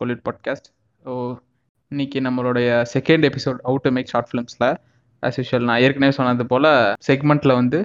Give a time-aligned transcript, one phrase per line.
[0.00, 0.68] கொலிட் podcast
[1.02, 1.12] so
[1.90, 4.66] இன்னைக்கு நம்மளுடைய second episode out to make short ஃபிலிம்ஸில்
[5.22, 6.68] as usual நான் ஏற்கனவே சொன்னது போல்
[7.08, 7.78] செக்மெண்ட்டில் வந்து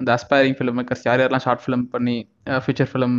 [0.00, 2.16] இந்த அஸ்பைரிங் ஃபிலிம் மேக்கர்ஸ் யார் யாரெல்லாம் ஷார்ட் ஃபிலிம் பண்ணி
[2.58, 3.16] ஃபியூச்சர் ஃபிலிம்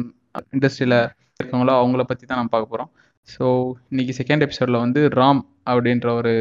[0.52, 0.98] இண்டஸ்ட்ரியில்
[1.44, 2.92] இருக்காங்களோ அவங்கள பற்றி தான் நம்ம பார்க்க போகிறோம்
[3.28, 3.46] ஸோ
[3.92, 5.42] இன்னைக்கு செகண்ட் எபிசோடில் வந்து ராம்
[5.72, 6.34] அப்படின்ற ஒரு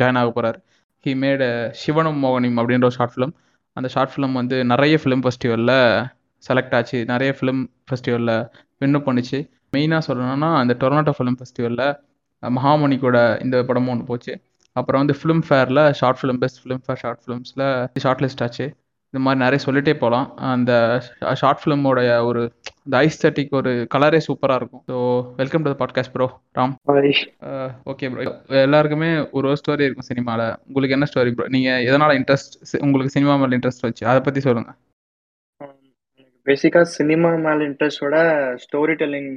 [0.00, 0.58] ஜாயின் ஆக போகிறார்
[1.06, 1.44] ஹி மேட்
[1.82, 3.34] சிவனும் மோகனிம் அப்படின்ற ஒரு ஷார்ட் ஃபிலிம்
[3.76, 5.76] அந்த ஷார்ட் ஃபிலிம் வந்து நிறைய ஃபிலிம் ஃபெஸ்டிவலில்
[6.42, 6.98] செலக்ட் ஆச்சு.
[7.04, 8.34] நிறைய ஃபிலிம் ஃபெஸ்டிவலில்
[8.80, 9.38] வின்னு பண்ணிச்சு.
[9.74, 11.86] மெயினாக சொல்லணும்னா அந்த டொர்னாட்டோ ஃபிலிம் ஃபெஸ்டிவலில்
[12.42, 14.32] மகாமணி கூட இந்த படமும் ஒன்று போச்சு.
[14.76, 17.66] அப்புறம் வந்து film ஃபேரில் short film best film fair short ஃபிலிம்ஸில்
[18.04, 18.66] short list ஆச்சு.
[19.10, 20.26] இந்த மாதிரி நிறைய சொல்லிட்டே போகலாம்.
[20.54, 20.72] அந்த
[21.40, 22.40] ஷார்ட் ஃபிலிமோடைய ஒரு
[22.86, 24.82] இந்த ஐஸ்தட்டிக் ஒரு கலரே சூப்பராக இருக்கும்.
[24.90, 24.96] So
[25.38, 26.26] welcome to podcast bro
[26.58, 26.74] Ram.
[27.92, 28.32] Okay bro
[28.66, 33.36] எல்லாருக்குமே ஒரு ஒரு ஸ்டோரி இருக்கும் சினிமாவில் உங்களுக்கு என்ன ஸ்டோரி ப்ரோ நீங்கள் எதனால் இன்ட்ரெஸ்ட் உங்களுக்கு சினிமா
[33.42, 34.04] மேலே இன்ட்ரெஸ்ட் வச்சு?
[34.12, 34.78] அதை பற்றி சொல்லுங்கள்
[36.46, 38.16] பேசிக்கா சினிமா மேல இன்ட்ரெஸ்டோட
[38.64, 39.32] ஸ்டோரி டெல்லிங்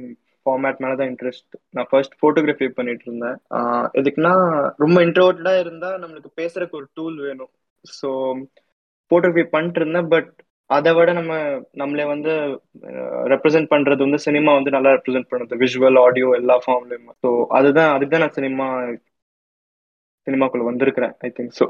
[0.46, 3.36] ஃபார்மேட் மேல தான் இன்ட்ரெஸ்ட் நான் ஃபர்ஸ்ட் ஃபோட்டோகிராஃபி பண்ணிட்டு இருந்தேன்.
[4.00, 4.34] எதுக்குன்னா
[4.84, 7.52] ரொம்ப இன்ட்ரோவர்டா இருந்தா நம்மளுக்கு பேசுறதுக்கு ஒரு டூல் வேணும்.
[7.84, 8.08] ஸோ
[9.12, 10.30] ஃபோட்டோகிராஃபி பண்ணிட்டு இருந்தேன் பட்
[10.70, 11.32] அதை விட நம்ம
[11.80, 12.32] நம்மளே வந்து
[13.32, 15.54] ரெப்ரசென்ட் பண்றது வந்து சினிமா வந்து நல்லா ரெப்ரசென்ட் பண்ணுது.
[15.62, 18.66] விஷுவல் ஆடியோ எல்லா ஃபார்ம்லயுமே ஸோ அதுதான் அதுக்கு தான் நான் சினிமா
[20.26, 21.64] சினிமாக்குள்ள வந்திருக்கிறேன் ஐ திங்க் ஸோ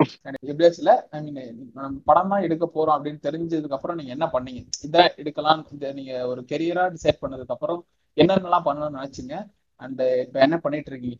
[0.50, 1.40] எப்படியாச்சுல ஐ மீன்
[1.76, 4.62] நம்ம படம் எடுக்க போறோம் அப்படின்னு தெரிஞ்சதுக்கு அப்புறம் நீங்க என்ன பண்ணீங்க?
[4.86, 7.80] இதான் எடுக்கலாம் இந்த நீங்க ஒரு கெரியரா டிசைட் பண்ணதுக்கு அப்புறம்
[8.16, 9.36] என்னென்னலாம் பண்ணணும்னு நினைச்சீங்க?
[9.80, 11.18] அண்ட் இப்ப என்ன பண்ணிட்டு இருக்கீங்க?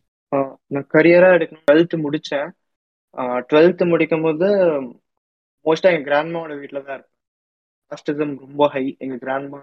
[0.73, 1.65] நான் கரியரா எடுக்கணும்.
[1.69, 2.47] டுவெல்த் முடிச்சேன்.
[3.49, 4.47] டுவெல்த் முடிக்கும் போது
[5.65, 7.11] மோஸ்டா எங்க கிராண்ட்மாவோட வீட்டுல தான் இருப்பேன்.
[7.91, 9.59] காஸ்டிசம் ரொம்ப ஹை எங்க கிராண்ட்மா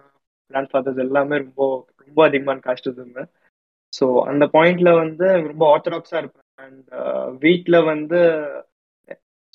[0.51, 1.63] கிராண்ட் ஃபாதர்ஸ் எல்லாமே ரொம்ப
[2.05, 3.13] ரொம்ப அதிகமான காஸ்டிசம்
[3.93, 6.47] ஸோ அந்த பாயிண்ட்ல வந்து ரொம்ப ஆர்த்தடாக்ஸா இருப்பேன்.
[6.65, 8.19] அண்ட் uh, வீட்டில் வந்து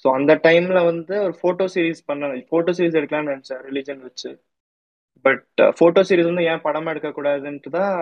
[0.06, 4.30] ஸோ அந்த டைம்ல வந்து ஒரு ஃபோட்டோ சீரீஸ் பண்ண ஃபோட்டோ சீரீஸ் எடுக்கலாம்னு நினச்சேன் ரிலீஜன் வச்சு.
[5.26, 7.94] பட் ஃபோட்டோ சீரீஸ் வந்து ஏன் படமா எடுக்கக்கூடாதுன்ட்டு தான்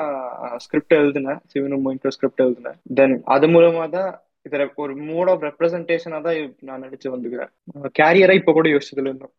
[0.65, 1.39] ஸ்கிரிப்ட் எழுதினேன்.
[1.51, 2.79] சிவனும் மோயின்டோ ஸ்கிரிப்ட் எழுதினேன்.
[2.99, 4.11] தென் அது மூலமா தான்
[4.47, 7.51] இதில் ஒரு மூட் ஆஃப் ரெப்ரஸன்டேஷனாக தான் நான் நடிச்சு வந்துக்கிறேன்
[7.99, 9.35] கேரியரை இப்போ கூட யோசிச்சதுல இருந்தோம்.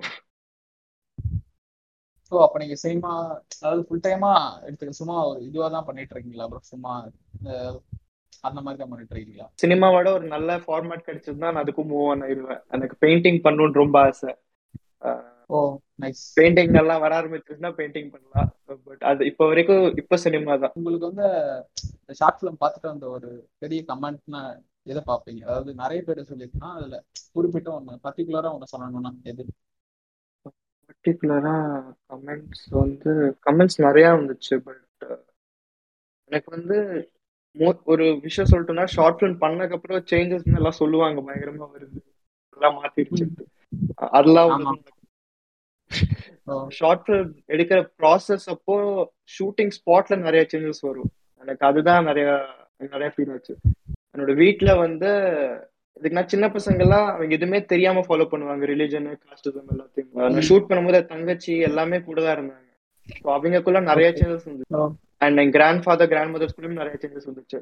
[2.32, 3.10] ஸோ அப்போ நீங்கள் சினிமா
[3.56, 4.32] அதாவது ஃபுல் டைமா
[4.66, 6.92] எடுத்துக்க சும்மா ஒரு இதுவாக தான் பண்ணிட்டு இருக்கீங்களா அப்புறம் சும்மா
[8.48, 9.46] அந்த மாதிரி தான் பண்ணிட்டு இருக்கீங்களா?
[9.62, 12.62] சினிமாவோட ஒரு நல்ல ஃபார்மேட் கிடைச்சதுன்னா நான் அதுக்கும் மூவ் ஆன் ஆயிடுவேன்.
[12.76, 14.32] எனக்கு பெயிண்டிங் பண்ணணும்னு ரொம்ப ஆசை.
[15.54, 15.58] ஓ
[16.02, 18.50] நைஸ் பெயிண்டிங் நல்லா வர ஆரம்பிச்சிருச்சுன்னா பெயிண்டிங் பண்ணலாம்.
[18.88, 20.74] பட் அது இப்போ வரைக்கும் இப்போ சினிமா தான்.
[20.78, 21.28] உங்களுக்கு வந்து
[22.20, 23.30] ஷார்ட் ஃபிலிம் பார்த்துட்டு வந்த ஒரு
[23.64, 24.42] பெரிய கமெண்ட்னா
[24.86, 25.42] எதை பார்ப்பீங்க?
[25.48, 26.96] அதாவது நிறைய பேர் சொல்லியிருக்கா அதுல
[27.36, 29.44] குறிப்பிட்ட ஒன்று பர்டிகுலரா ஒன்று சொல்லணும்னா எது?
[30.88, 31.54] பர்டிகுலரா
[32.12, 33.12] கமெண்ட்ஸ் வந்து
[33.46, 34.80] கமெண்ட்ஸ் நிறைய வந்துச்சு பட்
[36.30, 36.76] எனக்கு வந்து
[37.86, 41.98] ஒரு விஷயம் சொல்லிட்டோம்னா ஷார்ட் ஃபிலிம் பண்ணதுக்கு அப்புறம் சேஞ்சஸ் எல்லாம் சொல்லுவாங்க பயங்கரமா வருது.
[42.56, 43.24] எல்லாம் மாத்திருச்சு
[44.08, 44.64] அதெல்லாம்
[46.78, 48.74] ஷார்ட் ஃபிலிம் எடுக்கிற ப்ராசஸ் அப்போ
[49.36, 51.10] ஷூட்டிங் ஸ்பாட்ல நிறைய சேஞ்சஸ் வரும்.
[51.42, 52.28] எனக்கு அதுதான் நிறைய
[52.92, 53.54] நிறைய ஃபீல் ஆச்சு.
[54.14, 55.10] என்னோட வீட்டுல வந்து
[55.96, 58.64] இதுக்கு நான் சின்ன பசங்க எல்லாம் அவங்க எதுவுமே தெரியாம ஃபாலோ பண்ணுவாங்க.
[58.72, 60.12] ரிலிஜன் காஸ்டிசம் எல்லாத்தையும்.
[60.34, 62.70] நான் ஷூட் பண்ணும்போது தங்கச்சி எல்லாமே கூட தான் இருந்தாங்க.
[63.22, 64.86] ஸோ அவங்களுக்குள்ள நிறைய சேஞ்சஸ் இருந்துச்சு
[65.24, 67.58] அண்ட் என் கிராண்ட் ஃபாதர் கிராண்ட் மதர்ஸ் கூட நிறைய சேஞ்சஸ் வந்துச்சு.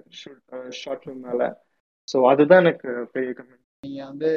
[0.83, 1.51] ஷார்ட் ஃபிலிம் மேல.
[2.13, 4.31] ஸோ அதுதான் எனக்கு பெரிய கமெண்ட் நீங்க வந்து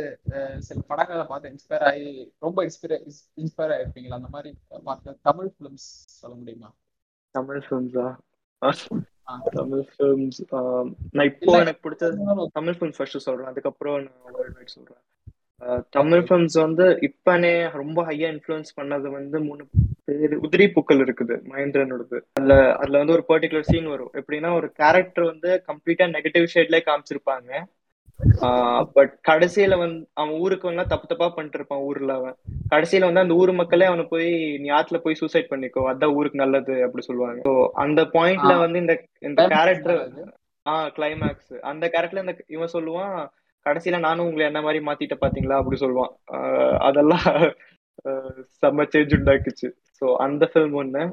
[0.67, 2.07] சில படங்களை பார்த்து இன்ஸ்பயர் ஆகி
[2.45, 2.95] ரொம்ப இன்ஸ்பயர்
[3.41, 4.19] இன்ஸ்பயர் ஆயிருப்பீங்களா?
[4.19, 4.51] அந்த மாதிரி
[4.87, 5.87] பார்த்த தமிழ் ஃபிலிம்ஸ்
[6.21, 6.69] சொல்ல முடியுமா?
[7.35, 8.07] தமிழ் ஃபிலிம்ஸா
[9.57, 10.39] தமிழ் ஃபிலிம்ஸ்
[11.17, 13.51] நான் இப்போ எனக்கு பிடிச்சது தமிழ் ஃபிலிம்ஸ் ஃபர்ஸ்ட் சொல்றேன்.
[13.51, 15.01] அதுக்கப்புறம் நான் வேர்ல்ட் வைட் சொல்றேன்.
[15.97, 19.63] தமிழ் ஃபிலிம்ஸ் வந்து இப்பனே ரொம்ப ஹையா இன்ஃப்ளூயன்ஸ் பண்ணது வந்து மூணு
[20.07, 22.17] பேர் உதிரி பூக்கள் இருக்குது மகேந்திரனோடது.
[22.39, 24.11] அதுல அதுல வந்து ஒரு பர்டிகுலர் சீன் வரும்.
[24.21, 27.51] எப்படின்னா ஒரு கேரக்டர் வந்து கம்ப்ளீட்டா நெகட்டிவ் ஷேட்லயே காமிச்சிருப்பாங்க.
[28.95, 32.35] பட் கடைசியில வந்து அவன் ஊருக்கு வந்து தப்பு தப்பா பண்ணிட்டு இருப்பான் ஊர்ல அவன்.
[32.71, 34.29] கடைசியில வந்து அந்த ஊர் மக்களே அவனை போய்
[34.63, 37.41] நீ ஆத்துல போய் சூசைட் பண்ணிக்கோ அதான் ஊருக்கு நல்லது அப்படி சொல்லுவாங்க.
[37.47, 40.01] ஸோ அந்த பாயிண்ட்ல வந்து இந்த இந்த கேரக்டர்
[40.65, 43.15] ஆஹ் கிளைமேக்ஸ் அந்த கேரக்டர்ல இந்த இவன் சொல்லுவான்
[43.65, 45.59] கடைசியில நானும் உங்களை என்ன மாதிரி மாத்திட்ட பாத்தீங்களா?
[45.61, 46.13] அப்படி சொல்லுவான்.
[46.87, 47.27] அதெல்லாம்
[48.57, 49.67] செம்ம சேஞ்ச் உண்டாக்குச்சு.
[50.01, 51.03] ஸோ அந்த ஃபிலிம் ஒண்ணு.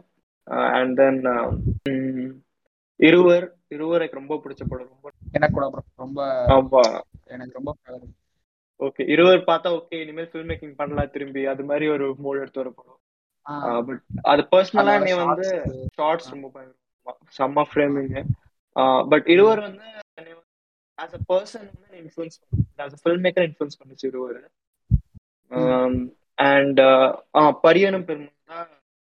[0.76, 1.20] அண்ட் தென்
[3.00, 4.92] இருவர் இருவர் எனக்கு ரொம்ப பிடிச்ச படம்.
[4.94, 6.20] ரொம்ப எனக்கு கூட ரொம்ப
[6.54, 6.82] ஆமா.
[7.28, 7.72] எனக்கு ரொம்ப
[8.80, 11.42] ஓகே இருவர் பார்த்தா ஓகே இனிமேல் ஃபில்ம் மேக்கிங் பண்ணலாம் திரும்பி.
[11.52, 13.00] அது மாதிரி ஒரு மூட் எடுத்து வர படம்
[13.86, 15.46] பட் அது பர்சனலா நீ வந்து
[15.96, 16.64] ஷார்ட்ஸ் ரொம்ப
[17.36, 18.12] செம்ம ஃப்ரேமிங்
[19.12, 19.86] பட் இருவர் வந்து
[20.98, 22.36] ஆஸ் அ பர்சன் வந்து influence
[22.78, 24.40] as a film maker influence பண்ணுச்சு இருவர்.
[26.46, 26.80] அண்ட்
[27.62, 28.70] பரியனும் பெருமாள் தான்.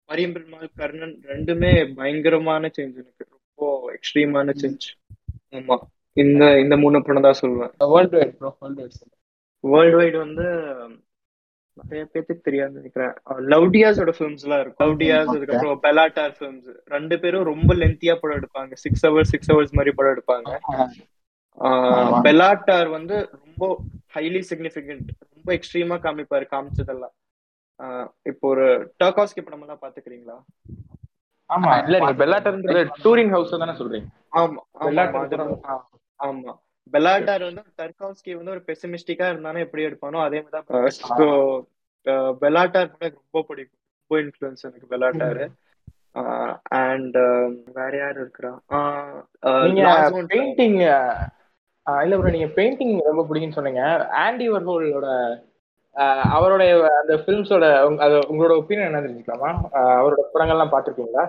[0.09, 3.23] பரியம் பெருமாள் கர்ணன் ரெண்டுமே பயங்கரமான சேஞ்ச் எனக்கு.
[3.27, 4.85] ரொம்ப ரொம்ப எக்ஸ்ட்ரீமான சேஞ்ச்
[5.53, 5.77] ஆமா.
[6.17, 7.71] இந்த இந்த மூணு படம் தான் சொல்லுவேன்.
[7.93, 9.07] World wide bro world wide
[9.63, 10.45] world wide வந்து
[11.77, 13.13] நிறைய பேத்துக்கு தெரியாது நினைக்கிறேன்.
[13.51, 14.83] லவ்டியாஸோட ஃபிலிம்ஸ் எல்லாம் இருக்கும்.
[14.83, 18.73] லவ்டியாஸ் அதுக்கப்புறம் பெலாட்டார் ஃபிலிம்ஸ் ரெண்டு பேரும் ரொம்ப லென்த்தியா படம் எடுப்பாங்க.
[18.83, 20.51] சிக்ஸ் ஹவர்ஸ் சிக்ஸ் ஹவர்ஸ் மாதிரி படம் எடுப்பாங்க.
[22.27, 23.63] பெலாட்டார் வந்து ரொம்ப
[24.15, 27.15] ஹைலி சிக்னிபிகண்ட் ரொம்ப எக்ஸ்ட்ரீமா காமிப்பாரு காமிச்சதெல்லாம்.
[28.31, 28.67] இப்போ ஒரு
[29.01, 30.37] டர்காஸ்கி படம் எல்லாம் பாத்துக்கிறீங்களா
[31.51, 31.71] ஆமா.
[31.85, 34.07] இல்ல நீங்க பெல்லாட்டர்ன்றது டூரிங் ஹவுஸ் தானே சொல்றீங்க.
[34.41, 35.71] ஆமா ஆமா
[36.19, 36.51] ஆமா.
[36.93, 40.67] பெலாட்டார் வந்து டர்காஸ்கி வந்து ஒரு பெசிமிஸ்டிக்கா இருந்தானே எப்படி எடுப்பானோ அதே மாதிரி தான்
[42.41, 43.79] பெலாட்டார் கூட ரொம்ப பிடிக்கும்.
[44.01, 45.45] ரொம்ப இன்ஃபுளுன்ஸ் எனக்கு பெலாட்டாரு
[46.79, 47.17] அண்ட்
[47.77, 48.53] வேற யாரு இருக்கிறா?
[49.67, 49.83] நீங்க
[50.31, 50.79] பெயிண்டிங்
[51.85, 53.83] இல்ல ப்ரோ நீங்க பெயிண்டிங் ரொம்ப பிடிக்கும்னு சொன்னீங்க.
[54.23, 55.07] ஆண்டி வர்ஹோலோட
[56.35, 57.65] அவருடைய அந்த ஃபிலிம்ஸோட
[58.05, 59.49] அது உங்களோட ஒப்பீனியன் என்ன தெரிஞ்சுக்கலாமா?
[59.99, 61.25] அவரோட படங்கள்லாம் பார்த்துருக்கீங்களா?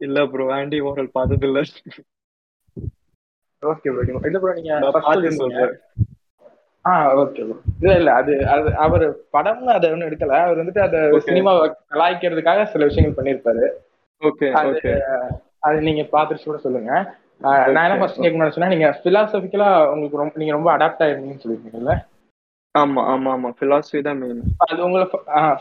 [0.00, 1.60] இல்ல ப்ரோ ஆண்டி வாரல் பார்த்தது இல்ல
[3.62, 4.72] ஓகே ப்ரோ இல்ல ப்ரோ நீங்க
[5.38, 5.74] சொல்றேன்
[6.84, 9.04] ஆ ஓகே ப்ரோ இல்ல இல்ல அது அது அவர்
[9.34, 10.38] படம்னு அதை ஒன்றும் எடுக்கல.
[10.44, 10.98] அவர் வந்துட்டு அதை
[11.28, 11.52] சினிமா
[11.92, 13.64] கலாய்க்கிறதுக்காக சில விஷயங்கள் பண்ணியிருப்பாரு.
[14.22, 14.92] ஓகே ஓகே
[15.64, 16.92] அது நீங்க பார்த்துட்டு கூட சொல்லுங்க.
[17.44, 21.94] நான் என்ன ஃபர்ஸ்ட் கேட்க நினைச்சேன்னா நீங்க பிலாசபிக்கலா உங்களுக்கு ரொம்ப நீங்க ரொம்ப அடாப்ட் ஆயிருந்தீங்கன்னு சொல்லியிருக்கீங்கல்ல
[22.74, 23.48] ஆமா ஆமா ஆமா.
[23.58, 25.06] பிலாசபி தான் மெயின் அது உங்களை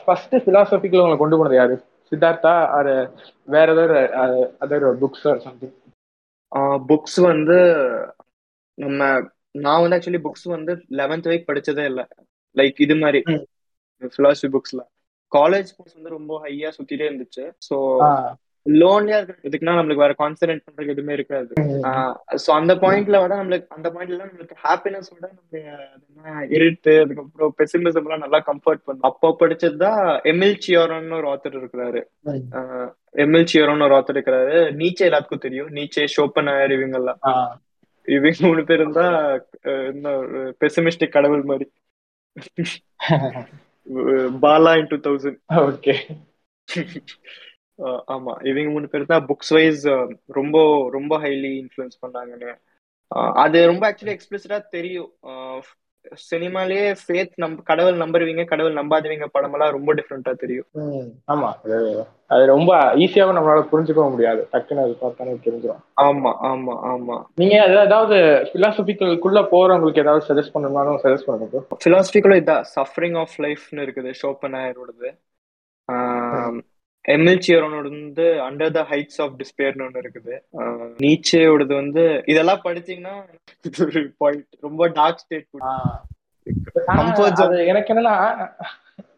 [0.03, 1.75] ஃபர்ஸ்ட் பிலாசபிக்கல உங்களை கொண்டு போனது யாரு?
[2.13, 2.93] சித்தார்த்தா அது
[3.47, 3.99] வேற ஏதாவது
[4.61, 5.75] other books or something
[6.89, 7.57] books வந்து
[8.77, 8.99] நம்ம
[9.55, 12.05] நான் வந்து ஆக்சுவலி புக்ஸ் வந்து லெவன்த் வரைக்கும் படிச்சதே இல்லை.
[12.55, 13.19] லைக் இது மாதிரி
[14.13, 14.81] பிலாசபி புக்ஸ்ல
[15.31, 17.43] காலேஜ் புக்ஸ் வந்து ரொம்ப ஹையா சுத்திட்டே இருந்துச்சு.
[17.67, 17.75] ஸோ
[18.69, 21.53] லோன்லியா இருக்கிறதுக்குன்னா நம்மளுக்கு வேற கான்சன்ட்ரேட் பண்றதுக்கு எதுவுமே இருக்காது.
[22.43, 28.23] சோ அந்த பாயிண்ட்ல விட நம்மளுக்கு அந்த பாயிண்ட்ல நம்மளுக்கு ஹாப்பினஸ் விட நம்ம இருட்டு அதுக்கப்புறம் பெசிமிசம் எல்லாம்
[28.25, 29.07] நல்லா கம்ஃபர்ட் பண்ணும்.
[29.09, 29.99] அப்போ படிச்சதுதான்
[30.31, 32.01] எமில் சியோரன் ஒரு ஆத்தர் இருக்கிறாரு.
[33.23, 34.55] எமில் சியோரன் ஒரு ஆத்தர் இருக்கிறாரு.
[34.81, 35.73] நீச்சே எல்லாத்துக்கும் தெரியும்.
[35.79, 37.61] நீச்சே ஷோப்பன் ஆயர் இவங்க எல்லாம்
[38.07, 39.07] இவங்க மூணு பேர் இருந்தா
[39.61, 40.09] என்ன
[40.63, 41.69] பெசிமிஸ்டிக் கடவுள் மாதிரி.
[44.43, 45.39] Bala in two thousand
[45.69, 45.95] okay.
[47.83, 48.41] ஆமா.
[48.41, 49.85] இவங்க மூணு பேர் தான் புக்ஸ் வைஸ்
[50.27, 50.57] ரொம்ப
[50.89, 52.51] ரொம்ப ஹைலி இன்ஃபுளுன்ஸ் பண்ணாங்கன்னு.
[53.35, 55.09] அது ரொம்ப ஆக்சுவலி எக்ஸ்பிளிசிட்டா தெரியும்.
[56.31, 60.67] சினிமாலேயே ஃபேத் நம்ப கடவுள் நம்புறவங்க கடவுள் நம்பாதவங்க படமெல்லாம் ரொம்ப டிஃப்ரெண்டா தெரியும்.
[61.27, 61.49] ஆமா.
[62.29, 64.47] அது ரொம்ப ஈஸியாவும் நம்மளால புரிஞ்சுக்க முடியாது.
[64.53, 67.17] டக்குன்னு அது பார்த்தானே தெரிஞ்சிடும் ஆமா ஆமா ஆமா.
[67.35, 68.17] நீங்க ஏதாவது
[68.53, 75.11] பிலாசபிக்கலுக்குள்ள போறவங்களுக்கு ஏதாவது சஜஸ்ட் பண்ணணும்னாலும் சஜஸ்ட் பண்ணுங்க பிலாசபிக்குள்ள இதான் சஃபரிங் ஆஃப் லைஃப்னு இருக்குது ஷோப்பன் ஆயரோடது
[77.05, 80.33] எம்எல் சியரோனோட வந்து அண்டர் த ஹைட்ஸ் ஆஃப் டிஸ்பேர்னு ஒன்று இருக்குது.
[80.99, 83.15] நீச்சேயோடது வந்து இதெல்லாம் படிச்சீங்கன்னா
[83.65, 85.47] இது ஒரு பாயிண்ட் ரொம்ப டார்க் ஸ்டேட்
[87.71, 88.15] எனக்கு என்னன்னா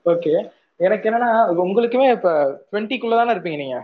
[0.06, 0.34] ஓகே
[0.80, 1.30] எனக்கு என்னன்னா
[1.64, 2.32] உங்களுக்குமே இப்ப
[2.72, 3.78] டுவெண்ட்டிக்குள்ள தானே இருப்பீங்க நீங்க?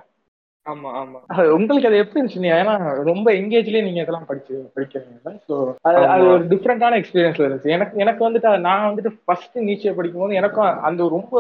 [0.66, 1.20] ஆமா ஆமா.
[1.54, 2.42] உங்களுக்கு அது எப்படி இருந்துச்சு?
[2.58, 2.74] ஏன்னா
[3.04, 7.74] ரொம்ப எங்கேஜ்லயே நீங்க இதெல்லாம் படிச்சு படிக்கிறீங்க ஸோ அது அது ஒரு டிஃப்ரெண்டான எக்ஸ்பீரியன்ஸ்ல இருந்துச்சு.
[7.76, 11.34] எனக்கு எனக்கு வந்துட்டு நான் வந்துட்டு ஃபர்ஸ்ட் நீச்சல் படிக்கும் போது எனக்கும் அந்த ரொம்ப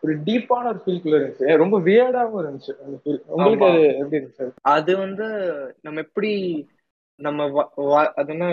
[0.00, 1.56] ஒரு டீப்பான ஒரு ஃபீல்குள்ள இருந்துச்சு.
[1.56, 4.48] ரொம்ப வியர்டாவும் இருந்துச்சு அந்த ஃபீல் உங்களுக்கு அது எப்படி இருந்துச்சு?
[4.74, 5.28] அது வந்து
[5.80, 6.32] நம்ம எப்படி
[7.20, 7.64] நம்ம
[8.20, 8.46] அது என்ன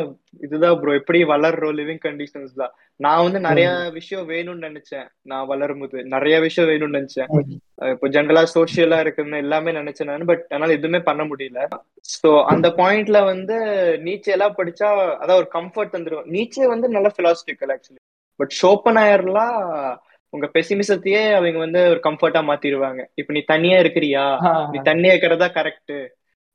[0.46, 5.08] இதுதான் ப்ரோ எப்படி வளர்றோம் லிவிங் கண்டிஷன்ஸ் தான் நான் வந்து நிறைய விஷயம் வேணும்னு நினைச்சேன்.
[5.30, 7.30] நான் வளரும் போது நிறைய விஷயம் வேணும்னு நினைச்சேன்.
[7.94, 11.62] இப்போ ஜென்ரலா சோசியலா இருக்குன்னு எல்லாமே நினைச்சேன் நான் பட் என்னால எதுவுமே பண்ண முடியல.
[12.16, 13.58] சோ அந்த பாயிண்ட்ல வந்து
[14.06, 14.90] நீச்சே எல்லாம் படிச்சா
[15.22, 18.02] அதான் ஒரு கம்ஃபர்ட் வந்துடும் நீச்சே வந்து நல்ல பிலாசபிக்கல் ஆக்சுவலி
[18.40, 19.60] பட் ஷோப்பனாயர்லாம்
[20.34, 23.02] உங்க பெசிமிசத்தையே அவங்க வந்து ஒரு கம்ஃபர்ட்டா மாத்திடுவாங்க.
[23.20, 24.26] இப்ப நீ தனியா இருக்கிறியா?
[24.74, 25.96] நீ தனியா இருக்கிறதா கரெக்ட்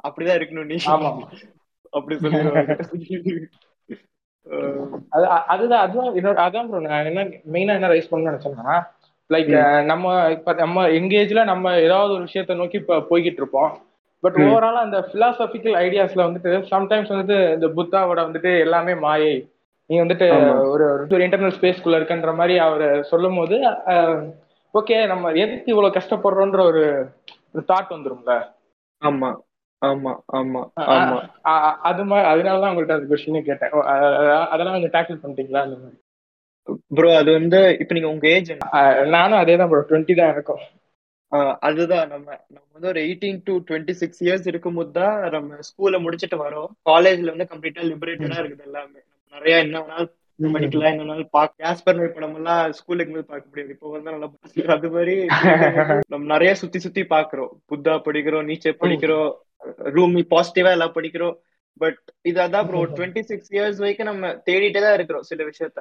[0.04, 0.76] அப்படிதான் இருக்கணும் நீ.
[1.96, 2.74] அப்படி சொல்லிடுவாங்க.
[5.52, 7.22] அதுதான் அதுதான் என்னோட அதான் ப்ரோ நான் என்ன
[7.54, 8.76] மெயினா என்ன ரைஸ் பண்ணணும்னு நினைச்சேன்னா
[9.30, 9.50] லைக்
[9.84, 13.70] நம்ம இப்ப நம்ம எங்கேஜ்ல நம்ம ஏதாவது ஒரு விஷயத்த நோக்கி இப்ப போய்கிட்டு இருப்போம்.
[14.22, 19.34] பட் ஓவராலா அந்த பிலாசபிக்கல் ஐடியாஸ்ல வந்துட்டு சம்டைம்ஸ் வந்துட்டு இந்த புத்தாவோட வந்துட்டு எல்லாமே மாயை.
[19.90, 20.28] நீ வந்துட்டு
[20.70, 23.56] ஒரு ஒரு இன்டர்னல் ஸ்பேஸ்க்குள்ள இருக்குன்ற மாதிரி அவர் சொல்லும் போது
[24.74, 26.82] ஓகே நம்ம எதுக்கு இவ்வளவு கஷ்டப்படுறோன்ற ஒரு
[27.68, 28.32] தாட் வந்துரும்ல.
[29.02, 29.28] ஆமா.
[29.82, 30.60] ஆமா ஆமா
[30.94, 31.16] ஆமா.
[31.90, 33.72] அது மாதிரி அதனாலதான் உங்கள்ட்ட அந்த கொஸ்டினே கேட்டேன்.
[34.52, 35.62] அதெல்லாம் கொஞ்சம் டேக்கிள் பண்ணிட்டீங்களா?
[35.66, 35.98] அந்த மாதிரி.
[36.96, 38.50] ப்ரோ அது வந்து இப்ப நீங்க உங்க ஏஜ்
[39.16, 40.62] நானும் அதே தான் ப்ரோ டுவெண்ட்டி தான் இருக்கும்.
[41.68, 46.38] அதுதான் நம்ம நம்ம வந்து ஒரு eighteen to twenty six years இருக்கும்போது தான் நம்ம ஸ்கூல்ல முடிச்சுட்டு
[46.44, 46.70] வரோம்.
[46.90, 49.00] காலேஜ்ல வந்து கம்ப்ளீட்டா லிபரேட்டடா இருக்குது எல்லாமே.
[49.34, 53.74] நிறைய என்ன வேணாலும் படிக்கலாம் என்ன வேணாலும் பாக்க கேஸ்பர் படம் எல்லாம் ஸ்கூலுக்கு பார்க்க முடியாது.
[53.76, 54.28] இப்போ வந்து நல்லா
[54.76, 55.14] அது மாதிரி
[56.12, 57.52] நம்ம நிறைய சுத்தி சுத்தி பாக்குறோம்.
[57.70, 59.30] புத்தா படிக்கிறோம் நீச்சே படிக்கிறோம்.
[59.96, 61.36] ரூமி பாசிட்டிவா எல்லாம் படிக்கிறோம்.
[61.80, 65.80] பட் இது அதான் ப்ரோ டுவெண்ட்டி சிக்ஸ் இயர்ஸ் வரைக்கும் நம்ம தேடிட்டே தான் இருக்கிறோம் சில விஷயத்த.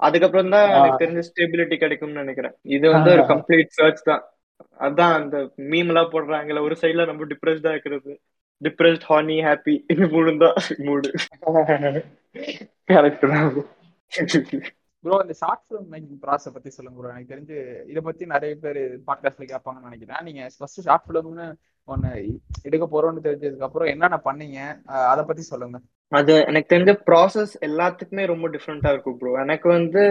[0.00, 2.54] அதுக்கப்புறம் தான் எனக்கு தெரிஞ்ச ஸ்டெபிலிட்டி கிடைக்கும்னு நினைக்கிறேன்.
[2.76, 4.22] இது வந்து ஒரு கம்ப்ளீட் சர்ச் தான்.
[4.86, 5.36] அதான் அந்த
[5.72, 8.12] மீம் எல்லாம் போடுறாங்கல்ல ஒரு சைட்ல ரொம்ப டிப்ரெஸ்டா இருக்கிறது.
[8.62, 10.32] டிப்ரெஸ்ட் ஹானி ஹாப்பி இது மூணு.
[10.42, 10.56] தான்
[10.86, 11.08] மூடு
[12.90, 13.48] கரெக்ட் தான்
[15.04, 17.56] ப்ரோ இந்த ஷார்ட் ஃபிலிம் மேக்கிங் ப்ராசஸ் பத்தி சொல்லுங்க ப்ரோ எனக்கு தெரிஞ்சு
[17.90, 20.22] இதை பத்தி நிறைய பேர் பாட்காஸ்ட்ல கேட்பாங்கன்னு நினைக்கிறேன்.
[20.28, 21.46] நீங்க ஃபர்ஸ்ட் ஷார்ட் ஃபிலிம்னு
[21.92, 22.10] ஒன்னு
[22.62, 24.58] எடுக்க போறோம்னு தெரிஞ்சதுக்கு அப்புறம் என்னென்ன பண்ணீங்க?
[25.12, 25.78] அதை பத்தி சொல்லுங்க.
[26.12, 30.02] அது எனக்கு தெரிஞ்ச ப்ராசஸ் எல்லாத்துக்குமே ரொம்ப டிஃப்ரெண்டா இருக்கும் ப்ரோ எனக்கு வந்து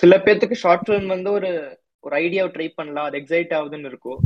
[0.00, 1.50] சில பேர்த்துக்கு ஷார்ட் ஃபிலிம் வந்து ஒரு
[2.06, 3.06] ஒரு ஐடியாவை ட்ரை பண்ணலாம்.
[3.08, 4.20] அது எக்ஸைட் ஆகுதுன்னு இருக்கும்.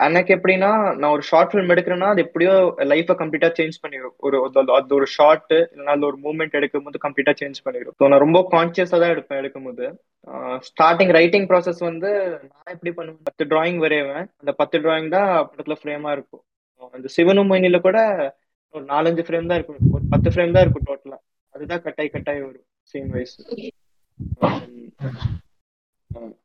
[0.00, 2.52] எனக்கு எப்படின்னா நான் ஒரு ஷார்ட் ஃபிலிம் எடுக்கிறேன்னா அது எப்படியோ
[2.84, 4.36] லைஃபை கம்ப்ளீட்டா சேஞ்ச் பண்ணிடும் ஒரு
[4.76, 8.40] அது- ஒரு ஷார்ட் இல்லைன்னா அது ஒரு மூமெண்ட் எடுக்கும் போது கம்ப்ளீட்டா சேஞ்ச் பண்ணிடும் ஸோ நான் ரொம்ப
[8.50, 9.86] கான்சியஸா தான் எடுப்பேன் எடுக்கும் போது
[10.60, 12.10] ஸ்டார்டிங் ரைட்டிங் ப்ராசஸ் வந்து
[12.46, 14.26] நான் எப்படி பண்ணுவேன் பத்து டிராயிங் வரைவேன்.
[14.40, 16.44] அந்த பத்து டிராயிங் தான் படத்துல ஃப்ரேமா இருக்கும்.
[16.94, 17.98] அந்த சிவனும் மொயினில கூட
[18.74, 19.92] ஒரு நாலஞ்சு ஃப்ரேம் தான் இருக்கும்.
[19.92, 21.18] ஒரு பத்து ஃப்ரேம் தான் இருக்கும் டோட்டலா
[21.54, 23.36] அதுதான் கட்டாய் கட்டாய் வரும் சீன் வைஸ்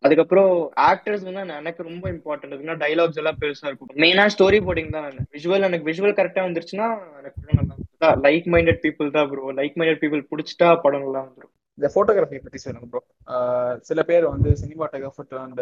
[0.06, 0.52] அதுக்கப்புறம்
[0.90, 3.92] ஆக்டர்ஸ் வந்து நான் எனக்கு ரொம்ப இம்பார்ட்டன்ட் இருக்குன்னா டைலாக்ஸ் எல்லாம் பெருசா இருக்கும்.
[4.04, 6.88] மெயினா ஸ்டோரி போர்டிங் தான் விஷுவல் எனக்கு விஷுவல் கரெக்டா வந்துருச்சுன்னா
[7.20, 11.54] எனக்கு நல்லா லைக் மைண்டட் பீப்புள் தான் ப்ரோ லைக் மைண்டட் பீப்புள் பிடிச்சிட்டா படம் நல்லா வந்துரும்.
[11.78, 13.02] இந்த போட்டோகிராஃபி பத்தி சொல்லுங்க ப்ரோ
[13.90, 15.62] சில பேர் வந்து சினிமாட்டோகிராஃபர் அண்ட்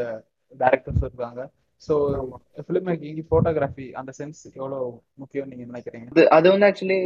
[0.63, 1.43] டேரக்டர்ஸ் இருக்காங்க.
[1.85, 1.93] ஸோ
[2.65, 4.85] ஃபிலிம் மேக்கிங் போட்டோகிராஃபி அந்த சென்ஸ் எவ்வளவு
[5.21, 6.07] முக்கியம் நீங்க நினைக்கிறீங்க?
[6.13, 6.99] அது அது வந்து ஆக்சுவலி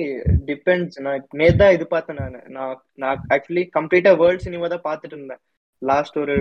[0.50, 2.36] டிபெண்ட்ஸ் நான் நேத்து தான் இது பார்த்தேன் நான்.
[2.58, 5.42] நான் நான் ஆக்சுவலி கம்ப்ளீட்டா வேர்ல்ட் சினிமா தான் பார்த்துட்டு இருந்தேன்.
[5.81, 6.36] லாஸ்ட் ஒரு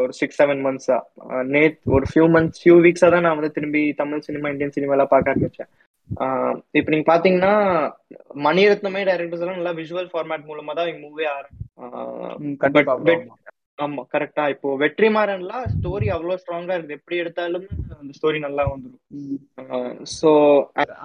[0.00, 0.98] ஒரு சிக்ஸ் செவன் மந்த்ஸா
[1.54, 5.12] நேத் ஒரு ஃபியூ மந்த்ஸ் ஃபியூ வீக்ஸா தான் நான் வந்து திரும்பி தமிழ் சினிமா இந்தியன் சினிமா எல்லாம்
[5.14, 5.70] பார்க்க ஆரம்பிச்சேன்.
[6.78, 7.52] இப்ப நீங்க பாத்தீங்கன்னா
[8.46, 11.68] மணிரத்னமே டைரக்டர்ஸ் எல்லாம் நல்லா விஷுவல் ஃபார்மேட் மூலமா தான் மூவே ஆரம்பிச்சு
[13.78, 14.02] ஆமா.
[14.12, 17.64] கரெக்டா இப்போ வெற்றிமாறன்லாம் ஸ்டோரி அவ்வளவு ஸ்ட்ராங்கா இருக்குது எப்படி எடுத்தாலும்
[18.00, 19.00] அந்த ஸ்டோரி நல்லா வந்துடும்.
[20.18, 20.30] சோ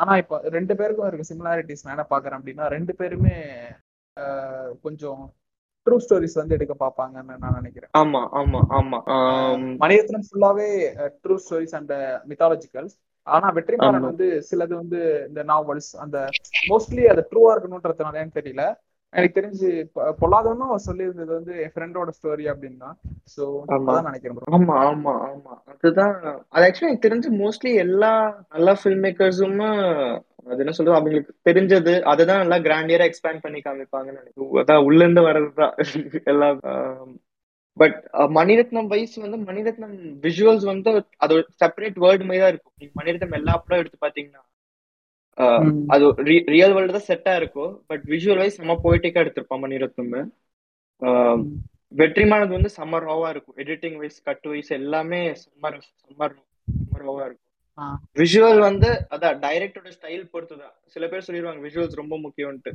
[0.01, 3.35] ஆனா இப்ப ரெண்டு பேருக்கும் இருக்க சிமிலாரிட்டிஸ் நான் என்ன பாக்குறேன் அப்படின்னா ரெண்டு பேருமே
[4.85, 5.21] கொஞ்சம்
[5.87, 7.91] ட்ரூ ஸ்டோரிஸ் வந்து எடுக்க பார்ப்பாங்கன்னு நான் நினைக்கிறேன்.
[7.93, 8.99] ஆமா ஆமா ஆமா.
[9.83, 10.69] மணிரத்னம் ஃபுல்லாவே
[11.23, 11.93] ட்ரூ ஸ்டோரிஸ் அண்ட்
[12.31, 12.95] மித்தாலஜிக்கல்ஸ்
[13.27, 14.07] ஆனா வெற்றிமாறன்.
[14.09, 16.17] வந்து சிலது வந்து இந்த நாவல்ஸ் அந்த
[16.69, 18.65] மோஸ்ட்லி அது ட்ரூவா இருக்கணும்ன்றதுனாலன்னு தெரியல.
[19.13, 19.67] எனக்கு தெரிஞ்சு
[20.21, 22.89] பொல்லாதவனும் சொல்லியிருந்தது வந்து என் ஃப்ரெண்டோட ஸ்டோரி அப்படின்னா
[23.35, 23.91] சோ ஆமா.
[23.91, 24.39] அதான் நினைக்கிறேன்.
[24.57, 25.53] ஆமா ஆமா ஆமா.
[25.73, 26.15] அதுதான்
[26.51, 28.11] அது ஆக்சுவலி எனக்கு தெரிஞ்சு மோஸ்ட்லி எல்லா
[28.55, 29.61] நல்ல ஃபில்ம் மேக்கர்ஸும்
[30.51, 30.97] அது என்ன சொல்றது?
[30.99, 31.93] அவங்களுக்கு தெரிஞ்சது.
[32.11, 34.59] அதுதான் நல்லா கிராண்டியரா எக்ஸ்பேண்ட் பண்ணி காமிப்பாங்கன்னு நினைக்கிறேன்.
[34.63, 35.73] அதான் உள்ள இருந்து வர்றதுதான்
[36.33, 36.59] எல்லாம்
[37.77, 37.97] பட்
[38.37, 40.89] மணிரத்னம் வைஸ் வந்து மணிரத்னம் விஷுவல்ஸ் வந்து
[41.23, 42.75] அது ஒரு செப்பரேட் வேர்ல்டு மாதிரி தான் இருக்கும்.
[42.79, 44.43] நீங்க மணிரத்னம் எல்லா படம் எடுத்து பாத்தீங்கன்னா.
[45.93, 46.05] அது
[46.53, 47.73] ரியல் வேர்ல்டு தான் செட்டா இருக்கும்.
[47.89, 50.15] பட் விஷுவல் வைஸ் நம்ம போயிட்டிக்கா எடுத்திருப்பான் மணிரத்னம்.
[51.99, 53.57] வெற்றிமானது வந்து செம்ம ராவா இருக்கும்.
[53.63, 55.71] எடிட்டிங் வைஸ் கட் வைஸ் எல்லாமே செம்ம
[56.07, 56.29] செம்ம
[56.67, 57.46] செம்ம ராவா இருக்கும்.
[58.19, 62.71] விஷுவல் வந்து அதான் டைரக்டரோட ஸ்டைல் பொறுத்துதான் சில பேர் சொல்லிடுவாங்க விஷுவல்ஸ் ரொம்ப முக்கியம்ட்டு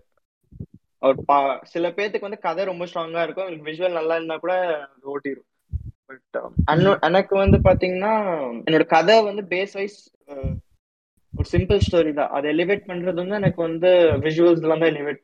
[1.03, 1.37] அவர் பா
[1.73, 3.45] சில பேர்த்துக்கு வந்து கதை ரொம்ப ஸ்ட்ராங்கா இருக்கும்.
[3.45, 4.55] அவங்களுக்கு விஷுவல் நல்லா இருந்தா கூட
[4.85, 5.49] அது ஓட்டிடும்
[6.09, 8.13] பட் எனக்கு வந்து பாத்தீங்கன்னா
[8.67, 9.99] என்னோட கதை வந்து பேஸ் வைஸ்
[11.33, 12.33] ஒரு சிம்பிள் ஸ்டோரி தான்.
[12.37, 13.91] அதை எலிவேட் பண்றது வந்து எனக்கு வந்து
[14.27, 15.23] விஷுவல்ஸ் எல்லாம் தான் எலிவேட்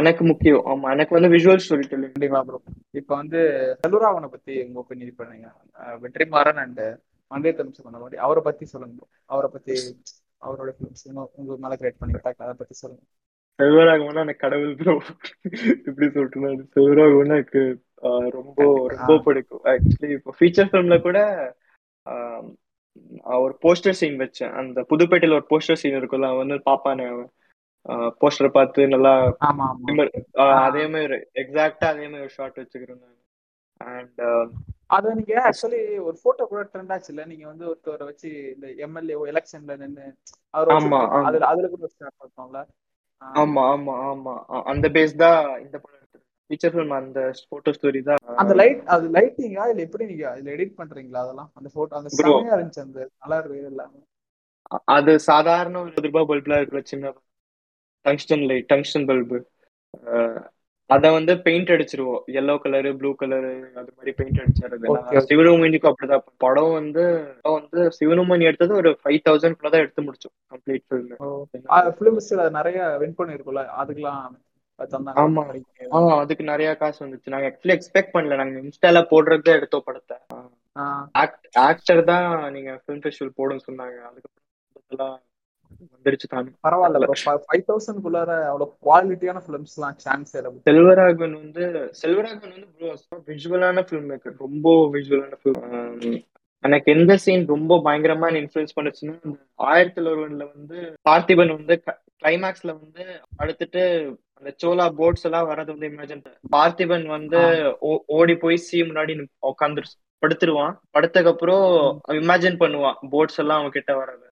[0.00, 0.64] எனக்கு முக்கியம்.
[0.72, 2.58] ஆமா எனக்கு வந்து விஷுவல் ஸ்டோரி டெல்லிங் கண்டிப்பா ப்ரோ
[3.00, 3.40] இப்ப வந்து
[3.82, 5.48] செல்வராவனை பத்தி உங்க ஒப்பீனியன் பண்ணுங்க.
[6.04, 6.84] வெற்றிமாறன் அண்ட்
[7.30, 8.16] மண்டேத்தம் சொன்ன மாதிரி.
[8.26, 9.06] அவரை பத்தி சொல்லுங்க.
[9.32, 9.74] அவரை பத்தி
[10.46, 11.04] அவரோட ஃபிலிம்ஸ்
[11.40, 13.04] உங்க மேல கிரியேட் பண்ணி அதை பத்தி சொல்லுங்க.
[13.58, 14.94] செல்வராகவனா எனக்கு கடவுள் ப்ரோ
[15.88, 17.62] இப்படி சொல்லிட்டு செல்வராகவனா எனக்கு
[18.36, 19.16] ரொம்ப ரொம்ப.
[19.26, 19.62] பிடிக்கும்.
[19.72, 21.18] ஆக்சுவலி இப்போ ஃபீச்சர் ஃபிலிம்ல கூட
[23.44, 24.52] ஒரு போஸ்டர் சீன் வச்சேன்.
[24.60, 27.06] அந்த புதுப்பேட்டையில ஒரு போஸ்டர் சீன் இருக்கும்ல அவன் வந்து பாப்பானே
[28.22, 29.12] போஸ்டரை பார்த்து நல்லா.
[30.68, 33.18] அதே மாதிரி எக்ஸாக்டா அதே மாதிரி ஒரு ஷாட் வச்சுக்கிறேன் நான்.
[33.80, 34.22] அண்ட்
[34.90, 39.16] அது நீங்க ஆக்சுவலி ஒரு போட்டோ கூட ட்ரெண்ட் ஆச்சு இல்ல நீங்க வந்து ஒருத்தவரை வச்சு இந்த எம்எல்ஏ
[39.30, 40.06] எலெக்ஷன்ல நின்னு
[40.54, 40.72] அவர்.
[41.22, 42.60] அதுல அதுல கூட ஸ்டார்ட் பண்ணோம்ல
[43.22, 44.34] ஆமா ஆமா ஆமா.
[44.66, 46.02] அந்த பேஸ் தான் இந்த படம்
[46.50, 48.20] ஃபீச்சர் ஃபிலிம் அந்த போட்டோ ஸ்டோரி தான்.
[48.36, 51.50] அந்த லைட் அது லைட்டிங்கா இல்ல எப்படி நீங்க இதுல எடிட் பண்றீங்களா அதெல்லாம்?
[51.54, 52.10] அந்த போட்டோ அந்த.
[52.18, 54.00] செமையா இருந்துச்சு அந்த கலர் எல்லாமே
[54.70, 57.12] அ- அது சாதாரண ஒரு ரூபாய் பல்ப்ல இருக்கிற சின்ன
[58.06, 59.38] டங்ஸ்டன் லைட் டங்ஸ்டன் பல்பு
[60.90, 62.20] அத வந்து பெயிண்ட் அடிச்சிருவோம்.
[62.40, 64.90] எல்லோ கலரு ப்ளூ கலரு அது மாதிரி பெயிண்ட் அடிச்சிருது.
[65.30, 66.24] சிவனுமணிக்கும் அப்படிதான்.
[66.44, 67.04] படம் வந்து
[67.56, 70.34] வந்து சிவனுமணி எடுத்தது ஒரு ஃபைவ் தௌசண்ட் தான் எடுத்து முடிச்சோம்.
[70.54, 73.64] கம்ப்ளீட் ஃபில்ம் ஃபிலிம் நிறைய வின் பண்ணிருக்கும்ல.
[73.82, 74.24] அதுக்கெல்லாம்
[75.24, 75.42] ஆமா.
[76.22, 77.32] அதுக்கு நிறைய காசு வந்துச்சு.
[77.34, 78.36] நாங்க ஆக்சுவலி எக்ஸ்பெக்ட் பண்ணல.
[78.40, 80.16] நாங்க இன்ஸ்டால போடுறதே எடுத்தோம் படத்தை.
[81.68, 83.96] ஆக்டர் தான் நீங்க ஃபிலிம் ஃபெஸ்டிவல் போடுன்னு சொன்னாங்க.
[84.10, 85.14] அதுக்கப்புறம்
[85.94, 86.48] வந்துருச்சு தான்.
[86.66, 91.64] பரவாயில்ல ஃபைவ் தௌசண்ட் குள்ளார அவ்வளவு குவாலிட்டியான ஃபிலிம்ஸ் எல்லாம் சான்ஸ் இல்லை செல்வராகவன் வந்து
[92.02, 94.76] செல்வராகவன் வந்து ப்ரோ விஷுவலான ஃபில்ம் மேக்கர் ரொம்ப
[95.42, 96.16] ஃபில்ம்
[96.64, 99.16] எனக்கு எந்த சீன் ரொம்ப பயங்கரமா இன்ஃபுளுன்ஸ் பண்ணுச்சுன்னா
[99.70, 101.74] ஆயிரத்தி ஒருவன்ல வந்து பார்த்திபன் வந்து
[102.22, 103.02] கிளைமேக்ஸ்ல வந்து
[103.40, 103.82] அடுத்துட்டு
[104.38, 106.22] அந்த சோலா போட்ஸ் எல்லாம் வரது வந்து இமேஜின்
[106.54, 107.40] பார்த்திபன் வந்து
[108.16, 109.14] ஓடி போய் சி முன்னாடி
[109.50, 109.88] உட்காந்துரு
[110.22, 110.74] படுத்துருவான்.
[110.94, 111.64] படுத்ததுக்கு அப்புறம்
[112.20, 114.26] இமேஜின் பண்ணுவான் போட்ஸ் எல்லாம் அவன் கிட்ட வர்றது.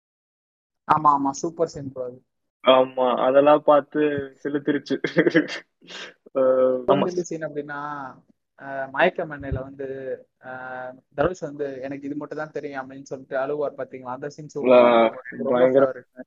[0.89, 1.31] ஆமா ஆமா.
[1.41, 2.19] சூப்பர் சீன் ப்ரோ அது.
[2.65, 4.03] ஆமா அதெல்லாம் பார்த்து
[4.43, 4.95] செலுத்திருச்சு.
[7.31, 7.81] சீன் அப்படின்னா
[8.95, 9.87] மயக்க மண்ணையில வந்து
[11.17, 14.15] தனுஷ் வந்து எனக்கு இது மட்டும் தான் தெரியும் அப்படின்னு சொல்லிட்டு அழுவார் பாத்தீங்களா?
[14.17, 14.51] அந்த சீன்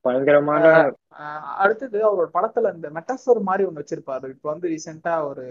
[0.06, 0.64] பயங்கரமான
[1.62, 4.28] அடுத்தது அவரோட படத்துல இந்த மெட்டாஃபர் மாதிரி ஒண்ணு வச்சிருப்பாரு.
[4.34, 5.46] இப்போ வந்து ரீசெண்டா ஒரு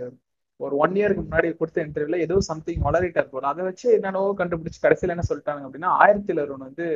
[0.60, 3.48] ஒரு ஒன் இயருக்கு முன்னாடி கொடுத்த இன்டர்வியூல ஏதோ சம்திங் வளரிட்டார் போல.
[3.52, 6.88] அதை வச்சு என்னென்னவோ கண்டுபிடிச்சு கடைசியில என்ன சொல்லிட்டாங்க அப்படின்னா ஆயிரத்தி ஒன்று வந்து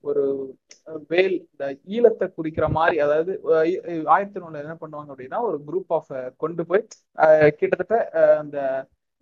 [0.00, 0.22] ஒரு
[1.08, 3.32] வேல் இந்த ஈழத்தை குறிக்கிற மாதிரி அதாவது
[4.06, 6.86] ஆயிரத்தி ஒண்ணுல என்ன பண்ணுவாங்க அப்படின்னா ஒரு குரூப் ஆஃப் கொண்டு போய்
[7.56, 7.96] கிட்டத்தட்ட
[8.38, 8.58] அந்த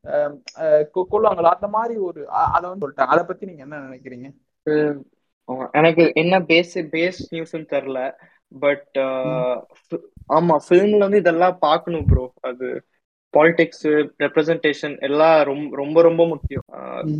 [0.04, 3.12] அஹ் அஹ் கொ- கொல்லுவாங்களா அந்த மாதிரி ஒரு அதை வந்து சொல்லிட்டாங்க.
[3.12, 4.28] அதை பத்தி நீங்க என்ன நினைக்கிறீங்க?
[5.72, 8.00] எனக்கு என்ன பேஸ் பேஸ் நியூஸ்னு தெரியல.
[8.58, 8.88] பட்
[10.28, 12.68] ஆமா ஃபிலிம்ல வந்து இதெல்லாம் பார்க்கணும் ப்ரோ அது
[13.36, 13.86] பாலிடிக்ஸ்
[14.22, 15.36] ரெப்ரசன்டேஷன் எல்லாம்
[15.80, 16.66] ரொம்ப ரொம்ப முக்கியம்.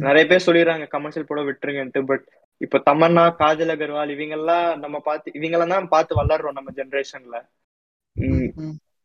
[0.07, 2.27] நிறைய பேர் சொல்லிடுறாங்க கமர்ஷியல் படம் விட்டுருங்கன்ட்டு பட்
[2.61, 7.39] இப்ப தமன்னா காஜல் அகர்வால் இவங்க எல்லாம் நம்ம பார்த்து இவங்கெல்லாம் தான் பார்த்து வளர்றோம் நம்ம ஜெனரேஷன்ல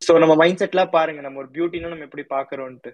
[0.02, 2.92] சோ நம்ம மைண்ட் செட்ல பாருங்க நம்ம ஒரு பியூட்டினா நம்ம எப்படி பாக்குறோம்ட்டு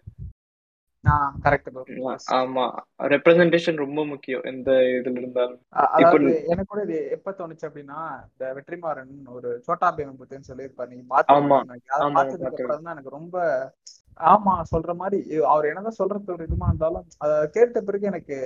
[2.37, 2.63] ஆமா.
[3.11, 5.59] ரெப்ரசன்டேஷன் ரொம்ப முக்கியம் எந்த இதுல இருந்தாலும்.
[6.45, 11.05] எனக்கு கூட இது எப்ப தோணுச்சு அப்படின்னா இந்த வெற்றிமாறன் ஒரு சோட்டா பேமன் பத்தின்னு சொல்லியிருப்பாரு நீங்க.
[11.07, 11.31] பாத்து
[12.93, 13.35] எனக்கு ரொம்ப
[14.27, 18.37] ஆமா சொல்ற மாதிரி அவர் என்னதான் சொல்றது ஒரு இதுமா இருந்தாலும் அதை கேட்ட பிறகு எனக்கு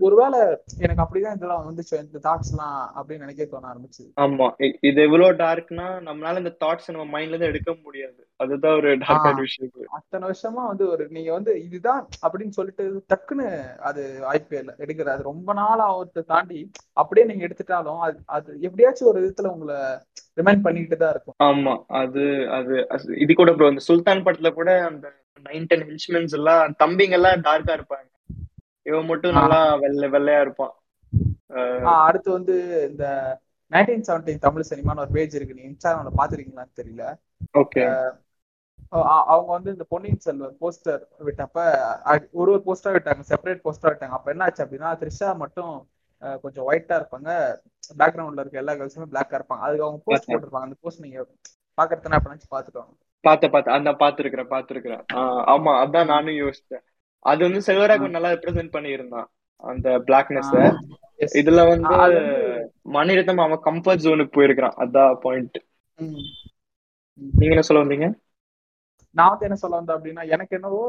[0.00, 0.38] ஒருவேளை
[0.78, 4.46] எனக்கு அப்படிதான் இதெல்லாம் வந்துச்சு இந்த தாட்ஸ் எல்லாம் அப்படின்னு நினைக்க தோண ஆரம்பிச்சு ஆமா
[4.84, 8.20] இது எவ்வளவு டார்க்னா நம்மளால இந்த தாட்ஸ் நம்ம மைண்ட்ல இருந்து எடுக்க முடியாது.
[8.40, 9.44] அதுதான் ஒரு டார்க்கான ஆ.
[9.46, 9.72] விஷயம்.
[9.98, 13.48] அத்தனை வருஷமா வந்து ஒரு நீங்க வந்து இதுதான் அப்படின்னு சொல்லிட்டு டக்குன்னு
[13.88, 14.02] அது
[14.56, 16.60] இல்லை எடுக்கிற அது ரொம்ப நாள் ஆகிறத தாண்டி
[16.96, 19.78] அப்படியே நீங்க எடுத்துட்டாலும் அது அது எப்படியாச்சும் ஒரு விதத்துல உங்களை
[20.36, 21.36] ரிமைண்ட் பண்ணிட்டு தான் இருக்கும்.
[21.48, 22.22] ஆமா அது
[22.56, 22.74] அது
[23.24, 25.06] இது கூட ப்ரோ இந்த சுல்தான் படத்துல கூட அந்த
[25.46, 28.08] நைன் டென் ஹில்ச்மென்ஸ் எல்லாம் தம்பிங்க எல்லாம் டார்க்கா இருப்பாங்க.
[28.90, 29.36] இவன் மட்டும்.
[29.38, 30.74] நல்லா வெள்ளை வெள்ளையா இருப்பான்.
[32.06, 32.54] அடுத்து வந்து
[32.90, 33.04] இந்த
[33.72, 35.56] நைன்டீன் செவன்டீன் தமிழ் சினிமான்னு ஒரு பேஜ் இருக்கு.
[35.56, 37.04] நீங்க இன்ஸ்டாகிராம்ல பாத்துருக்கீங்களான்னு தெரியல.
[37.62, 37.84] ஓகே
[39.32, 41.58] அவங்க வந்து இந்த பொன்னியின் செல்வன் போஸ்டர் விட்டப்ப
[42.40, 44.16] ஒரு ஒரு போஸ்டரா விட்டாங்க செப்பரேட் போஸ்டரா விட்டாங்க.
[44.18, 45.72] அப்ப என்ன ஆச்சு அப்படின்னா த்ரிஷா மட்டும்
[46.42, 47.30] கொஞ்சம் ஒயிட்டா இருப்பாங்க.
[47.98, 49.60] பேக்ரவுண்ட்ல இருக்க எல்லா கேர்ள்ஸுமே பிளாக்கா இருப்பாங்க.
[49.60, 50.28] அதுக்கு அவங்க போஸ்ட்.
[50.30, 50.68] போட்டிருப்பாங்க.
[50.68, 51.20] அந்த போஸ்ட் நீங்க
[51.78, 55.02] பாக்குறதுனா அப்ப பாத்துக்கோங்க பாத்த பாத்த அந்த பாத்துருக்கிறேன் பாத்துருக்கிறேன்
[55.54, 56.84] ஆமா அதான் நானும் யோசிச்சேன்
[57.24, 59.28] அது வந்து செல்வராகவன் நல்லா ரெப்ரசென்ட் பண்ணியிருந்தான்
[59.64, 60.52] அந்த பிளாக்னஸ்.
[61.40, 61.96] இதுல வந்து
[62.92, 64.76] மணிரத்னம் அவன் கம்ஃபர்ட் ஜோனுக்கு போயிருக்கிறான்.
[64.76, 65.58] அதான் பாயிண்ட்.
[67.38, 68.08] நீங்க என்ன சொல்ல வந்தீங்க?
[69.16, 70.82] நான் வந்து என்ன சொல்ல வந்தேன் அப்படின்னா எனக்கு என்னவோ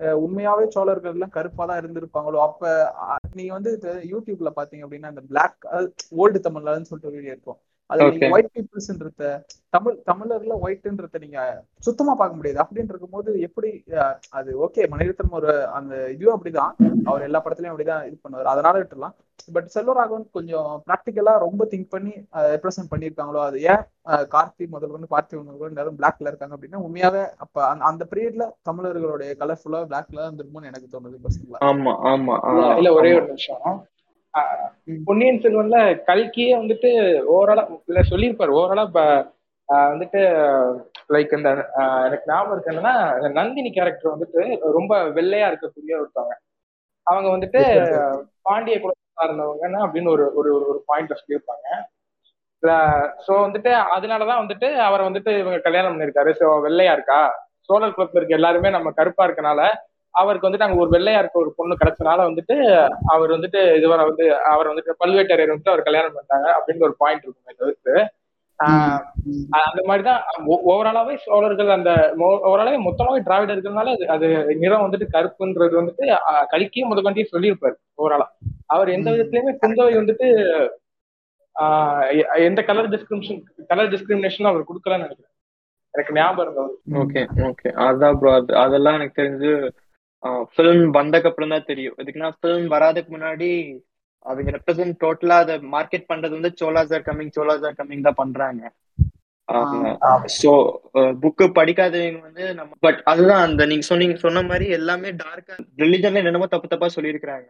[0.00, 2.62] அஹ், உண்மையாவே சோழர்கள் எல்லாம் கருப்பா தான் இருந்திருப்பாங்களோ அப்ப
[3.04, 3.72] அஹ், நீங்க வந்து
[4.12, 5.58] யூடியூப்ல பாத்தீங்க அப்படின்னா இந்த பிளாக்
[6.18, 7.60] ஓல்டு தமிழ்லன்னு சொல்லிட்டு ஒரு வீடியோ இருக்கும்.
[7.90, 8.28] நீங்க Okay.
[8.34, 9.24] ஒயிட் பீப்புள்ஸ்ன்றத
[9.72, 11.38] தமிழ் தமிழர்ல ஒயிட்ன்றத நீங்க
[11.80, 13.70] சுத்தமா பார்க்க முடியாது அப்படின்னு இருக்கும்போது எப்படி
[14.38, 16.72] அது ஓகே மணிரத்னம் ஒரு அந்த இதுவும் அப்படிதான்
[17.08, 19.14] அவர் எல்லா படத்துலயும் அப்படிதான் இது பண்ணுவார் அதனால விட்டுலாம்
[19.48, 22.14] பட் செல்வராகவன் கொஞ்சம் ப்ராக்டிக்கலா ரொம்ப திங்க் பண்ணி
[22.54, 23.82] ரெப்ரசென்ட் பண்ணியிருக்காங்களோ அது ஏன்
[24.34, 29.82] கார்த்தி முதல் கொண்டு பார்த்தி முதல் எல்லாரும் பிளாக்ல இருக்காங்க அப்படின்னா உண்மையாவே அப்ப அந்த- பீரியட்ல தமிழர்களுடைய கலர்ஃபுல்லா
[29.90, 33.20] பிளாக்ல இருந்திருக்கும்னு எனக்கு தோணுது பர்சனலா ஆமா ஆமா ஆ, இல்ல, இல்ல ஒரே ஆமா.
[33.20, 33.82] ஒரு நிமிஷம் ஆஹ் ம்.
[35.04, 36.88] பொன்னியின் செல்வன்ல கல்கியே வந்துட்டு
[37.34, 38.84] ஓவராலா இல்ல சொல்லியிருப்பாரு ஓவராலா
[39.68, 40.20] வந்துட்டு
[41.08, 41.50] லைக் இந்த
[42.04, 42.94] எனக்கு ஞாபகம் இருக்கு என்னன்னா
[43.30, 44.38] நந்தினி கேரக்டர் வந்துட்டு
[44.72, 46.34] ரொம்ப வெள்ளையா இருக்கக்கூடிய ஒருத்தவங்க.
[47.02, 47.60] அவங்க வந்துட்டு
[48.42, 51.66] பாண்டிய குலத்தை இருந்தவங்கன்னா அப்படின்னு ஒரு ஒரு ஒரு- பாயிண்ட்ல சொல்லியிருப்பாங்க.
[53.26, 57.20] சோ வந்துட்டு அதனாலதான் வந்துட்டு அவரை வந்துட்டு இவங்க கல்யாணம் பண்ணிருக்காரு சோ வெள்ளையா இருக்கா?
[57.60, 59.60] சோழர் குலத்துல இருக்க எல்லாருமே நம்ம கருப்பா இருக்கனால
[60.14, 62.56] அவருக்கு வந்துட்டு அங்க ஒரு வெள்ளையா இருக்க ஒரு பொண்ணு கிடைச்சனால வந்துட்டு
[63.06, 67.58] அவர் வந்துட்டு இதுவரை வந்து அவர் வந்துட்டு பல்வேட்டரையர் வந்துட்டு அவர் கல்யாணம் பண்ணிட்டாங்க அப்படின்னு ஒரு பாயிண்ட் இருக்குமே
[67.58, 67.94] தவிர்த்து
[69.60, 70.20] அந்த மாதிரிதான்
[70.66, 71.90] ஓவராலாவே சோழர்கள் அந்த
[72.48, 76.04] ஓவராலாவே மொத்தமாவே திராவிடர்கள்னால அது அது நிறம் வந்துட்டு கருப்புன்றது வந்துட்டு
[76.52, 78.26] கல்கியே முதற்கொண்டே சொல்லியிருப்பாரு ஓவராலா
[78.66, 79.08] அவர் எந்த.
[79.10, 80.26] விதத்துலயுமே குந்தவை வந்துட்டு
[82.46, 85.30] எந்த கலர் டிஸ்கிரிமினேஷன் கலர் டிஸ்கிரிமினேஷன் அவர் கொடுக்கலன்னு நினைக்கிறேன்.
[85.94, 86.72] எனக்கு ஞாபகம் இருந்தது
[87.02, 87.68] ஓகே ஓகே.
[87.84, 89.50] அதான் ப்ரோ அது அதெல்லாம் எனக்கு தெரிஞ்சு
[90.52, 91.96] ஃபிலிம் வந்தக்கு அப்புறம் தான் தெரியும்.
[92.02, 93.50] இதுக்குன்னா ஃபிலிம் வராதுக்கு முன்னாடி
[94.26, 98.62] அவங்க ரெப்ரசன்ட் டோட்டலா அதை மார்க்கெட் பண்றது வந்து Cholas are coming Cholas are coming தான் பண்றாங்க.
[100.40, 100.50] சோ
[101.22, 106.48] புக்கு படிக்காதவங்க வந்து நம்ம பட் அதுதான் அந்த நீங்க சொன்னீங்க சொன்ன மாதிரி எல்லாமே டார்க்கா ரிலிஜன்ல என்னமோ
[106.54, 107.48] தப்பு தப்பா சொல்லியிருக்காங்க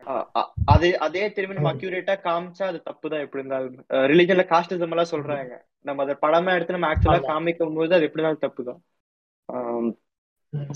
[0.74, 3.76] அதே அதே திரும்பி நம்ம அக்யூரேட்டா காமிச்சா அது தப்பு தான் எப்படி இருந்தாலும்.
[4.12, 5.52] ரிலிஜன்ல காஸ்டிசம் எல்லாம் சொல்றாங்க.
[5.88, 7.20] நம்ம அதை படமா எடுத்து நம்ம ஆக்சுவலா.
[7.30, 8.80] காமிக்கும் போது அது எப்படி இருந்தாலும் தப்பு தான்.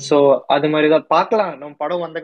[0.07, 0.17] சோ
[0.55, 1.09] அது மாதிரிதான்.
[1.11, 1.53] பார்க்கலாம்.
[1.61, 2.21] நம்ம படம் வந்த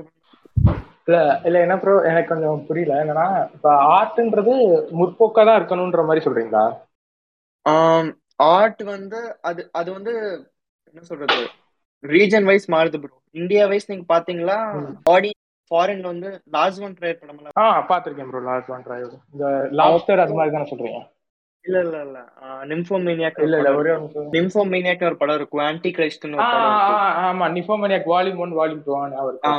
[1.06, 2.94] இல்ல இல்ல என்ன ப்ரோ எனக்கு கொஞ்சம் புரியல.
[3.02, 4.54] என்னன்னா இப்ப ஆர்ட்ன்றது
[4.98, 6.64] முற்போக்கா தான் இருக்கணும்ன்ற மாதிரி சொல்றீங்களா?
[8.48, 10.12] ஆர்ட் வந்து அது அது வந்து
[10.90, 11.42] என்ன சொல்றது?
[12.04, 14.56] ரீஜன் வைஸ் மாறுது ப்ரோ இந்தியா வைஸ் நீங்க பாத்தீங்களா.
[15.02, 15.30] பாடி
[15.70, 19.46] ஃபாரின்ல வந்து லார்ஜ் ஒன் ட்ரையர் படம் ஆ பாத்திருக்கேன் ப்ரோ லாஸ்ட் ஒன் டிரைவ் இந்த
[19.80, 21.00] லாப்ஸ்டர் அது மாதிரி தானே சொல்றீங்க?
[21.64, 22.18] இல்ல இல்ல இல்ல.
[22.70, 23.92] நிம்ஃபோமேனியாக் இல்ல இல்ல ஒரே.
[24.34, 25.62] நிம்ஃபோமேனியாக் ஒரு படம் இருக்கும்.
[25.64, 27.46] ஆன்டி கிரைஸ்ட்னு ஒரு படம் இருக்கு ஆமா.
[27.54, 29.52] Nymphomaniac volume one volume two ஆ,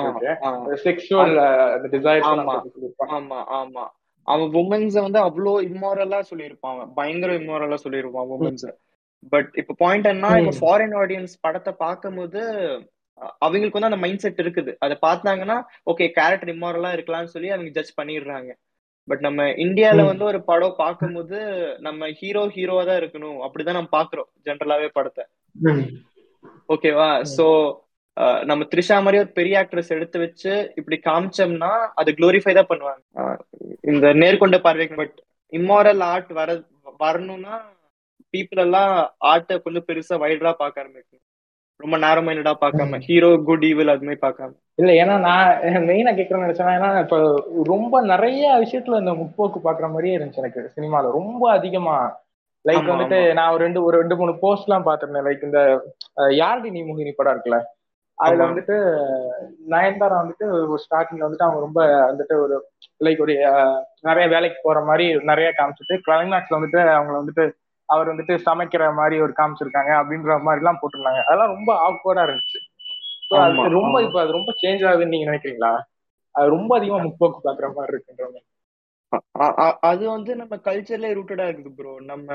[0.43, 0.51] ஆ.
[0.83, 1.35] செக்ஷுவல்
[1.87, 2.55] டிசைர்ஸ் ஆமா.
[3.11, 3.85] ஆமா ஆமா.
[4.27, 6.91] அவன் உமன்ஸ வந்து அவ்வளோ இம்மாரலா சொல்லியிருப்பான் அவன்.
[6.93, 8.69] பயங்கர இம்மாரலா சொல்லியிருப்பான் உமன்ஸ
[9.33, 10.53] பட் இப்ப பாயிண்ட் என்ன இப்ப.
[10.61, 12.41] ஃபாரின் ஆடியன்ஸ் படத்தை பார்க்கும்போது
[13.41, 14.71] அவங்களுக்கு வந்து அந்த மைண்ட் செட் இருக்குது.
[14.79, 15.57] அதை பார்த்தாங்கன்னா
[15.91, 18.49] ஓகே கேரக்டர் இம்மாரலா இருக்கலாம்னு சொல்லி அவங்க ஜட்ஜ் பண்ணிடுறாங்க.
[19.07, 20.03] பட் நம்ம இந்தியால.
[20.09, 21.37] வந்து ஒரு படம் பார்க்கும்போது
[21.87, 23.39] நம்ம ஹீரோ ஹீரோவா தான் இருக்கணும்.
[23.45, 25.25] அப்படிதான் நம்ம பாக்குறோம் ஜென்ரலாவே படத்தை.
[26.75, 27.09] ஓகேவா?
[27.37, 27.45] சோ
[28.49, 33.01] நம்ம த்ரிஷா மாதிரி ஒரு பெரிய ஆக்ட்ரஸ் எடுத்து வச்சு இப்படி காமிச்சோம்னா அது குளோரிஃபை தான் பண்ணுவாங்க.
[33.91, 35.17] இந்த நேர்கொண்ட பார்வைக்கு பட்
[35.53, 36.49] இம்மாரல் ஆர்ட் வர
[37.03, 37.55] வரணும்னா
[38.33, 38.93] பீப்புள் எல்லாம்
[39.31, 41.23] ஆர்ட்டை கொஞ்சம் பெருசா வைடரா பார்க்க ஆரம்பிக்கும்
[41.79, 44.51] ரொம்ப நேரோ மைண்டடா பார்க்காம ஹீரோ குட் ஈவில் அது மாதிரி பார்க்காம.
[44.77, 45.49] இல்ல ஏன்னா நான்
[45.87, 47.17] மெயினா கேட்கறேன்னு நினைச்சேன் ஏன்னா இப்ப
[47.67, 51.11] ரொம்ப நிறைய விஷயத்துல இந்த முற்போக்கு பாக்குற மாதிரியே இருந்துச்சு எனக்கு சினிமால.
[51.11, 51.95] ரொம்ப அதிகமா.
[52.65, 55.59] லைக் வந்துட்டு நான் ஒரு ரெண்டு ஒரு ரெண்டு மூணு போஸ்ட் எல்லாம் பாத்திருந்தேன் லைக் இந்த
[56.37, 57.59] யாழ்னி நீ முகினி படம் இருக்குல்ல?
[58.17, 58.43] அதுல.
[58.45, 58.75] வந்துட்டு
[59.69, 62.55] நயன்தாரா வந்துட்டு ஒரு ஸ்டார்டிங்ல வந்துட்டு அவங்க ரொம்ப வந்துட்டு ஒரு
[63.01, 63.33] லைக் ஒரு
[64.01, 67.45] நிறைய வேலைக்கு போற மாதிரி நிறைய காமிச்சிட்டு கிளைமேக்ஸ்ல வந்துட்டு அவங்க வந்துட்டு
[67.89, 71.21] அவர் வந்துட்டு சமைக்கிற மாதிரி ஒரு காமிச்சிருக்காங்க அப்படின்ற மாதிரி எல்லாம் போட்டிருந்தாங்க.
[71.25, 72.59] அதெல்லாம் ரொம்ப ஆக்வர்டா இருந்துச்சு.
[73.39, 73.95] அது ரொம்ப.
[74.01, 75.73] இப்ப அது ரொம்ப சேஞ்ச் ஆகுதுன்னு நீங்க நினைக்கிறீங்களா?
[76.35, 78.45] அது ரொம்ப அதிகமா முற்போக்கு பாக்குற மாதிரி இருக்குன்ற மாதிரி.
[79.89, 82.29] அது வந்து நம்ம கல்ச்சர்ல ரூட்டடா இருக்குது ப்ரோ நம்ம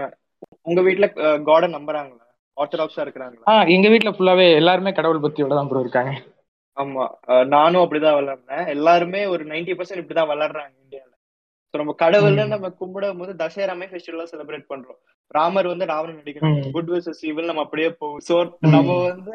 [0.63, 1.07] உங்க வீட்ல
[1.49, 2.25] காட நம்புறாங்களா?
[2.57, 3.45] ஆர்த்தடாக்ஸா இருக்கிறாங்களா?
[3.75, 6.13] எங்க வீட்ல ஃபுல்லாவே எல்லாருமே கடவுள் பக்தியோட தான் ப்ரோ இருக்காங்க.
[6.77, 7.05] ஆமா
[7.49, 11.10] நானும் அப்படிதான் வளர்றேன் எல்லாருமே ஒரு 90% பர்சன்ட் இப்படிதான் வளர்றாங்க இந்தியால.
[11.10, 11.10] So,
[11.75, 12.45] நம்ம கடவுள்னு.
[12.53, 14.99] நம்ம கும்பிடும் போது தசராமே ஃபெஸ்டிவலா செலிப்ரேட் பண்றோம்.
[15.31, 16.73] ராமர் வந்து ராவணன் நடிக்கிறாங்க ம்.
[16.77, 18.37] குட் வெர்சஸ் ஈவில் நம்ம அப்படியே போகும் சோ.
[18.77, 19.35] நம்ம வந்து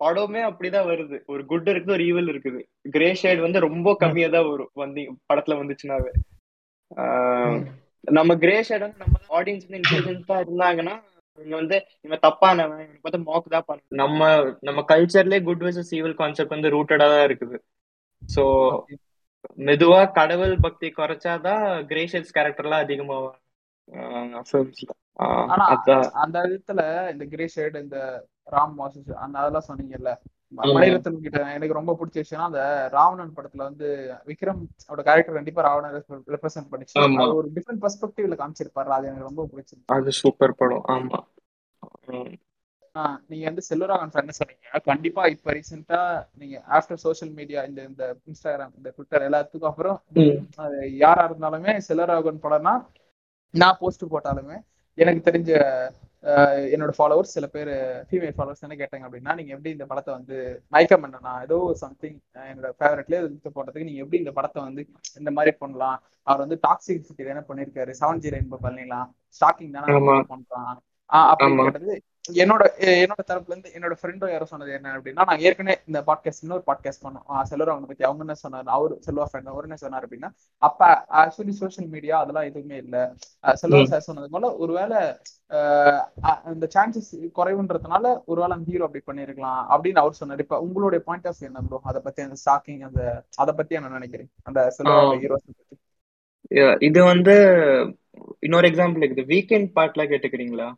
[0.00, 1.18] படமே அப்படிதான் வருது.
[1.32, 2.60] ஒரு குட் இருக்குது ஒரு ஈவில் இருக்குது.
[2.94, 4.72] கிரே ஷேட் வந்து ரொம்ப கம்மியா தான் வரும்.
[4.84, 6.12] வந்து படத்துல வந்துச்சுனாவே.
[8.18, 10.96] நம்ம கிரே ஷேட் வந்து நம்ம ஆடியன்ஸ் வந்து இன்டெலிஜென்ட்டா இருந்தாங்கன்னா
[11.38, 14.28] இவங்க வந்து இவன் தப்பானவன் இவனுக்கு வந்து மாக் தான் பண்ண நம்ம
[14.68, 17.56] நம்ம கல்ச்சர்லயே குட் வெர்சஸ் ஈவில் கான்செப்ட் வந்து ரூட்டடா தான் இருக்குது.
[18.22, 18.42] சோ
[19.54, 23.36] மெதுவா கடவுள் பக்தி குறைச்சாதான் கிரே ஷேட்ஸ் கேரக்டர்லாம் அதிகமாகும்
[26.12, 30.12] அந்த விதத்துல இந்த கிரே ஷேட் இந்த ராம் மாசஸ் அந்த அதெல்லாம் சொன்னீங்கல்ல.
[30.56, 33.86] மணிரத்னம் கிட்ட எனக்கு ரொம்ப பிடிச்ச விஷயம்னா அந்த ராவணன் படத்துல வந்து
[34.26, 37.34] விக்ரம் அவரோட கேரக்டர் கண்டிப்பா ராவணன் ரெப்ரசென்ட் பண்ணிச்சு.
[37.34, 38.92] ஒரு டிஃப்ரெண்ட் பெர்ஸ்பெக்டிவ்ல காமிச்சிருப்பாரு.
[38.96, 39.96] அது எனக்கு ரொம்ப பிடிச்சிருந்துச்சு.
[39.96, 40.84] அது சூப்பர் படம்.
[40.88, 41.20] ஆமா.
[43.28, 44.78] நீங்க வந்து செல்வராகவன் சார் என்ன சொன்னீங்க?
[44.90, 46.00] கண்டிப்பா இப்ப ரீசெண்டா
[46.34, 49.98] நீங்க ஆஃப்டர் சோஷியல் மீடியா இந்த இந்த இன்ஸ்டாகிராம் இந்த ட்விட்டர் எல்லாத்துக்கும் அப்புறம்
[50.64, 52.74] அது யாரா இருந்தாலுமே செல்வராகவன் படம்னா
[53.54, 54.58] நான் போஸ்ட் போட்டாலுமே
[54.98, 55.50] எனக்கு தெரிஞ்ச
[56.74, 57.70] என்னோட ஃபாலோவர்ஸ் சில பேர்
[58.08, 60.36] ஃபீமேல் ஃபாலோவர்ஸ் என்ன கேட்டாங்க அப்படின்னா நீங்க எப்படி இந்த படத்தை வந்து
[60.68, 61.32] மயக்கம் பண்ணனா?
[61.46, 62.16] ஏதோ சம்திங்
[62.50, 64.82] என்னோட ஃபேவரட்லேயே எடுத்து போட்டதுக்கு நீங்க எப்படி இந்த படத்தை வந்து
[65.18, 65.98] இந்த மாதிரி பண்ணலாம்?
[66.26, 67.92] அவர் வந்து டாக்ஸிக் சிட்டி தானே பண்ணிருக்காரு?
[68.00, 69.08] செவன் ஜீரோ என்ப பண்ணிடலாம்.
[69.38, 69.86] ஸ்டாக்கிங் தானே.
[70.32, 70.76] பண்றான்.
[71.30, 71.66] அப்படின்னு.
[71.68, 71.96] கேட்டது
[72.32, 72.62] என்னோட
[73.04, 77.04] என்னோட தரப்புல இருந்து என்னோட ஃப்ரெண்டும் யாரும் சொன்னது என்ன அப்படின்னா நான் ஏற்கனவே இந்த பாட்காஸ்ட் இன்னொரு பாட்காஸ்ட்
[77.04, 77.42] பண்ணோம்.
[77.42, 78.68] செல்வர் அவங்க பத்தி அவங்க என்ன சொன்னார்?
[78.76, 80.30] அவரு செல்வா ஃப்ரெண்ட் அவர் என்ன சொன்னார் அப்படின்னா
[80.62, 80.88] அப்ப
[81.22, 82.96] ஆக்சுவலி சோஷியல் மீடியா அதெல்லாம் எதுவுமே இல்ல.
[83.62, 83.82] செல்வா.
[83.92, 84.98] சார் சொன்னது போல ஒருவேளை
[86.52, 90.44] அந்த சான்சஸ் குறைவுன்றதுனால ஒருவேளை அந்த ஹீரோ அப்படி பண்ணிருக்கலாம் அப்படின்னு அவர் சொன்னார்.
[90.46, 93.02] இப்ப உங்களுடைய பாயிண்ட் ஆஃப் என்ன ப்ரோ அதை பத்தி அந்த ஸ்டாக்கிங் அந்த
[93.36, 94.32] அதை பத்தி என்ன நினைக்கிறீங்க?
[94.42, 95.12] அந்த செல்வா ஆ.
[95.12, 95.76] ஹீரோஸ் பத்தி.
[96.86, 97.36] இது வந்து
[98.38, 99.30] இன்னொரு எக்ஸாம்பிள் இருக்குது.
[99.34, 100.68] வீக்கெண்ட் பாட்டுலாம் கேட்டுக்கிறீங்களா?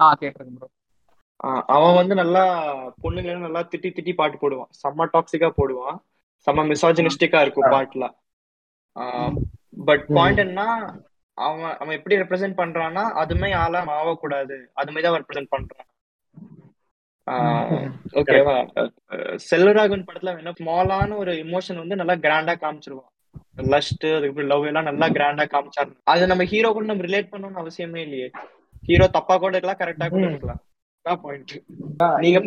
[0.00, 0.68] ஆ கேட்டிருக்கேன் ப்ரோ
[1.40, 2.42] ஆஹ் அவன் வந்து நல்லா
[3.04, 4.70] பொண்ணுங்களை நல்லா திட்டி திட்டி பாட்டு போடுவான்.
[4.82, 5.98] செம்ம டாக்ஸிக்கா போடுவான்.
[6.46, 8.06] செம்ம மிசாஜினிஸ்டிக்கா இருக்கும் பாட்டுல
[9.88, 10.60] பட் பாயிண்ட் என்ன
[11.38, 15.86] அவன் அவன் எப்படி ரெப்ரசென்ட் பண்றான்னா அதுமே ஆளா ஆகக்கூடாது அது மாதிரி தான் ரெப்ரசென்ட் பண்றான்.
[18.20, 18.54] ஓகேவா
[19.50, 23.10] செல்வராகவன் படத்துல என்ன ஸ்மாலான ஒரு இமோஷன் வந்து நல்லா கிராண்டா காமிச்சிருவான்.
[23.72, 25.92] லஸ்ட் அதுக்கப்புறம் லவ் எல்லாம் நல்லா கிராண்டா காமிச்சாரு.
[26.12, 28.28] அது நம்ம ஹீரோ கூட நம்ம ரிலேட் பண்ணணும்னு அவசியமே இல்லையே.
[28.90, 30.24] ஹீரோ தப்பா கூட இருக்கலாம் கரெக்டா கூட.
[30.32, 30.60] இருக்கலாம்.
[31.24, 31.52] பாயிண்ட்
[32.24, 32.38] நீங்க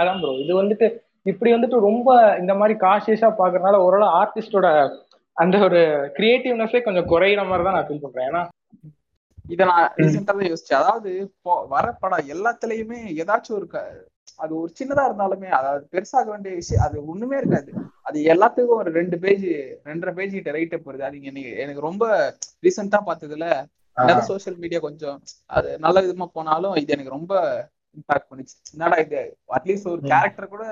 [0.00, 0.86] அதான் ப்ரோ இது வந்துட்டு
[1.30, 2.08] இப்படி வந்துட்டு ரொம்ப
[2.42, 4.66] இந்த மாதிரி காஷியஸா பாக்குறதுனால ஓரளவு ஆர்டிஸ்டோட
[5.36, 5.80] அந்த ஒரு
[6.16, 8.28] கிரியேட்டிவ்னஸே கொஞ்சம் குறையிற மாதிரி தான் நான் ஃபீல் பண்றேன்.
[8.30, 8.42] ஏன்னா
[9.54, 10.80] இத நான் ரீசெண்டா தான் யோசிச்சேன்.
[10.82, 11.10] அதாவது
[11.74, 13.68] வர படம் எல்லாத்துலயுமே ஏதாச்சும் ஒரு
[14.36, 17.70] அது ஒரு சின்னதா இருந்தாலுமே அதாவது பெருசாக வேண்டிய விஷயம் அது ஒண்ணுமே இருக்காது.
[18.02, 19.46] அது எல்லாத்துக்கும் ஒரு ரெண்டு பேஜ்
[19.86, 21.18] ரெண்டரை பேஜ் கிட்ட ரைட் போகுது அது
[21.56, 22.04] எனக்கு ரொம்ப
[22.62, 23.48] ரீசெண்டா பார்த்ததுல
[24.26, 25.16] சோஷியல் மீடியா கொஞ்சம்
[25.50, 27.32] அது நல்ல விதமா போனாலும் இது எனக்கு ரொம்ப
[27.98, 28.56] இம்பாக்ட் பண்ணுச்சு.
[28.74, 29.22] என்னடா இது.
[29.56, 30.00] அட்லீஸ்ட் ஒரு.
[30.12, 30.64] கேரக்டர் கூட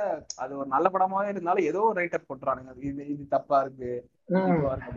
[0.43, 2.73] அது ஒரு நல்ல படமாவே இருந்தாலும் ஏதோ ஒரு ரைட்டர் போட்டுறானுங்க.
[2.91, 3.93] இது இது தப்பா இருக்கு.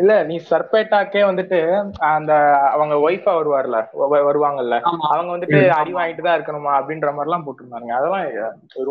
[0.02, 1.58] இல்ல நீ சர்பேட்டாக்கே வந்துட்டு
[2.12, 2.32] அந்த
[2.74, 3.80] அவங்க ஒய்ஃபா வருவார்ல?
[4.30, 4.78] வருவாங்கல்ல?
[5.10, 5.60] அவங்க வந்துட்டு.
[5.80, 6.74] அடி வாங்கிட்டு தான் இருக்கணுமா?
[6.80, 8.26] அப்படின்ற மாதிரி எல்லாம் போட்டிருந்தாங்க அதெல்லாம்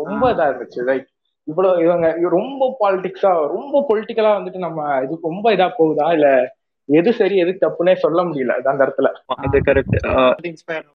[0.01, 0.81] ரொம்ப இதா இருந்துச்சு.
[0.89, 1.07] லைக்
[1.47, 6.07] இவ்வளவு இவங்க ரொம்ப பாலிடிக்ஸா ரொம்ப பொலிட்டிக்கலா வந்துட்டு நம்ம இது ரொம்ப இதா போகுதா?
[6.17, 6.29] இல்ல
[6.89, 9.09] எது சரி எது தப்புன்னே சொல்ல முடியல அந்த இடத்துல.
[9.43, 9.97] அது கரெக்ட்
[10.51, 10.87] இன்ஸ்பயர்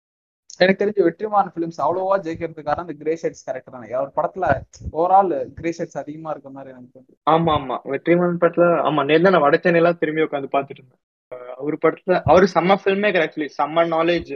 [0.62, 3.88] எனக்கு தெரிஞ்சு வெற்றிமாறன் ஃபிலிம்ஸ் அவ்வளோவா ஜெயிக்கிறதுக்கான அந்த கிரே ஷேட்ஸ் கேரக்டர் தானே.
[3.98, 4.46] அவர் படத்துல
[4.94, 7.77] ஓவரால் கிரே ஷேட்ஸ் அதிகமா இருக்க மாதிரி எனக்கு ஆமா ஆமா.
[7.92, 11.03] வெற்றிமாறன் படத்துல ஆமா நேர்ல நான் வடச்சென்னை எல்லாம் திரும்பி உட்காந்து பாத்துட்டு இருந்தேன்.
[11.59, 14.33] அவர் படத்துல அவரு செம்ம ஃபில்ம் மேக்கர் ஆக்சுவலி செம்ம நாலேஜ்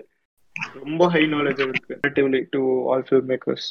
[0.80, 1.94] ரொம்ப ஹை நாலேஜ் அவருக்கு.
[2.52, 2.60] டு
[2.90, 3.68] ஆல் ஃபில்ம் மேக்கர்ஸ்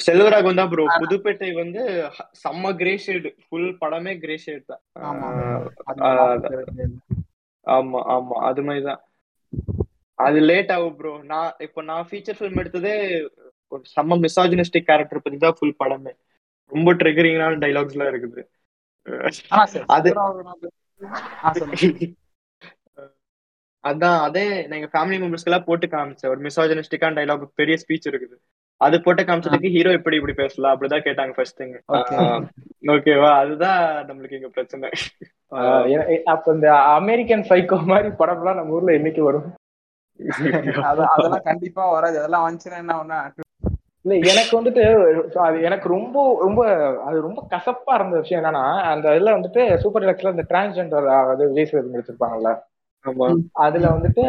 [0.00, 1.82] செல்வராக் வந்தா ப்ரோ புதுப்பேட்டை வந்து
[2.40, 4.82] செம்ம கிரே ஷேடு ஃபுல் படமே கிரே ஷேட் தான்.
[6.36, 6.86] இருக்கு.
[7.66, 8.00] ஆமா.
[8.14, 9.02] ஆமா அது மாதிரிதான்
[10.18, 12.94] அது லேட் ஆகும் ப்ரோ நான் இப்போ நான் ஃபீச்சர் ஃபிலிம் எடுத்ததே
[13.72, 16.12] ஒரு செம்ம மிசாஜினிஸ்டிக் கேரக்டர் பத்தி தான் ஃபுல் படமே.
[16.72, 18.42] ரொம்ப ட்ரிகரிங்கான டைலாக்ஸ் எல்லாம் இருக்குது.
[19.96, 20.14] அது-.
[23.84, 24.42] அதான் அதே
[24.76, 26.30] எங்க ஃபேமிலி மெம்பர்ஸ்க்கு எல்லாம் போட்டு காமிச்சேன்.
[26.34, 28.36] ஒரு மிசாஜினிஸ்டிக்கான டைலாக் பெரிய ஸ்பீச் இருக்குது.
[28.80, 30.72] அது போட்டு காமிச்சதுக்கு ஹீரோ எப்படி இப்படி பேசலாம்.
[30.74, 31.74] அப்படிதான் கேட்டாங்க ஃபர்ஸ்ட் திங்.
[32.94, 34.88] ஓகேவா அதுதான் நம்மளுக்கு இங்க பிரச்சனை.
[36.34, 36.68] அப்ப இந்த
[37.00, 39.46] அமெரிக்கன் சைக்கோ மாதிரி படம்லாம் நம்ம ஊர்ல என்னைக்கு வரும்?
[40.90, 42.16] அதெல்லாம் கண்டிப்பா வராது.
[42.20, 43.18] அதெல்லாம் வந்துச்சுன்னா என்ன ஒண்ணு?
[44.04, 44.82] இல்ல எனக்கு வந்துட்டு
[45.42, 46.62] அது எனக்கு ரொம்ப ரொம்ப
[47.06, 51.68] அது ரொம்ப கசப்பா இருந்த விஷயம் என்னன்னா அந்த இதுல வந்துட்டு சூப்பர் டெலக்ஸ்ல இந்த டிரான்ஸ்ஜெண்டர் அது விஜய்
[51.70, 52.50] சேதுபதி எடுத்திருப்பாங்கல்ல
[53.62, 54.24] அதுல வந்துட்டு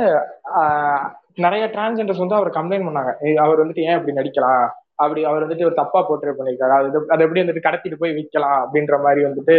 [0.55, 1.03] ஆஹ்,
[1.37, 3.11] நிறைய டிரான்ஸ்ஜெண்டர்ஸ் வந்து அவர் கம்ப்ளைண்ட் பண்ணாங்க.
[3.43, 4.65] அவர் வந்துட்டு ஏன் அப்படி நடிக்கலாம்?
[4.99, 8.97] அப்படி அவர் வந்துட்டு ஒரு தப்பா போர்ட்ரே பண்ணிருக்காரு அது அது எப்படி வந்துட்டு கடத்திட்டு போய் விற்கலாம் அப்படின்ற
[9.01, 9.55] மாதிரி வந்துட்டு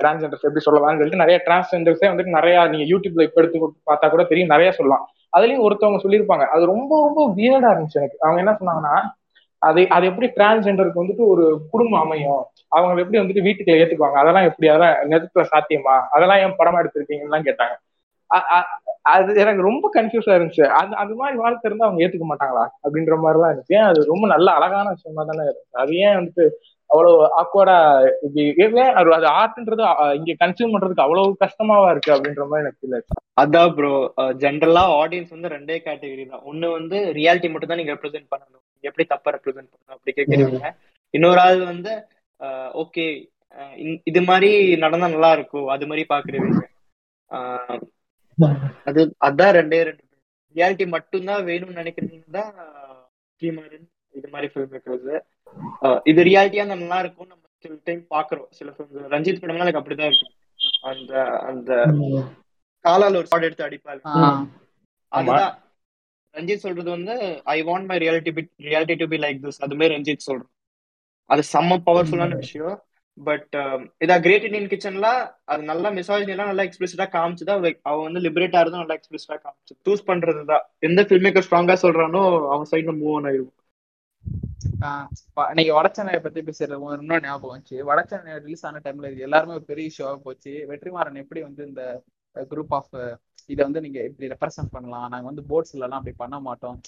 [0.00, 4.50] டிரான்ஸ்ஜெண்டர்ஸ் எப்படி சொல்லலாம்னு சொல்லிட்டு நிறைய டிரான்ஸ்ஜெண்டர்ஸே வந்துட்டு நிறைய நீங்க யூடியூப்ல இப்ப எடுத்து பார்த்தா கூட தெரியும்.
[4.50, 5.04] நிறைய சொல்லலாம்.
[5.36, 6.46] அதுலயும் ஒருத்தவங்க சொல்லியிருப்பாங்க.
[6.46, 8.16] அது ரொம்ப ரொம்ப வியர்டா இருந்துச்சு எனக்கு.
[8.20, 9.00] அவங்க என்ன சொன்னாங்கன்னா
[9.58, 12.44] அது அது எப்படி டிரான்ஸ்ஜெண்டருக்கு வந்துட்டு ஒரு குடும்பம் அமையும்.
[12.68, 14.12] அவங்க எப்படி வந்துட்டு வீட்டுக்குள்ள ஏத்துக்குவாங்க?
[14.12, 14.68] அதெல்லாம் எப்படி?
[14.68, 16.00] அதெல்லாம் நெருப்புல சாத்தியமா?
[16.10, 17.76] அதெல்லாம் ஏன் படமா எடுத்திருக்கீங்கன்னு கேட்டாங்க.
[18.34, 18.66] அ-
[19.02, 20.66] அது எனக்கு ரொம்ப கன்ஃபியூஸா இருந்துச்சு.
[20.66, 22.68] அது அது மாதிரி வாழ்க்கை இருந்தா அவங்க ஏத்துக்க மாட்டாங்களா?
[22.88, 23.62] அப்படின்ற மாதிரி எல்லாம் இருந்துச்சு.
[23.66, 23.82] ஏன்?
[23.82, 25.76] அது ரொம்ப நல்ல அழகான விஷயமா தானே இருந்துச்சு.
[25.76, 26.48] அது ஏன் வந்துட்டு
[26.92, 27.76] அவ்வளவு ஆக்வர்டா
[28.26, 29.84] இப்படி அது ஆர்ட்ன்றது
[30.18, 33.20] இங்க கன்சியூம் பண்றதுக்கு அவ்வளவு கஷ்டமாவா இருக்கு அப்படின்ற மாதிரி எனக்கு ஆச்சு.
[33.42, 33.92] அதான் ப்ரோ
[34.42, 36.44] ஜென்ரலா ஆடியன்ஸ் வந்து ரெண்டே கேட்டகரி தான்.
[36.50, 38.64] ஒண்ணு வந்து ரியாலிட்டி மட்டும் தான் நீங்க ரெப்ரசென்ட் பண்ணணும்.
[38.88, 40.72] எப்படி தப்பா ரெப்ரசென்ட் பண்ணணும் அப்படி கேட்கறீங்க
[41.14, 41.92] இன்னொரு ஆள் வந்து
[42.82, 43.06] ஓகே
[44.10, 44.50] இது மாதிரி
[44.84, 45.66] நடந்தா நல்லா இருக்கும்.
[45.74, 46.50] அது மாதிரி பாக்குறீங்க.
[48.90, 50.04] அது அதான் ரெண்டே ரெண்டு.
[50.56, 52.52] ரியாலிட்டி மட்டும்தான் வேணும்னு நினைக்கிறீங்க தான்
[54.14, 55.08] இது மாதிரி ஃபில்ம் மேக்கர்ஸ்
[56.10, 60.36] இது ரியாலிட்டியா நல்லா இருக்கும் நம்ம சில டைம் பாக்குறோம் சில ஃபிலிம்ஸ் ரஞ்சித் படம்லாம் எனக்கு அப்படிதான் இருக்கும்
[60.90, 61.12] அந்த
[61.50, 61.70] அந்த
[62.84, 64.00] காலால ஒரு ஷாட் எடுத்து அடிப்பாரு.
[65.12, 65.52] அதுதான்.
[66.34, 67.14] ரஞ்சித் சொல்றது வந்து
[67.54, 70.50] I want my reality be reality to be like this அது மாதிரி ரஞ்சித் சொல்றோம்
[71.30, 72.76] அது செம்ம பவர்ஃபுல்லான விஷயம்.
[73.18, 73.54] பட்
[74.04, 75.08] இதா கிரேட் இண்டியன் கிச்சன்ல
[75.52, 77.54] அது நல்லா மிசாஜினி எல்லாம் நல்லா எக்ஸ்பிளிசிட்டா காமிச்சுதா
[77.88, 79.74] அவ வந்து லிபரேட் ஆறதும் நல்லா எக்ஸ்பிளிசிட்டா காமிச்சு.
[79.86, 80.64] சூஸ் பண்றதுதான்.
[80.88, 82.22] எந்த ஃபில்ம் மேக்கர் ஸ்ட்ராங்கா சொல்றானோ
[82.54, 83.52] அவன் சைட்ல மூவ் ஆன் ஆயிரும்
[84.86, 85.06] ஆஹ்
[85.58, 87.76] நீங்க வடச்சென்னையை பத்தி பேசுறது ஒரு இன்னும் ஞாபகம் வந்துச்சு.
[87.90, 90.52] வடச்சென்னை ரிலீஸ் ஆன டைம்ல இது எல்லாருமே ஒரு பெரிய ஷோவா போச்சு.
[90.70, 91.84] வெற்றிமாறன் எப்படி வந்து இந்த
[92.50, 92.94] குரூப் ஆஃப்
[93.52, 95.08] இதை வந்து நீங்க இப்படி ரெப்ரசென்ட் பண்ணலாம்?
[95.10, 96.78] நாங்க வந்து போர்ட்ஸ்ல எல்லாம் அப்படி பண்ண மாட்டோம்.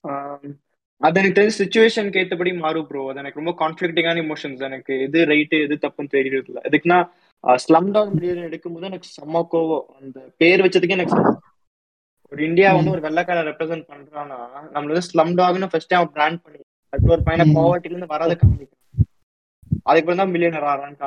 [1.01, 5.57] அது எனக்கு தெரிஞ்ச சுச்சுவேஷனுக்கு ஏத்தபடி மாறும் ப்ரோ அது எனக்கு ரொம்ப கான்ஃபிளிக்டிங்கான இமோஷன்ஸ் எனக்கு எது ரைட்டு
[5.65, 6.99] எது தப்புன்னு தெரியறது இல்லை எதுக்குன்னா
[7.65, 9.87] ஸ்லம் டாக் மீடியா எடுக்கும்போது எனக்கு செம்ம கோவம்.
[10.01, 11.17] அந்த பேர் வச்சதுக்கே எனக்கு
[12.33, 14.39] ஒரு இந்தியா வந்து ஒரு வெள்ளக்கார ரெப்ரசென்ட் பண்றான்னா
[14.75, 16.61] நம்மள வந்து ஸ்லம் டாக்னு ஃபர்ஸ்ட் அவன் பிராண்ட் பண்ணி
[16.95, 18.81] அது ஒரு பையனை பாவர்ட்டில இருந்து வராத காமிக்கிறான்.
[19.89, 21.01] அதுக்கப்புறம் தான் மில்லியனர் ஆறான்னு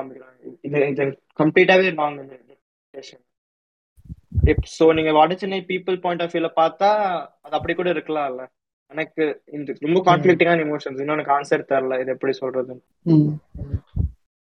[0.67, 1.05] இது இது
[1.41, 2.19] கம்ப்ளீட்டாவே ராங்
[4.77, 6.89] சோ நீங்க வட சென்னை பீப்புள் பாயிண்ட் ஆஃப் வியூல பார்த்தா
[7.45, 8.43] அது அப்படி கூட இருக்கலாம்ல.
[8.91, 9.23] எனக்கு
[9.55, 12.75] இந்த ரொம்ப கான்ஃபிளிக்டிங்கான இமோஷன்ஸ் இன்னும் எனக்கு ஆன்சர் தரல இது எப்படி சொல்றது?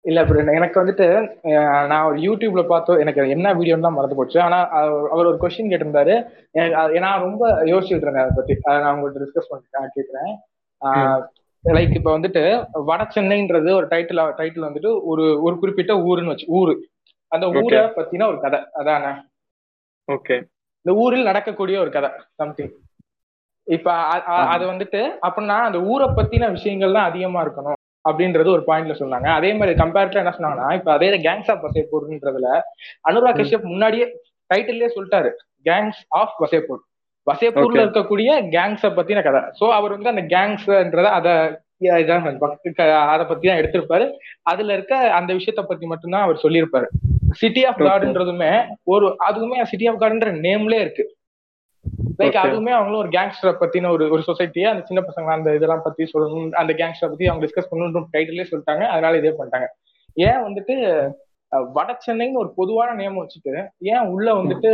[0.05, 1.07] இல்ல bro, எனக்கு வந்துட்டு
[1.91, 3.01] நான் ஒரு யூடியூப்ல பார்த்தோம்.
[3.03, 4.39] எனக்கு என்ன வீடியோன்னு தான் மறந்து போச்சு.
[4.47, 4.59] ஆனா
[5.13, 6.15] அவர் ஒரு கொஸ்டின் கேட்டிருந்தாரு.
[7.05, 8.57] நான் ரொம்ப யோசிச்சுட்டு இருந்தேன் அதை பத்தி.
[8.85, 10.33] நான் உங்கள்கிட்ட டிஸ்கஸ் பண்ண கேட்கிறேன்
[11.65, 12.43] லைக் இப்ப வந்துட்டு
[12.87, 16.75] வட சென்னைன்றது ஒரு டைட்டில் டைட்டில் வந்துட்டு ஒரு ஒரு குறிப்பிட்ட ஊருன்னு வச்சு ஊரு.
[17.33, 18.61] அந்த ஊரை பத்தின ஒரு கதை.
[18.81, 19.13] அதானே?
[20.09, 20.37] ஓகே
[20.87, 22.09] இந்த ஊரில் நடக்கக்கூடிய ஒரு கதை
[22.41, 22.73] சம்திங்
[23.67, 23.89] இப்ப
[24.55, 29.29] அது வந்துட்டு அப்படின்னா அந்த ஊரை பத்தின விஷயங்கள் தான் அதிகமா இருக்கணும் அப்படின்றது ஒரு பாயிண்ட்ல சொன்னாங்க.
[29.39, 32.49] அதே மாதிரி கம்பேரிட்டிவ் என்ன சொன்னாங்கன்னா இப்ப அதே கேங்ஸ் ஆஃப் வசேப்பூர்ன்றதுல
[33.09, 34.07] அனுராக் கஷ்யப் முன்னாடியே
[34.51, 35.31] டைட்டிலே சொல்லிட்டாரு.
[35.67, 36.83] கேங்ஸ் ஆஃப் வசேப்பூர்
[37.27, 37.83] வசேப்பூர்ல.
[37.83, 41.29] இருக்கக்கூடிய கேங்ஸ பத்தின கதை சோ அவர் வந்து அந்த கேங்ஸ்ன்றத அத
[43.13, 44.05] அதை பத்தி தான் எடுத்திருப்பாரு
[44.51, 46.89] அதுல இருக்க அந்த விஷயத்த பத்தி மட்டும்தான் அவர் சொல்லியிருப்பாரு
[47.41, 47.87] சிட்டி ஆஃப் Okay.
[47.87, 48.51] கார்டுன்றதுமே
[48.87, 51.05] ஒரு அதுவுமே சிட்டி ஆஃப் கார்டுன்ற நேம்லயே இருக்கு
[52.19, 52.37] லைக்.
[52.43, 56.53] அதுவுமே அவங்களும் ஒரு கேங்ஸ்டரை பத்தின ஒரு ஒரு சொசைட்டியா அந்த சின்ன பசங்க அந்த இதெல்லாம் பத்தி சொல்லணும்
[56.61, 59.69] அந்த கேங்ஸ்டரை பத்தி அவங்க டிஸ்கஸ் பண்ணணும் டைட்டிலே சொல்லிட்டாங்க அதனால இதே பண்ணிட்டாங்க
[60.17, 60.77] ஏன் வந்துட்டு
[61.73, 63.55] வட சென்னைன்னு ஒரு பொதுவான நேம் வச்சுட்டு
[63.91, 64.71] ஏன் உள்ள வந்துட்டு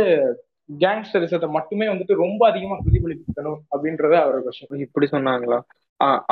[0.69, 5.59] கேங்ஸ்டரிசத்தை மட்டுமே வந்துட்டு ரொம்ப அதிகமா பிரதிபலிக்கணும் அப்படின்றத அவரோட கொஸ்டின் இப்படி சொன்னாங்களா?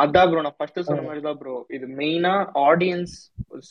[0.02, 2.34] அதான் ப்ரோ நான் ஃபர்ஸ்ட் சொன்ன மாதிரி தான் ப்ரோ இது மெயினா
[2.70, 3.16] ஆடியன்ஸ்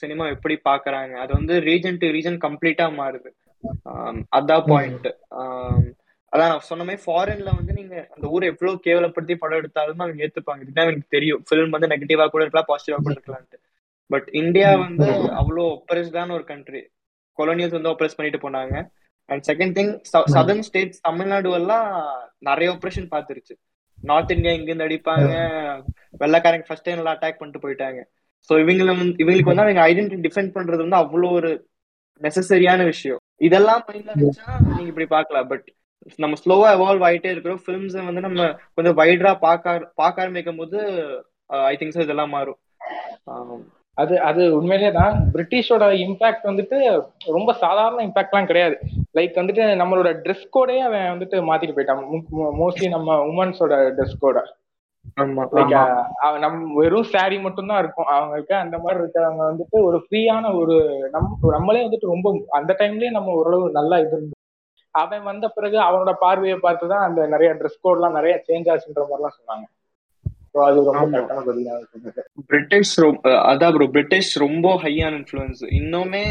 [0.01, 1.15] சினிமா எப்படி பாக்குறாங்க?
[1.25, 3.31] அது வந்து ரீஜன் டு ரீஜன் கம்ப்ளீட்டா மாறுது.
[4.39, 5.09] அதான் பாயிண்ட்
[6.33, 10.63] அதான் நான் சொன்ன மாதிரி ஃபாரின்ல வந்து நீங்க அந்த ஊரை எவ்வளவு கேவலப்படுத்தி படம் எடுத்தாலும் அவங்க ஏத்துப்பாங்க.
[10.65, 11.43] இதுதான் எனக்கு தெரியும்.
[11.49, 13.59] ஃபிலிம் வந்து நெகட்டிவா கூட இருக்கலாம் பாசிட்டிவா கூட இருக்கலாம்ட்டு
[14.11, 15.07] பட் இந்தியா வந்து
[15.41, 16.83] அவ்வளோ ஒப்பரஸ்டான ஒரு கண்ட்ரி
[17.39, 18.75] கொலோனியல்ஸ் வந்து ஒப்பரஸ் பண்ணிட்டு போனாங்க.
[19.33, 19.93] And second thing
[20.37, 21.89] southern states Tamil Nadu எல்லாம்
[22.49, 23.55] நிறைய ஆப்ரேஷன் பார்த்துருச்சு.
[24.09, 25.33] நார்த் இந்தியா இங்கிருந்து அடிப்பாங்க.
[26.23, 28.01] வெள்ளக்காரங்க ஃபர்ஸ்ட் டைம் நல்லா அட்டாக் பண்ணிட்டு போயிட்டாங்க.
[28.49, 31.51] ஸோ இவங்கள வந்து இவங்களுக்கு வந்து அவங்க ஐடென்டிட்டி டிஃபெண்ட் பண்றது வந்து அவ்வளோ ஒரு
[32.23, 33.21] நெசசரியான விஷயம்.
[33.47, 35.49] இதெல்லாம் மைண்ட்ல வச்சா நீங்க இப்படி பார்க்கலாம்.
[35.53, 35.67] பட்
[36.25, 37.62] நம்ம ஸ்லோவா எவால்வ் ஆயிட்டே இருக்கிறோம்.
[37.65, 40.79] ஃபிலிம்ஸ் வந்து நம்ம கொஞ்சம் வைடரா பார்க்க பார்க்க ஆரம்பிக்கும் போது
[41.73, 42.61] ஐ திங்க் ஸோ இதெல்லாம் மாறும்.
[43.99, 45.15] அது அது உண்மையிலே தான்.
[45.35, 46.79] பிரிட்டிஷோட இம்பாக்ட் வந்துட்டு
[47.37, 48.77] ரொம்ப சாதாரண இம்பாக்ட்லாம் கிடையாது.
[49.19, 52.03] லைக் வந்துட்டு நம்மளோட ட்ரெஸ் கோடே அவன் வந்துட்டு மாத்திட்டு போயிட்டான்.
[52.61, 54.39] மோஸ்ட்லி நம்ம உமன்ஸோட ட்ரெஸ் கோட
[56.45, 58.09] நம் வெறும் சாரி மட்டும் தான் இருக்கும்.
[58.15, 60.77] அவங்களுக்கு அந்த மாதிரி இருக்கிறவங்க வந்துட்டு ஒரு ஃப்ரீயான ஒரு
[61.15, 64.19] நம் நம்மளே வந்துட்டு ரொம்ப அந்த டைம்லயே நம்ம ஓரளவு நல்லா இது
[64.95, 69.39] அவன் வந்த பிறகு அவனோட பார்வையை பார்த்து தான் அந்த நிறைய ட்ரெஸ் கோட்லாம் நிறைய சேஞ்ச் ஆச்சுன்ற மாதிரிலாம்
[69.39, 69.67] சொன்னாங்க.
[72.49, 72.92] பிரிட்டிஷ்
[73.51, 76.25] அதான் ப்ரோ பிரிட்டிஷ் ரொம்ப ஹையான இன்ஃபுளுன்ஸ் இன்னுமே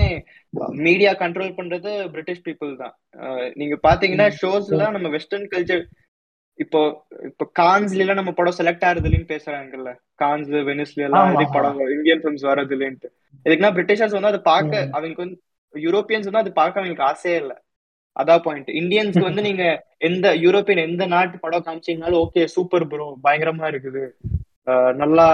[0.83, 2.93] மீடியா கண்ட்ரோல் பண்றது பிரிட்டிஷ் பீப்புள் தான்.
[3.53, 5.83] நீங்க பாத்தீங்கன்னா ஷோஸ்ல நம்ம வெஸ்டர்ன் கல்ச்சர்
[6.59, 6.81] இப்போ
[7.23, 12.47] இப்போ கான்ஸ்ல எல்லாம் நம்ம படம் செலக்ட் ஆகுறது இல்லைன்னு பேசுறாங்கல்ல கான்ஸ் வெனிஸ்ல எல்லாம் படம் இந்தியன் ஃபிலிம்ஸ்
[12.51, 13.09] வர்றது இல்லைன்ட்டு
[13.45, 15.39] இதுக்குன்னா பிரிட்டிஷர்ஸ் வந்து அதை பார்க்க அவங்களுக்கு வந்து
[15.73, 17.55] யூரோப்பியன்ஸ் வந்து அது பார்க்க அவங்களுக்கு ஆசையே இல்லை.
[18.15, 19.63] அதான் பாயிண்ட் இந்தியன்ஸ்க்கு வந்து நீங்க
[20.09, 24.03] எந்த யூரோப்பியன் எந்த நாட்டு படம் காமிச்சீங்கனாலும் ஓகே சூப்பர் ப்ரோ பயங்கரமா இருக்குது.
[25.01, 25.25] நல்லா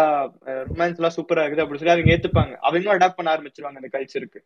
[0.69, 2.53] ரொமான்ஸ் எல்லாம் சூப்பரா இருக்குது அப்படி சொல்லி அவங்க ஏத்துப்பாங்க.
[2.65, 4.41] அவங்களும் அடாப்ட் பண்ண ஆரம்பிச்சிருவாங்க அந்த கல்ச்சருக்கு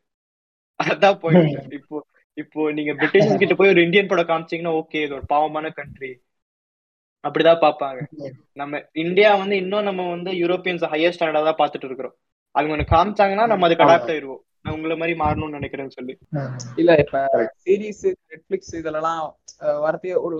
[0.79, 1.97] அதான் பாயிண்ட் இப்போ
[2.37, 6.11] இப்போ நீங்க பிரிட்டிஷர்ஸ் கிட்ட போய் ஒரு இந்தியன் படம் காமிச்சீங்கன்னா ஓகே இது ஒரு பாவமான கண்ட்ரி
[7.23, 7.99] அப்படிதான் பாப்பாங்க
[8.61, 12.15] நம்ம இந்தியா வந்து இன்னும் நம்ம வந்து யூரோப்பியன்ஸ் ஹையர் ஸ்டாண்டர்டா தான் பாத்துட்டு இருக்கிறோம்.
[12.55, 16.13] அவங்க ஒண்ணு காமிச்சாங்கன்னா நம்ம அதுக்கு அடாப்ட் ஆயிருவோம் நான் உங்களை மாதிரி மாறணும்னு நினைக்கிறேன்னு சொல்லி.
[16.81, 17.17] இல்ல இப்ப
[17.65, 17.99] சீரீஸ்
[18.31, 19.19] நெட்ஃபிளிக்ஸ் இதெல்லாம்
[19.85, 20.37] வரதே ஒரு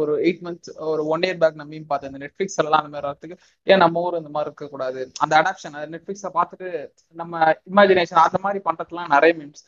[0.00, 2.10] ஒரு எயிட் மந்த்ஸ் ஒரு ஒன் இயர் பேக் நம்ம பார்த்தேன்.
[2.12, 3.36] இந்த நெட்ஃபிளிக்ஸ் எல்லாம் அந்த மாதிரி வரதுக்கு
[3.66, 6.70] ஏன் நம்ம ஊர் இந்த மாதிரி இருக்க கூடாது அந்த அடாப்ஷன் அது நெட்ஃபிளிக்ஸ பார்த்துட்டு
[7.16, 7.34] நம்ம
[7.72, 9.64] இமேஜினேஷன் அந்த மாதிரி பண்றதுலாம் நிறைய மீம்ஸ்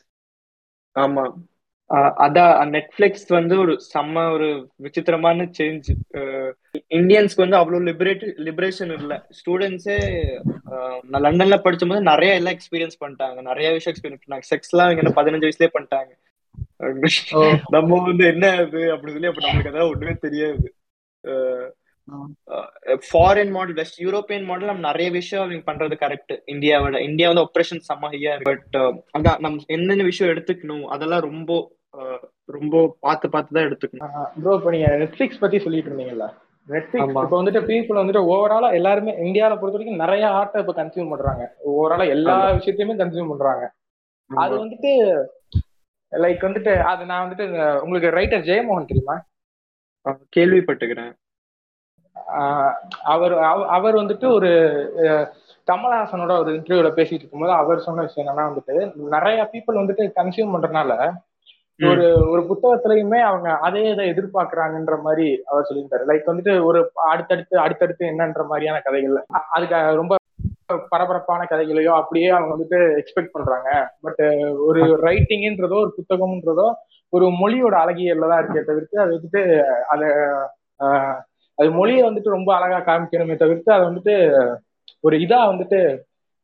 [0.95, 1.25] ஆமா.
[2.25, 4.47] அதான் நெட்ஃபிளிக்ஸ் வந்து ஒரு செம்ம ஒரு
[4.85, 5.89] விசித்திரமான சேஞ்ச்
[6.97, 9.13] இந்தியன்ஸ்க்கு வந்து அவ்வளவு லிபரேட் லிபரேஷன் இல்ல.
[9.37, 9.97] ஸ்டூடெண்ட்ஸே
[11.11, 13.39] நான் லண்டன்ல படிச்சும் போது நிறைய எல்லாம் எக்ஸ்பீரியன்ஸ் பண்ணிட்டாங்க.
[13.49, 16.11] நிறைய விஷயம் எக்ஸ்பீரியன்ஸ் பண்ணாங்க செக்ஸ் எல்லாம் இங்க பதினஞ்சு வயசுலயே பண்ணிட்டாங்க.
[17.75, 20.67] நம்ம வந்து என்ன அது அப்படி சொல்லி அப்ப நம்மளுக்கு அதெல்லாம் ஒண்ணுமே தெரியாது.
[23.09, 27.85] Foreign model west European model நம்ம நிறைய விஷயம் அவங்க பண்றது கரெக்ட் இந்தியாவோட இந்தியா வந்து ஆப்ரேஷன்
[27.87, 28.49] செம்ம ஹையா இருக்கு.
[28.51, 28.75] பட்
[29.17, 31.51] அதான் நம்ம என்னென்ன விஷயம் எடுத்துக்கணும் அதெல்லாம் ரொம்ப
[32.55, 34.13] ரொம்ப பார்த்து பார்த்து தான் எடுத்துக்கணும்.
[34.41, 36.25] ப்ரோ இப்போ நீங்க நெட்ஃபிளிக்ஸ் பத்தி சொல்லிட்டு இருந்தீங்கல்ல?
[36.67, 41.43] நெட்ஃபிளிக்ஸ் இப்போ வந்துட்டு பீப்புள் வந்துட்டு ஓவராலா எல்லாருமே இந்தியாவில பொறுத்த வரைக்கும் நிறைய ஆர்ட்டை இப்போ கன்சியூம் பண்றாங்க.
[41.71, 43.65] ஓவராலா எல்லா விஷயத்தையுமே கன்சியூம் பண்றாங்க.
[44.31, 44.91] அது வந்துட்டு
[46.11, 47.45] லைக் வந்துட்டு அது நான் வந்துட்டு
[47.83, 49.15] உங்களுக்கு ரைட்டர் ஜெயமோகன் தெரியுமா?
[50.35, 51.13] கேள்விப்பட்டுக்கிறேன்.
[53.13, 53.33] அவர்
[53.77, 54.49] அவர் வந்துட்டு ஒரு
[55.67, 58.75] கமல்ஹாசனோட ஒரு இன்டர்வியூல பேசிட்டு இருக்கும்போது அவர் சொன்ன விஷயம் என்னன்னா வந்துட்டு
[59.15, 60.91] நிறைய பீப்புள் வந்துட்டு கன்சியூம் பண்றதுனால
[61.79, 66.03] ஒரு ஒரு புத்தகத்திலயுமே அவங்க அதே இதை எதிர்பார்க்கறாங்கன்ற மாதிரி அவர் சொல்லியிருந்தாரு.
[66.09, 66.79] லைக் வந்துட்டு ஒரு
[67.11, 69.17] அடுத்தடுத்து அடுத்தடுத்து என்னன்ற மாதிரியான கதைகள்
[69.55, 70.13] அதுக்கு ரொம்ப
[70.91, 73.69] பரபரப்பான கதைகளையோ அப்படியே அவங்க வந்துட்டு எக்ஸ்பெக்ட் பண்றாங்க.
[74.01, 74.23] பட்
[74.67, 76.67] ஒரு ரைட்டிங்ன்றதோ ஒரு புத்தகம்ன்றதோ
[77.13, 79.41] ஒரு மொழியோட அழகியல்ல தான் இருக்கே தவிர்த்து அது வந்துட்டு
[79.93, 80.07] அதை
[81.57, 84.15] அது மொழியை வந்துட்டு ரொம்ப அழகா காமிக்கணுமே தவிர்த்து அது வந்துட்டு
[85.03, 85.79] ஒரு இதா வந்துட்டு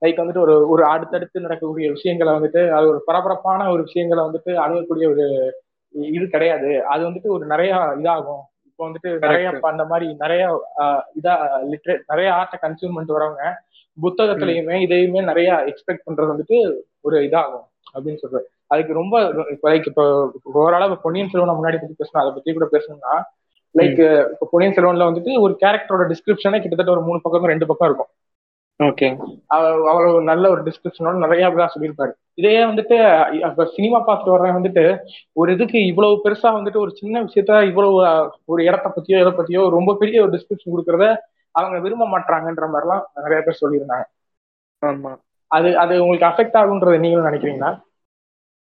[0.02, 5.08] லைக் வந்துட்டு ஒரு ஒரு அடுத்தடுத்து நடக்கக்கூடிய விஷயங்களை வந்துட்டு அது ஒரு பரபரப்பான ஒரு விஷயங்களை வந்துட்டு அணுகக்கூடிய
[5.14, 5.26] ஒரு
[6.16, 6.70] இது கிடையாது.
[6.94, 8.44] அது வந்துட்டு ஒரு நிறைய இதாகும்.
[8.70, 10.44] இப்போ வந்துட்டு நிறைய அந்த மாதிரி நிறைய
[11.20, 11.34] இதா
[11.72, 13.44] லிட்ரே நிறைய ஆர்ட்டை கன்சியூம் பண்ணிட்டு வரவங்க
[13.98, 16.58] புத்தகத்திலயுமே இதையுமே நிறைய எக்ஸ்பெக்ட் பண்றது வந்துட்டு
[17.08, 18.48] ஒரு இதாகும் அப்படின்னு சொல்றேன்.
[18.74, 19.16] அதுக்கு ரொம்ப
[19.68, 20.04] லைக் இப்போ
[20.60, 23.14] ஓவராலா இப்போ பொன்னியின் செல்வன் முன்னாடி பத்தி பேசணும் அதை பத்தி கூட பேசணும்னா
[23.76, 24.02] லைக்
[24.34, 28.12] இப்போ பொன்னியின் செல்வன்ல வந்துட்டு ஒரு கேரக்டரோட டிஸ்கிரிப்ஷனே கிட்டத்தட்ட ஒரு மூணு பக்கம் ரெண்டு பக்கம் இருக்கும்.
[29.48, 32.12] அவ்வளவு நல்ல ஒரு டிஸ்கிரிப்ஷனோட நிறைய அப்படிதான் சொல்லியிருப்பாரு.
[32.34, 32.98] இதே வந்துட்டு
[33.34, 34.84] இப்ப சினிமா பார்த்துட்டு வர்றேன் வந்துட்டு
[35.32, 37.96] ஒரு இதுக்கு இவ்வளவு பெருசா வந்துட்டு ஒரு சின்ன விஷயத்த இவ்வளவு
[38.46, 41.18] ஒரு இடத்த பத்தியோ இதை பத்தியோ ரொம்ப பெரிய ஒரு டிஸ்கிரிப்ஷன் கொடுக்கறத
[41.56, 44.06] அவங்க விரும்ப மாட்டாங்கன்ற மாதிரிலாம் நிறைய பேர் சொல்லியிருந்தாங்க.
[44.82, 45.12] ஆமா.
[45.48, 47.72] அது அது உங்களுக்கு அஃபெக்ட் ஆகுன்றது நீங்களும் நினைக்கிறீங்களா?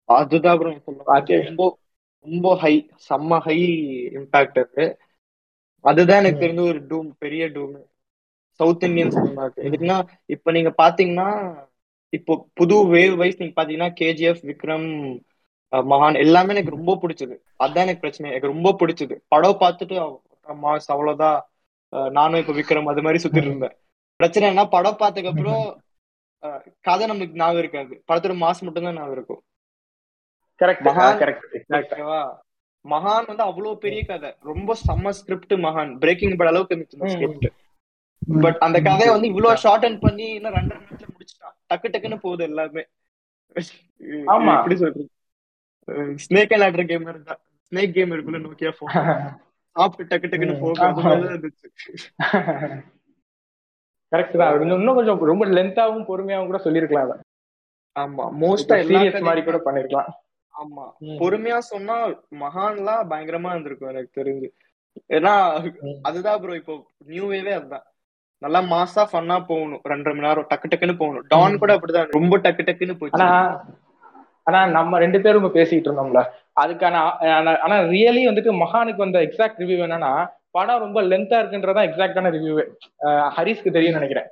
[0.04, 1.78] அதுதான் ரொம்ப
[2.26, 3.58] ரொம்ப ஹை செம்ம ஹை
[4.12, 4.98] இம்பாக்ட் இருக்கு
[5.84, 7.76] அதுதான் எனக்கு தெரிஞ்ச ஒரு டூம் பெரிய டூம்
[8.60, 11.28] சவுத் இந்தியன் சினிமாக்கு எதுக்குன்னா இப்ப நீங்க பாத்தீங்கன்னா
[12.12, 14.88] இப்போ புது வேவ் வைஸ் நீங்க பாத்தீங்கன்னா கேஜிஎஃப் விக்ரம்
[15.72, 17.34] மகான் எல்லாமே எனக்கு ரொம்ப பிடிச்சது.
[17.56, 18.30] அதுதான் எனக்கு பிரச்சனை.
[18.30, 19.14] எனக்கு ரொம்ப பிடிச்சது.
[19.28, 19.96] படம் பார்த்துட்டு
[20.62, 21.38] மாஸ் அவ்வளவுதான்.
[22.12, 23.76] நானும் இப்ப விக்ரம் அது மாதிரி சுத்திட்டு இருந்தேன்.
[24.20, 25.62] பிரச்சனை என்ன படம் பார்த்ததுக்கு அப்புறம்
[26.84, 27.94] கதை நம்மளுக்கு ஞாபகம் இருக்காது.
[28.08, 29.42] படத்தோட மாஸ் மட்டும் தான் ஞாபகம் இருக்கும்.
[30.60, 30.86] கரெக்ட்
[32.84, 34.28] மகான் வந்து அவ்வளவு பெரிய கதை.
[34.50, 37.10] ரொம்ப செம்ம ஸ்கிரிப்ட் மகான் பிரேக்கிங் பட் அளவுக்கு இருந்துச்சு.
[37.14, 37.48] ஸ்கிரிப்ட்
[38.42, 42.42] பட் அந்த கதையை வந்து இவ்வளவு ஷார்ட் அண்ட் பண்ணி இன்னும் ரெண்டரை நிமிஷத்துல முடிச்சிட்டான் டக்கு டக்குன்னு போகுது
[42.44, 42.82] எல்லாமே.
[44.34, 44.54] ஆமா.
[44.56, 45.04] எப்படி சொல்றது?
[46.24, 47.34] ஸ்னேக் அண்ட் லேடர் கேம் இருந்தா
[47.72, 48.94] ஸ்னேக் கேம் இருக்குல்ல நோக்கியா போன்
[49.76, 50.60] சாப்பிட்டு டக்கு டக்குன்னு.
[50.60, 50.96] போகும்
[54.12, 57.20] கரெக்ட் தான் இன்னும் கொஞ்சம் ரொம்ப லென்த்தாவும் பொறுமையாவும் கூட சொல்லிருக்கலாம்
[57.96, 58.24] ஆமா.
[58.40, 60.10] மோஸ்டா சீரியஸ் மாதிரி கூட பண்ணிருக்கலாம்.
[60.54, 60.84] ஆமா.
[61.20, 61.96] பொறுமையா சொன்னா
[62.42, 64.48] மகான்லாம் பயங்கரமா இருந்திருக்கும் எனக்கு தெரிஞ்சு.
[65.10, 65.32] ஏன்னா.
[66.02, 66.74] அதுதான் ப்ரோ இப்போ
[67.06, 67.84] நியூ வேவே அதுதான்.
[68.40, 69.80] நல்லா மாசா ஃபன்னா போகணும்.
[69.88, 71.24] ரெண்டரை மணி நேரம் டக்கு டக்குன்னு போகணும்.
[71.28, 73.22] டான் கூட அப்படிதான் ரொம்ப டக்கு டக்குன்னு போச்சு
[74.42, 76.24] ஆனா நம்ம ரெண்டு பேரும் பேசிட்டு இருந்தோம்ல.
[76.60, 82.64] அதுக்கான ஆனா- ரியலி வந்துட்டு மகானுக்கு வந்த எக்ஸாக்ட் ரிவ்யூ என்னன்னா படம் ரொம்ப லென்த்தா இருக்குன்றதா எக்ஸாக்டான ரிவ்யூ
[83.36, 84.28] ஹரிஸ்க்கு தெரியும் நினைக்கிறேன்.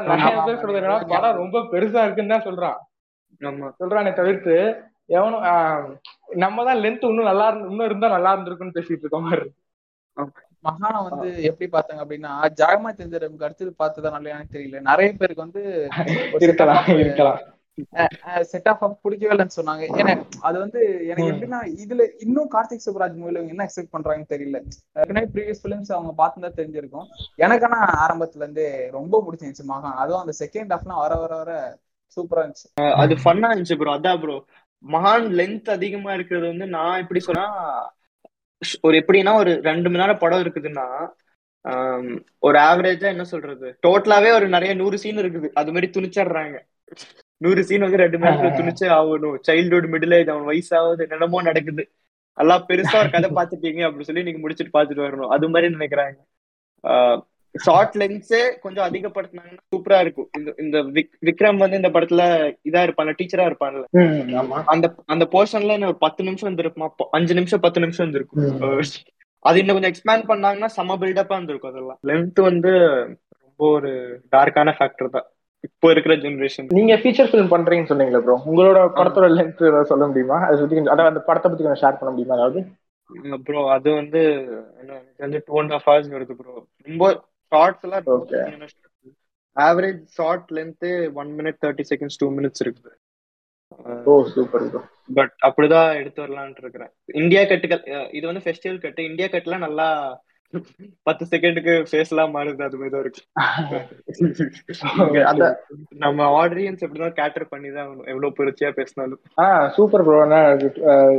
[0.00, 2.76] நிறைய பேர் சொல்றது என்னன்னா படம் ரொம்ப பெருசா இருக்குன்னு தான் சொல்றான்.
[3.80, 5.42] சொல்றானே தவிர்த்து எவனும்
[6.26, 9.52] நம்ம தான் லென்த் இன்னும் நல்லா இருந்து இன்னும் இருந்தா நல்லா இருந்திருக்குன்னு பேசிட்டு இருக்க மாதிரி.
[10.64, 14.80] மகானா வந்து எப்படி பார்த்தாங்க அப்படின்னா ஜாகமா தெரிஞ்சவங்க அடுத்தது பார்த்ததா எனக்கு தெரியல.
[14.80, 15.62] நிறைய பேருக்கு வந்து
[18.42, 19.82] செட் ஆஃப் பிடிக்கவே இல்லைன்னு சொன்னாங்க.
[20.00, 21.30] ஏன்னா அது வந்து எனக்கு.
[21.32, 24.60] எப்படின்னா இதுல இன்னும் கார்த்திக் சுப்ராஜ் மூவில என்ன எக்ஸ்பெக்ட் பண்றாங்கன்னு தெரியல.
[24.92, 27.08] ஏற்கனவே ப்ரீவியஸ் ஃபிலிம்ஸ் அவங்க பார்த்துதான் தெரிஞ்சிருக்கும்.
[27.36, 30.00] எனக்கு ஆனா ஆரம்பத்துல இருந்தே ரொம்ப பிடிச்சிருந்துச்சு மகான்.
[30.04, 31.78] அதுவும் அந்த செகண்ட் ஹாஃப்லாம் வர வர வர
[32.16, 32.68] சூப்பரா இருந்துச்சு.
[33.02, 34.38] அது ஃபன்னா இருந்துச்சு ப்ரோ அதான் ப்ரோ
[34.84, 37.46] மகான் லென்த் அதிகமா இருக்கிறது வந்து நான் எப்படி சொன்னா
[38.86, 40.86] ஒரு எப்படின்னா ஒரு ரெண்டு மணி நேரம் படம் இருக்குதுன்னா
[42.46, 43.68] ஒரு ஆவரேஜா என்ன சொல்றது?
[43.86, 45.48] டோட்டலாவே ஒரு நிறைய நூறு சீன் இருக்குது.
[45.60, 46.56] அது மாதிரி துணிச்சிடுறாங்க.
[47.44, 49.36] நூறு சீன் வந்து ரெண்டு மணி நேரத்துல துணிச்சே ஆகணும்.
[49.48, 51.84] சைல்ட்ஹுட் மிடில் ஏஜ் அவன் வயசாவது என்னென்னமோ நடக்குது.
[52.38, 55.32] நல்லா பெருசா ஒரு கதை பாத்துட்டீங்க அப்படின்னு சொல்லி நீங்க முடிச்சிட்டு பாத்துட்டு வரணும்.
[55.36, 56.16] அது மாதிரி நினைக்கிறாங்க.
[57.56, 60.28] ஷார்ட் லென்ஸே கொஞ்சம் அதிகப்படுத்தினாங்கன்னா சூப்பரா இருக்கும்.
[60.38, 63.84] இந்த இந்த விக்- விக்ரம் வந்து இந்த படத்துல இதா இருப்பான்ல டீச்சரா இருப்பான்ல.
[64.66, 66.88] அந்த அந்த போர்ஷன்ல ஒரு பத்து நிமிஷம் இருந்திருக்குமா?
[66.96, 68.80] ப- அஞ்சு நிமிஷம் பத்து நிமிஷம் இருந்திருக்கும்.
[69.38, 71.98] அது இன்னும் கொஞ்சம் எக்ஸ்பேண்ட் பண்ணாங்கன்னா செம பில்டப்பா இருந்திருக்கும் அதெல்லாம்.
[72.06, 72.70] லென்த் வந்து
[73.40, 75.24] ரொம்ப ஒரு டார்க்கான ஃபேக்டர் தான்.
[75.60, 80.38] இப்போ இருக்கிற ஜெனரேஷன் நீங்க ஃபீச்சர் ஃபிலிம் பண்றீங்கன்னு சொன்னீங்களா ப்ரோ உங்களோட படத்தோட லென்த் ஏதாவது சொல்ல முடியுமா?
[80.38, 82.34] அதை பத்தி அதாவது அந்த படத்தை பத்தி கொஞ்சம் ஷேர் பண்ண முடியுமா?
[82.34, 82.66] அதாவது?
[83.44, 84.22] ப்ரோ அது வந்து
[84.80, 88.04] என்ன எனக்கு வந்து டூ அண்ட் ஹாஃப் ஹவர்ஸ் வருது ப்ரோ ரொம்ப ஷார்ட்ஸ் எல்லாம்.
[89.56, 90.88] Average short length
[91.22, 92.92] one minute thirty seconds two minutes இருக்குது.
[94.10, 94.80] ஓ சூப்பர் ப்ரோ
[95.16, 96.92] பட் அப்படிதான் எடுத்து வரலாம்னு இருக்கிறேன்.
[97.22, 97.82] இந்தியா கட்டுகள்
[98.18, 99.08] இது வந்து ஃபெஸ்டிவல் கட்டு.
[99.10, 99.88] இந்தியா கட்டுலாம் நல்லா
[101.06, 103.22] பத்து செகண்டுக்கு ஃபேஸ் எல்லாம் மாறுது அது மாதிரி இருக்கு.
[105.30, 105.46] அந்த
[106.04, 109.20] நம்ம ஆடியன்ஸ் எப்படிதான் கேட்டர் பண்ணி தான் எவ்வளவு பெருச்சியா பேசினாலும்.
[109.44, 110.20] ஆ சூப்பர் ப்ரோ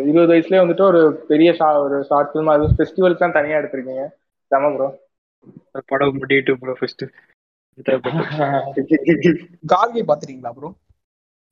[0.09, 1.01] இருபது வயசுலயே வந்துட்டு ஒரு
[1.31, 1.49] பெரிய
[1.85, 4.05] ஒரு ஷார்ட் ஃபிலிம் அது ஃபெஸ்டிவல்ஸ் தான் தனியா எடுத்திருக்கீங்க.
[4.51, 4.89] செம ப்ரோ
[5.85, 7.05] படம் முடியிட்டு ப்ரோ ஃபர்ஸ்ட்
[9.73, 10.69] கார்கி பாத்துறீங்களா ப்ரோ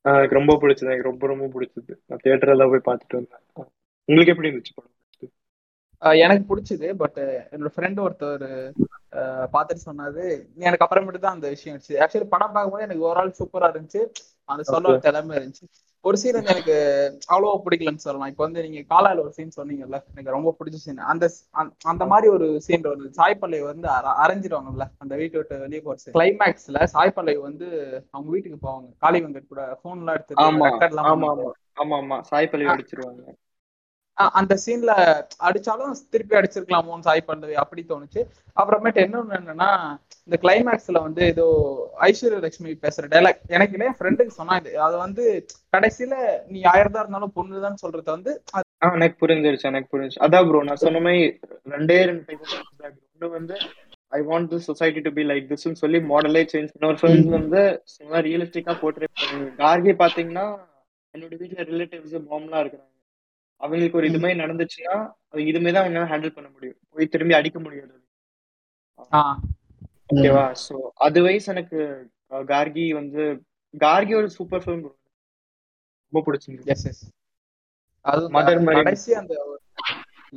[0.04, 0.90] எனக்கு ரொம்ப பிடிச்சது.
[0.92, 1.92] எனக்கு ரொம்ப ரொம்ப பிடிச்சது.
[2.06, 3.42] நான் தியேட்டர்ல போய் பார்த்துட்டு வந்தேன்.
[4.08, 4.94] உங்களுக்கு எப்படி இருந்துச்சு படம்
[6.24, 7.18] எனக்கு பிடிச்சது பட்
[7.52, 8.46] என்னோட ஃப்ரெண்ட் ஒருத்தர்
[9.54, 10.24] பார்த்துட்டு சொன்னாரு.
[10.66, 11.94] எனக்கு அப்புறமேட்டு தான் அந்த விஷயம் இருந்துச்சு.
[12.02, 14.02] ஆக்சுவலி படம் பார்க்கும்போது எனக்கு ஓவரால் சூப்பரா இருந்துச்சு.
[14.52, 15.66] அந்த சொல்ல ஒரு திறமை இருந்துச்சு.
[16.06, 16.74] ஒரு சீன் எனக்கு
[17.32, 18.28] அவ்வளோ பிடிக்கலன்னு சொல்லலாம்.
[18.28, 22.60] இப்போ வந்து நீங்க காலால ஒரு சீன் சொன்னீங்கல்ல எனக்கு ரொம்ப பிடிச்ச சீன் அந்த அந்த- மாதிரி ஒரு
[22.60, 27.68] சீன் ஒரு சாய்ப்பள்ளை வந்து அர- அரைஞ்சிருவாங்கல்ல அந்த வீட்டை விட்டு வெளியே போறது கிளைமேக்ஸ்ல சாய்ப்பள்ளை வந்து
[28.10, 28.88] அவங்க வீட்டுக்கு போவாங்க.
[28.98, 30.68] காளி வெங்கட் கூட போன் எல்லாம் எடுத்து ஆமா.
[31.06, 31.26] ஆமா.
[31.80, 31.98] ஆமா.
[32.00, 32.18] ஆமா
[32.72, 33.24] அடிச்சிருவாங்க.
[34.34, 34.92] அந்த சீன்ல
[35.44, 38.20] அடிச்சாலும் திருப்பி அடிச்சிருக்கலாமோன்னு சாய் பல்லவி அப்படி தோணுச்சு.
[38.56, 39.70] அப்புறமேட்டு இன்னொன்னு என்னன்னா
[40.28, 41.46] இந்த கிளைமேக்ஸ்ல வந்து ஏதோ
[42.00, 44.80] ஐஸ்வர்ய லட்சுமி பேசுற டைலாக் எனக்கு என் ஃப்ரெண்டுக்கு சொன்னா இது.
[44.80, 45.24] அது வந்து
[45.72, 46.14] கடைசியில
[46.46, 48.64] நீ ஆயிரதா இருந்தாலும் பொண்ணுதான் சொல்றத வந்து அது-
[48.94, 51.22] எனக்கு புரிஞ்சிருச்சு எனக்கு புரிஞ்சு அதான் ப்ரோ நான் சொன்ன மாதிரி
[51.70, 52.34] ரெண்டே ரெண்டு
[52.82, 53.56] ஒன்று வந்து
[54.08, 58.18] I want the society to be like திஸ்னு சொல்லி மாடலே சேஞ்ச் இன்னொரு ஃபிலிம்ஸ் வந்து சும்மா
[58.20, 59.08] ரியலிஸ்டிக்கா போட்டு
[59.58, 60.46] கார்கி பாத்தீங்கன்னா
[61.14, 62.92] என்னோட வீட்டுல ரிலேட்டிவ்ஸ் மாம்லாம் இருக்கிறாங்க.
[63.60, 64.94] அவங்களுக்கு ஒரு இது மாதிரி நடந்துச்சுன்னா
[65.30, 66.78] அவங்க இதுமே தான் அவங்க ஹேண்டில் பண்ண முடியும்.
[66.94, 67.94] போய் திரும்பி அடிக்க முடியாது.
[70.12, 70.44] ஓகேவா?
[70.66, 70.74] சோ
[71.06, 71.78] அது வைஸ் எனக்கு
[72.52, 73.22] கார்கி வந்து
[73.74, 74.84] கார்கி ஒரு சூப்பர் ஃபிலிம்
[76.12, 76.98] ரொம்ப பிடிச்சிருந்தது yes yes.
[78.04, 78.76] அது Mary.
[78.80, 79.34] கடைசி அந்த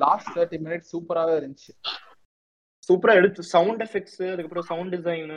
[0.03, 1.71] லாஸ்ட் தேர்ட்டி மினிட்ஸ் சூப்பராவே இருந்துச்சு.
[2.89, 5.31] சூப்பரா எடுத்து சவுண்ட் எஃபெக்ட்ஸ் அதுக்கப்புறம் சவுண்ட் டிசைன்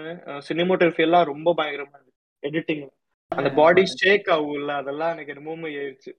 [0.48, 2.12] சினிமோட்டோகிராஃபி எல்லாம் ரொம்ப பயங்கரமா இருக்கு
[2.42, 2.84] எடிட்டிங்
[3.32, 6.12] அந்த பாடி ஷேக் ஆகும்ல அதெல்லாம் எனக்கு என்னமோ ஆயிடுச்சு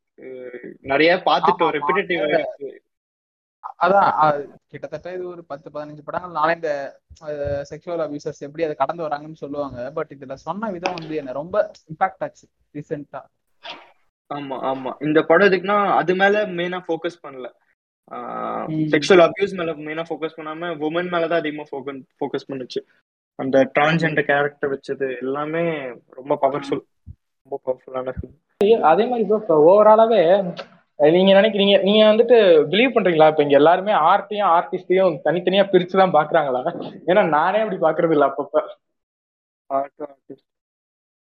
[0.92, 2.24] நிறைய பார்த்துட்டோம் ஆமா, ரெப்பிடேட்டிவ்
[3.84, 4.42] அதான் அது
[4.72, 6.38] கிட்டத்தட்ட இது ஒரு பத்து பதினஞ்சு படங்கள்.
[6.38, 6.72] நாளே இந்த
[7.70, 9.78] செக்ஷுவல் அபியூசர்ஸ் எப்படி அதை கடந்து வராங்கன்னு சொல்லுவாங்க.
[9.98, 11.56] பட் இதுல சொன்ன விதம் வந்து என்ன ரொம்ப
[11.92, 12.46] இம்பாக்ட் ஆச்சு
[12.76, 13.22] ரீசெண்டா
[14.32, 14.92] ஆமா ஆமா.
[15.08, 17.48] இந்த படம் எதுக்குன்னா அது மேல மெயினா ஃபோக்கஸ் பண்ணல.
[18.94, 21.66] செக்ஷுவல் அபியூஸ் மேல மெயினா ஃபோக்கஸ் பண்ணாம உமன் மேலதான் அதிகமா
[22.20, 22.80] ஃபோக்கஸ் பண்ணுச்சு.
[23.40, 25.64] அந்த டிரான்ஸ்ஜெண்டர் கேரக்டர் வச்சது எல்லாமே
[26.20, 26.84] ரொம்ப பவர்ஃபுல்
[27.44, 28.14] ரொம்ப பவர்ஃபுல்லான
[28.92, 30.22] அதே மாதிரி ப்ரோ ஓவராலாவே
[31.00, 32.38] நீங்க நினைக்கிறீங்க நீங்க வந்துட்டு
[32.72, 33.28] பிலீவ் பண்றீங்களா?
[33.32, 36.62] இப்ப இங்க எல்லாருமே ஆர்ட்டையும் ஆர்டிஸ்டையும் தனித்தனியா பிரிச்சு தான் பாக்குறாங்களா?
[37.10, 38.56] ஏன்னா நானே அப்படி பாக்குறது இல்ல அப்பப்ப.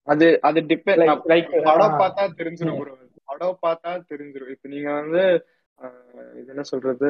[0.08, 1.98] அது அது டிபெண்ட் like, படம்.
[2.02, 2.92] பார்த்தா தெரிஞ்சிரும் bro.
[3.30, 4.52] படம் பார்த்தா தெரிஞ்சிரும்.
[4.54, 5.22] இப்ப நீங்க வந்து
[6.38, 7.08] இது என்ன சொல்றது?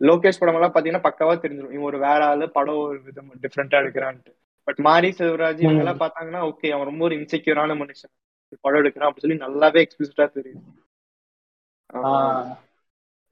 [0.00, 1.74] லோகேஷ் படம் எல்லாம் பாத்தீங்கன்னா பக்காவா தெரிஞ்சிரும்.
[1.76, 4.32] இவன் ஒரு வேற ஆளு படம் ஒரு விதம் டிஃப்ரெண்டா எடுக்கிறான்ட்டு.
[4.68, 8.12] பட் மாரி செல்வராஜ் இவங்க எல்லாம் பார்த்தாங்கன்னா ஓகே அவன் ரொம்ப ஒரு இன்செக்யூரான மனுஷன்.
[8.60, 10.64] படம் எடுக்கிறான் அப்படி சொல்லி நல்லாவே எக்ஸ்பிளிசிட்டா தெரியும்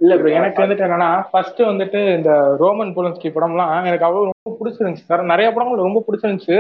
[0.01, 5.09] இல்ல ப்ரோ எனக்கு வந்துட்டு என்னன்னா ஃபர்ஸ்ட் வந்துட்டு இந்த ரோமன் போலன்ஸ்கி படம்லாம் எனக்கு அவ்வளவு ரொம்ப பிடிச்சிருந்துச்சு.
[5.11, 6.57] சார் நிறைய படங்கள் ரொம்ப பிடிச்சிருந்துச்சு.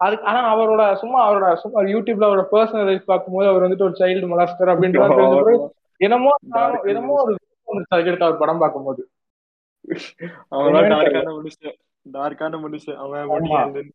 [0.00, 4.30] அதுக்கு ஆனா அவரோட சும்மா அவரோட சும்மா யூடியூப்ல அவரோட பர்சனல் லைஃப் பார்க்கும்போது அவர் வந்துட்டு ஒரு சைல்டு
[4.32, 5.56] மொலாஸ்டர் அப்படின்றது
[6.00, 6.32] என்னமோ
[6.84, 7.36] என்னமோ ஒரு
[7.94, 9.02] அதுக்கடுத்து அவர் படம் பார்க்கும்போது.
[10.48, 11.76] அவன் டார்க்கான மனுஷன்.
[12.12, 12.96] டார்க்கான மனுஷன்.
[12.96, 13.90] அவன்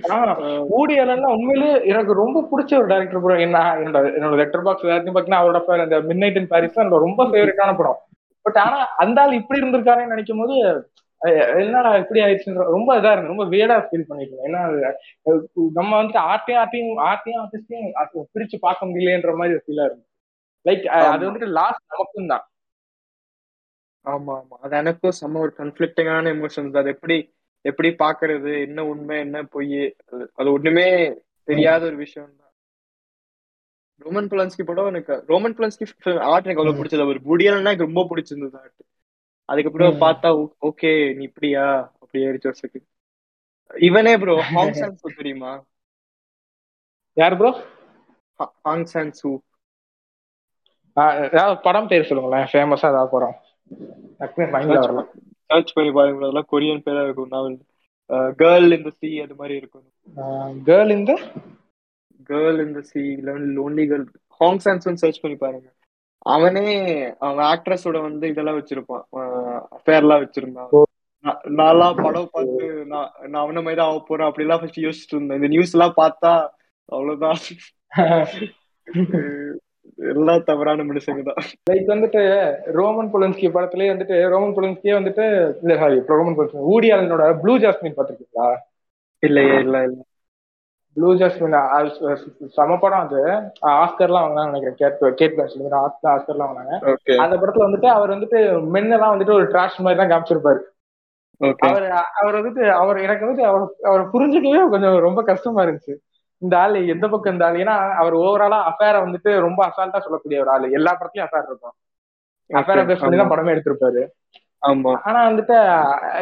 [0.00, 0.18] ஆமா.
[0.18, 0.34] முடியாது ஆனா
[0.76, 5.16] ஊடி அலன்னா உண்மையிலே எனக்கு ரொம்ப பிடிச்ச ஒரு டேரக்டர் ப்ரோ என்ன என்னோட என்னோட லெட்டர் பாக்ஸ் எல்லாத்தையும்
[5.16, 7.98] பாத்தீங்கன்னா அவரோட அந்த மிட் நைட் இன் பாரிஸ் ரொம்ப ஃபேவரட்டான படம்.
[8.46, 10.56] பட் ஆனா அந்த ஆள் இப்படி இருந்திருக்காருன்னு நினைக்கும் போது
[11.60, 13.32] என்னடா இப்படி ஆயிடுச்சுன்ற ரொம்ப இதா இருக்கு.
[13.32, 14.44] ரொம்ப வேடா ஃபீல் பண்ணிருக்கேன்.
[14.48, 14.60] ஏன்னா
[15.78, 17.88] நம்ம வந்து ஆர்ட்டையும் ஆர்ட்டையும் ஆர்ட்டையும் ஆர்டிஸ்டையும்
[18.34, 20.04] பிரிச்சு பார்க்க முடியலன்ற மாதிரி ஃபீலா இருக்கு.
[20.66, 21.22] லைக் அது.
[21.26, 22.44] வந்துட்டு லாஸ்ட் நமக்கும் தான்
[24.06, 24.56] ஆமா ஆமா.
[24.64, 27.16] அது எனக்கும் செம்ம ஒரு கன்ஃபிளிக்டிங்கான எமோஷன்ஸ் அது எப்படி
[27.64, 29.80] எப்படி பாக்குறது என்ன உண்மை என்ன பொய்
[30.38, 30.86] அது ஒண்ணுமே
[31.48, 32.44] தெரியாத ஒரு விஷயம் தான்.
[34.00, 35.84] ரோமன் புலன்ஸ்கி படம் எனக்கு ரோமன் புலன்ஸ்கி
[36.32, 38.82] ஆர்ட் எனக்கு அவ்வளவு பிடிச்சது அவர் புடியல்னா எனக்கு ரொம்ப பிடிச்சிருந்தது ஆர்ட்
[39.48, 39.96] அதுக்கப்புறம்.
[40.04, 40.30] பார்த்தா
[40.68, 41.64] ஓகே நீ இப்படியா?
[42.02, 42.80] அப்படி ஏறிச்சு வருஷத்துக்கு.
[43.86, 45.52] இவனே ப்ரோ ஹாங் சான் சூ தெரியுமா?
[47.16, 47.50] யார் ப்ரோ
[48.66, 49.30] ஹாங் சான் சூ
[51.64, 52.46] படம் பேர் சொல்லுங்களேன்.
[52.52, 53.36] ஃபேமஸா ஏதாவது படம்.
[54.20, 55.02] டக்குனு மைண்ட்ல வரல.
[55.50, 57.30] சர்ச் பண்ணி பாருங்க அதெல்லாம் கொரியன் பேரா இருக்கும்.
[57.30, 57.58] நாவல்
[58.40, 59.86] கேர்ள் இந்த சி அது மாதிரி இருக்கும்.
[60.68, 61.12] கேர்ள் இந்த
[62.28, 63.00] கேர்ள் இந்த she
[63.56, 64.06] lonely girl
[64.40, 65.68] Hong Sangsoo search பண்ணி பாருங்க.
[66.26, 66.68] அவனே
[67.28, 69.04] அவன் ஆக்ட்ரஸோட வந்து இதெல்லாம் வச்சிருப்பான்.
[69.78, 70.70] அஃபேர்லாம் வச்சிருந்தான்.
[71.58, 75.38] நான்லாம் படம் பார்த்து நான் நான் அவன மாதிரி தான் ஆக போறேன் அப்படிலாம் ஃபர்ஸ்ட் யோசிச்சுட்டு இருந்தேன்.
[75.38, 76.32] இந்த நியூஸ் எல்லாம் பார்த்தா
[76.92, 77.40] அவ்வளவுதான்.
[79.98, 81.38] எல்லாம் தவறான மனுஷங்க தான்.
[81.66, 82.20] லைக் வந்துட்டு
[82.76, 85.24] ரோமன் பொலன்ஸ்கி படத்துலயே வந்துட்டு ரோமன் பொலன்ஸ்கியே வந்துட்டு
[85.62, 88.48] இல்ல சாரி ரோமன் பொலன்ஸ்கி ஊடி ஆலனோட ப்ளூ ஜாஸ்மின் பாத்திருக்கீங்களா
[89.22, 89.98] இல்லையே இல்ல இல்ல.
[90.96, 91.56] ப்ளூ ஜாஸ்மின்
[92.56, 93.20] செம படம் அது.
[93.74, 94.78] ஆஸ்கர்லாம் வாங்கினாங்க நினைக்கிறேன்.
[94.80, 96.74] கேட் கேட் பேன்ஸ்ல ஆஸ்கர் ஆஸ்கர்லாம் வாங்கினாங்க.
[97.24, 98.38] அந்த படத்துல வந்துட்டு அவர் வந்துட்டு
[98.74, 100.60] மென்னெல்லாம் வந்துட்டு ஒரு ட்ராஷ் மாதிரி தான் காமிச்சிருப்பாரு.
[101.66, 101.84] அவர்
[102.20, 105.94] அவர் வந்துட்டு அவர் எனக்கு வந்துட்டு அவர் அவரை புரிஞ்சுக்கவே கொஞ்சம் ரொம்ப கஷ்டமா இருந்துச்சு.
[106.42, 107.60] இந்த ஆள் எந்த பக்கம் இந்த ஆள்?
[107.62, 110.66] ஏன்னா அவர் ஓவராலா அஃபேரை வந்துட்டு ரொம்ப அசால்ட்டா சொல்லக்கூடிய ஒரு ஆள்.
[110.70, 111.76] எல்லா படத்துலயும் அஃபேர் இருக்கும்.
[112.50, 114.02] அஃபேரை பேஸ் பண்ணி தான் படமே எடுத்திருப்பாரு.
[114.62, 114.92] ஆமா.
[115.04, 115.56] ஆனா வந்துட்டு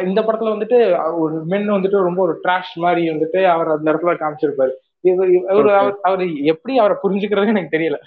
[0.01, 0.79] இந்த படத்துல வந்துட்டு
[1.21, 4.73] ஒரு மென் வந்துட்டு ரொம்ப ஒரு ட்ராஷ் மாதிரி வந்துட்டு அவர் அந்த இடத்துல காமிச்சிருப்பாரு.
[5.03, 5.69] இவர்.
[6.07, 7.97] அவர் எப்படி அவரை புரிஞ்சுக்கிறது எனக்கு தெரியல.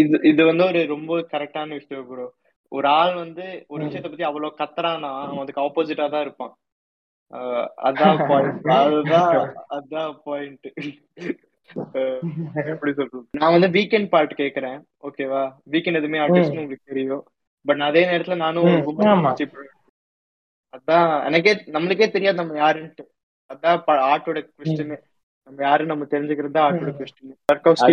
[0.00, 2.26] இது இது வந்து ஒரு ரொம்ப கரெக்டான விஷயம் ப்ரோ
[2.72, 6.52] ஒரு ஆள் வந்து ஒரு விஷயத்தை பத்தி அவ்வளவு கத்துறானா அவன் அதுக்கு ஆப்போசிட்டா தான் இருப்பான்.
[7.30, 10.66] அதான் பாயிண்ட் அதுதான் அதான் பாயிண்ட்
[12.64, 13.26] எப்படி சொல்றது?
[13.30, 14.78] நான் வந்து வீக்கெண்ட் பாட்டு கேக்குறேன்.
[15.02, 17.24] ஓகேவா வீக்கெண்ட் எதுவுமே ஆர்டிஸ்ட்னு உங்களுக்கு தெரியும்.
[17.64, 18.64] பட் அதே நேரத்துல நானும்
[20.76, 23.04] அதான் எனக்கே நம்மளுக்கே தெரியாது நம்ம யாருன்ட்டு.
[23.50, 24.98] அதான் ஆர்ட்டோட கொஸ்டின்
[25.42, 27.34] நம்ம யாருன்னு நம்ம தெரிஞ்சுக்கிறது தான் ஆர்ட்டோட கொஸ்டின்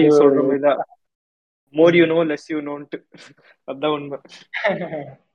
[0.07, 0.81] அது- சொல்ற மாதிரிதான்.
[1.73, 2.97] More you know less you நோன்ட்டு
[3.71, 4.19] அதான் உண்மை.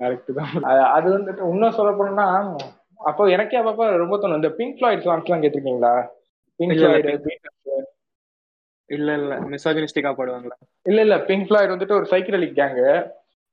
[0.00, 0.62] கரெக்ட் தான்.
[0.64, 2.56] அது- வந்துட்டு இன்னும் சொல்ல போனோம்னா
[2.96, 4.34] அப்போ எனக்கே அப்பப்ப ரொம்ப தோணும்.
[4.34, 6.06] இந்த பிங்க் ஃபிளாய்ட் சாங்ஸ் எல்லாம் கேட்டிருக்கீங்களா?
[6.56, 7.82] பிங்க் இல்ல, இல்ல, ஃபிளாய்டு
[8.86, 10.56] இல்ல இல்ல மிசாஜினிஸ்டிக்கா பாடுவாங்களா?
[10.82, 13.10] இல்ல இல்ல பிங்க் ஃபிளாய்டு வந்துட்டு ஒரு சைக்கிடலிக் கேங்கு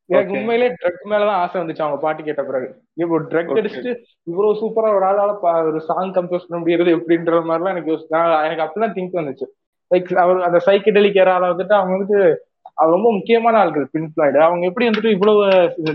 [0.09, 0.33] எனக்கு.
[0.33, 2.81] உண்மையிலே ட்ரக் மேலதான் ஆசை வந்துச்சு அவங்க பாட்டு கேட்ட பிறகு.
[2.93, 3.55] இப்போ ட்ரக்.
[3.55, 8.07] அடிச்சுட்டு இவ்வளவு சூப்பரா ஒரு ஆளால ஒரு சாங் கம்போஸ் பண்ண முடியாது எப்படின்ற மாதிரிலாம் எனக்கு
[8.43, 9.45] எனக்கு அப்படிலாம் திங்க் வந்துச்சு
[9.91, 12.35] லைக் அவர் அந்த சைக்கிடலிக் ஏரால வந்துட்டு அவங்க வந்துட்டு
[12.77, 15.43] அவங்க ரொம்ப முக்கியமான ஆட்கள் பிங்க் ஃபிளாய்டு அவங்க எப்படி வந்துட்டு இவ்வளவு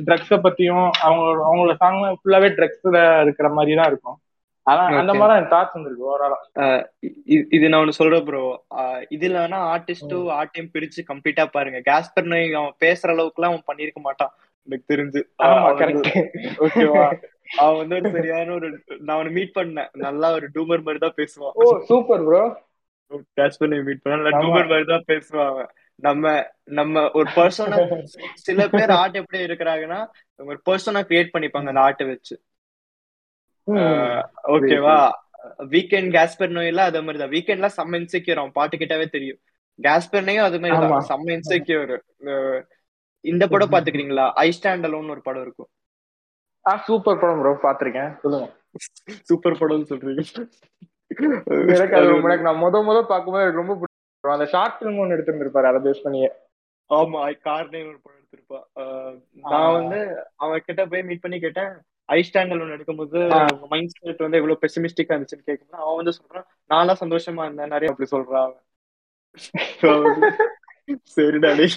[0.08, 4.18] ட்ரக்ஸ பத்தியும் அவங்க அவங்களோட சாங் ஃபுல்லாவே ட்ரக்ஸ்ல இருக்கிற மாதிரி தான் இருக்கும்.
[4.66, 5.12] அதான் அந்த.
[5.20, 6.38] மாதிரி எனக்கு தாட்ஸ் வந்துருக்கு ஓவராலா
[7.56, 8.42] இது நான் ஒண்ணு சொல்றேன் ப்ரோ
[9.16, 11.78] இதுல வேணா ஆர்டிஸ்டும் ஆர்ட்டையும் பிரிச்சு கம்ப்ளீட்டா பாருங்க.
[11.88, 14.32] கேஸ்பர் நோய் அவன் பேசுற அளவுக்கு எல்லாம் அவன் பண்ணிருக்க மாட்டான்.
[14.68, 15.20] எனக்கு தெரிஞ்சு.
[16.64, 17.04] ஓகேவா
[17.62, 18.68] அவன் வந்து ஒரு சரியான ஒரு
[19.04, 19.90] நான் அவனை மீட் பண்ணேன்.
[20.06, 21.54] நல்லா ஒரு டூமர் மாதிரி தான் பேசுவான்.
[21.90, 22.42] Super bro
[23.38, 24.34] Gaspar Noe meet பண்ண.
[24.42, 25.70] டூமர் மாதிரி தான் பேசுவான் அவன்.
[25.98, 26.24] நம்ம
[26.78, 27.76] நம்ம ஒரு பர்சனை
[28.46, 30.00] சில பேர் ஆர்ட் எப்படி இருக்கிறாங்கன்னா
[30.38, 32.34] ஒரு பர்சனா கிரியேட் பண்ணிப்பாங்க அந்த ஆர்ட்டை வச்சு.
[34.54, 34.96] ஓகேவா
[35.74, 37.32] வீக்கெண்ட் கேஸ்பர் நோயெல்லாம் அதே மாதிரி தான்.
[37.36, 39.40] வீக்கெண்ட்ல செம்ம இன்செக்யூர் அவன் பாட்டு கிட்டவே தெரியும்.
[39.78, 40.78] கேஸ்பர் நோயும் அது மாதிரி.
[40.84, 41.08] தான்.
[41.12, 41.94] செம்ம இன்செக்யூர்
[43.24, 44.26] இந்த படம் பாத்துக்கிறீங்களா?
[44.44, 45.70] ஐ ஸ்டாண்ட் அலோன் ஒரு படம் இருக்கும்.
[46.64, 48.10] ஆ சூப்பர் படம் ப்ரோ பாத்திருக்கேன்.
[48.22, 48.48] சொல்லுங்க.
[49.28, 50.22] சூப்பர் படம்னு சொல்றீங்க.
[51.74, 53.72] எனக்கு அது எனக்கு நான் முத முத பார்க்கும்போது ரொம்ப
[54.24, 56.28] அந்த ஷார்ட் ஃபிலிம் ஒன்னு எடுத்திருந்திருப்பாரு அதை பேஸ் பண்ணியே.
[56.90, 58.60] ஆமா கார்னே ஒரு படம் எடுத்திருப்பா.
[59.52, 59.98] நான் வந்து
[60.44, 61.72] அவன் கிட்ட போய் மீட் பண்ணி கேட்டேன்.
[62.08, 63.18] ஐ ஸ்டாண்டல் ஒன்று எடுக்கும்போது
[63.72, 68.08] மைண்ட் செட் வந்து எவ்வளவு பெசிமிஸ்டிக்கா இருந்துச்சுன்னு கேட்கும்போது அவன் வந்து சொல்றான் நான்லாம் சந்தோஷமா இருந்தேன் நிறைய அப்படி
[68.14, 68.60] சொல்றான் அவன்.
[71.14, 71.76] சரிடா டேய்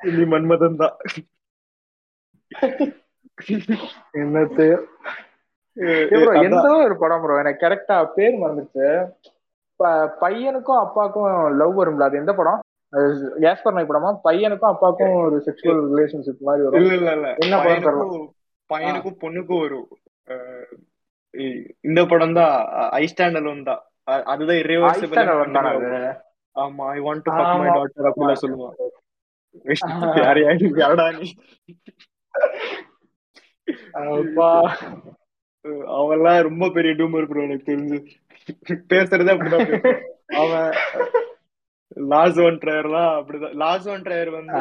[0.00, 0.96] நீ மன்மதன் தான்.
[4.22, 4.66] என்னத்து
[6.10, 8.88] ப்ரோ எந்த ஒரு படம் ப்ரோ எனக்கு கரெக்டா பேர் மறந்துச்சு
[10.22, 12.00] பையனுக்கும் அப்பாவுக்கும் லவ் வரும்ல?
[12.00, 12.60] அது எந்த படம்?
[13.42, 14.10] கேஸ்பர் நாய் படமா?
[14.24, 16.78] பையனுக்கும் அப்பாவுக்கும் ஒரு செக்ஷுவல் ரிலேஷன்ஷிப் மாதிரி வரும்.
[16.80, 17.28] இல்ல இல்ல இல்ல.
[17.38, 18.26] என்ன படம் பையனுக்கும்
[18.70, 19.88] பையனுக்கும் பொண்ணுக்கும் வரும்.
[21.82, 22.54] இந்த படம் தான்.
[22.92, 23.82] ஐ ஸ்டாண்ட் அலோன் தான்.
[24.24, 25.90] அதுதான் அது?
[26.56, 27.68] ஆமா I want to fuck my.
[27.76, 28.76] Daughter அப்படிலாம் சொல்லுவான்
[30.16, 31.26] யார் யாரு யாரடா நீ?
[34.12, 34.50] அப்பா.
[35.64, 37.98] அஹ் அவன்லாம் ரொம்ப பெரிய டூமர் ப்ரோ எனக்கு தெரிஞ்சு.
[38.92, 39.68] பேசுறதே அப்படிதான்.
[40.42, 40.70] அவன்
[42.12, 43.54] லாஸ் ஒன் ட்ரையர்லாம் அப்படிதான்.
[43.62, 44.60] லாஸ் ஒன் ட்ரையர் வந்து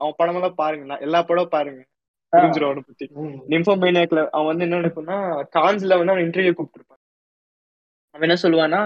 [0.00, 0.98] அவன் படமெல்லாம் பாருங்க.
[1.06, 1.80] எல்லா படம் பாருங்க.
[2.32, 3.06] புரிஞ்சிடும் அவனை பத்தி.
[3.54, 5.18] நிம்ஃபோமேனியாக்ல அவன் வந்து என்ன நினைப்பான்னா
[5.56, 7.02] கான்ஸ்ல வந்து அவன் இன்டர்வியூ கூப்பிட்டுருப்பான்.
[8.14, 8.82] அவன் என்ன சொல்லுவான்னா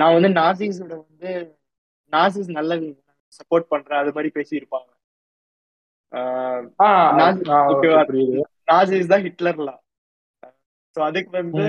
[0.00, 1.32] நான் வந்து நாசிஸோட வந்து
[2.12, 2.76] நாசிஸ் நல்ல
[3.38, 4.88] சப்போர்ட் பண்றேன் அது மாதிரி பேசியிருப்பாங்க.
[7.72, 8.38] okay, புரியுது.
[8.70, 9.80] நாசிஸ் தான் ஹிட்லர்லாம்
[10.96, 11.64] சோ அதுக்கு வந்து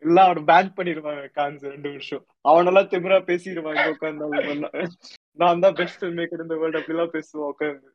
[0.00, 4.98] எல்லாம் அவனை பேன் பண்ணிருவாங்க கான்ஸ் ரெண்டு வருஷம் அவனெல்லாம் திமிரா பேசிடுவாங்க உட்காந்து
[5.32, 7.88] நான் தான் பெஸ்ட் ஃபில்ம் மேக்கர் இந்த வேர்ல்ட் அப்படிலாம் பேசுவான் உட்காந்து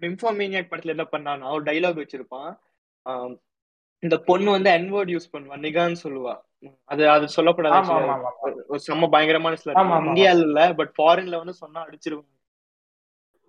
[0.00, 2.58] நிம்ஃபோமேனியாக் படத்துல என்ன பண்ணான்னா ஒரு டைலாக் வச்சிருப்பான்.
[3.98, 6.40] இந்த பொண்ணு வந்து என்வேர்ட் யூஸ் பண்ணுவா நிகான்னு சொல்லுவா.
[6.84, 7.26] அது அது
[7.80, 9.80] ஆமா ஒரு- செம்ம பயங்கரமான சில.
[10.12, 12.39] இந்தியால இல்ல பட் ஃபாரின்ல வந்து சொன்னா அடிச்சிருவாங்க.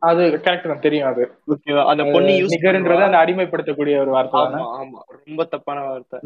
[0.02, 1.24] அது கரெக்ட் தான் தெரியும் அது.
[1.54, 4.40] ஓகேவா அந்த பொண்ணு யூஸ் நிகர்ன்றது அந்த அடிமைப்படுத்தக்கூடிய ஒரு வார்த்தை
[4.80, 6.20] ஆமா ரொம்ப தப்பான வார்த்தை.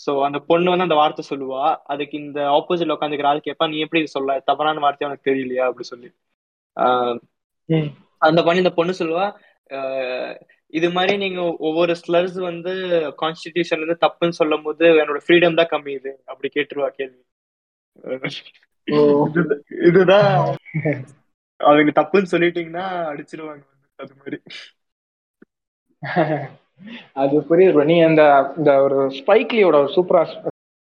[0.00, 1.60] சோ அந்த பொண்ணு வந்து அந்த வார்த்தை சொல்லுவா.
[1.92, 4.38] அதுக்கு இந்த ஆப்போசிட்ல உட்காந்துக்கிற ஆள் கேட்பா நீ எப்படி சொல்ல?
[4.50, 5.66] தவறான வார்த்தை உனக்கு தெரியலையா?
[5.70, 6.10] அப்படி சொல்லி.
[8.22, 9.26] அந்த பண்ணி இந்த பொண்ணு சொல்லுவா
[9.70, 10.34] ஆஹ்
[10.72, 12.72] இது மாதிரி நீங்க ஒவ்வொரு ஸ்லர்ஸ் வந்து
[13.22, 16.12] கான்ஸ்டிடியூஷன் வந்து தப்புன்னு சொல்லும் போது என்னோட ஃப்ரீடம் தான் கம்மி இது.
[16.30, 17.22] அப்படி கேட்டுருவா கேள்வி.
[19.88, 20.32] இதுதான்.
[21.64, 23.64] அவங்க தப்புன்னு சொல்லிட்டீங்கன்னா அடிச்சிருவாங்க.
[23.98, 24.38] அது மாதிரி.
[27.14, 27.84] அது புரியுது bro.
[27.84, 28.22] நீ அந்த
[28.58, 30.22] இந்த ஒரு ஸ்பைக்லியோட ஒரு சூப்பரா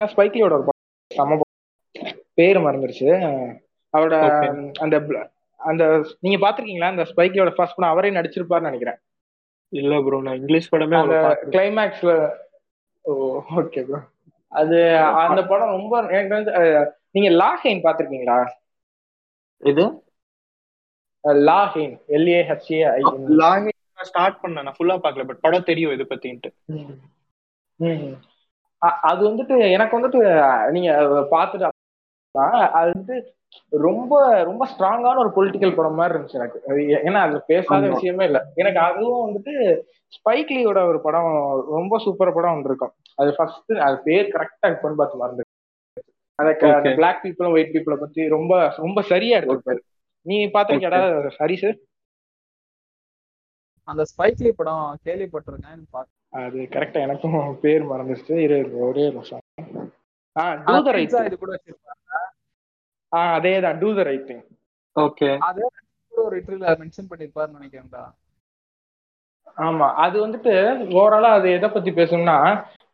[0.01, 0.73] ஸ்பைக்லியோட ஒரு
[1.11, 1.37] செம.
[2.37, 3.07] பேரு மறந்துருச்சு.
[3.93, 4.17] அவரோட.
[4.79, 4.95] அந்த
[5.59, 5.83] அந்த
[6.19, 8.99] நீங்க பாத்திருக்கீங்களா அந்த ஸ்பைக்லியோட ஃபர்ஸ்ட் படம் அவரே நடிச்சிருப்பாருன்னு நினைக்கிறேன்.
[9.73, 11.17] இல்ல ப்ரோ நான் இங்கிலீஷ் படமே அந்த
[11.51, 12.11] கிளைமேக்ஸ்ல
[13.05, 13.13] ஓ
[13.59, 13.99] ஓகே ப்ரோ
[14.51, 14.77] அது
[15.23, 16.53] அந்த படம் ரொம்ப எனக்கு வந்து
[17.11, 18.37] நீங்க லாஹெயின் பாத்திருக்கீங்களா
[19.63, 19.83] இது
[21.27, 23.01] La Haine LA HA I
[23.37, 23.69] Lange
[24.01, 24.63] start பண்ணேன்.
[24.63, 26.53] நான் ஃபுல்லா பார்க்கல பட் படம் தெரியும் இது பத்தின்ட்டு.
[29.01, 30.91] அது வந்துட்டு எனக்கு வந்துட்டு நீங்க
[31.31, 31.69] பார்த்துட்டு
[32.31, 33.33] அப்ப- அது வந்து
[33.69, 36.61] ரொம்ப ரொம்ப ஸ்ட்ராங்கான ஒரு பொலிட்டிக்கல் படம் மாதிரி இருந்துச்சு எனக்கு.
[36.77, 37.87] ஏன்னா அது பேசாத.
[37.93, 38.41] விஷயமே இல்லை.
[38.55, 42.91] எனக்கு அதுவும் வந்துட்டு ஸ்பைக்லியோட ஒரு படம் ரொம்ப சூப்பர் படம் ஒன்று இருக்கும்.
[43.15, 45.43] அது ஃபர்ஸ்ட் அது பேர் கரெக்டா இருக்குன்னு பார்த்து மறந்து
[46.73, 46.95] அந்த.
[46.95, 49.79] பிளாக் பீப்புளும் ஒயிட் பீப்புளை பத்தி ரொம்ப ரொம்ப சரியா எடுத்திருப்பாரு.
[50.25, 51.01] நீ பாத்திருக்கியாடா
[51.39, 51.69] ஹரிசு
[53.87, 55.85] அந்த ஸ்பைக்லி படம் கேள்விப்பட்டிருக்கேன்
[56.33, 58.33] அது கரெக்டா எனக்கும் பேர் மறந்துருச்சு.
[58.45, 58.57] இரு
[58.87, 59.43] ஒரே நிமிஷம்.
[60.35, 62.03] ஆ டூ த ரைட் இது கூட வச்சிருப்பாங்க.
[63.11, 64.43] ஆ அதே தான் do the right thing
[64.95, 65.61] okay அது
[66.13, 68.03] ஒரு இன்டர்வியூல மென்ஷன் பண்ணிருப்பாருன்னு நினைக்கிறேன்டா.
[69.57, 70.53] ஆமா அது வந்துட்டு
[70.97, 72.37] ஓவராலா அது எதை பத்தி பேசணும்னா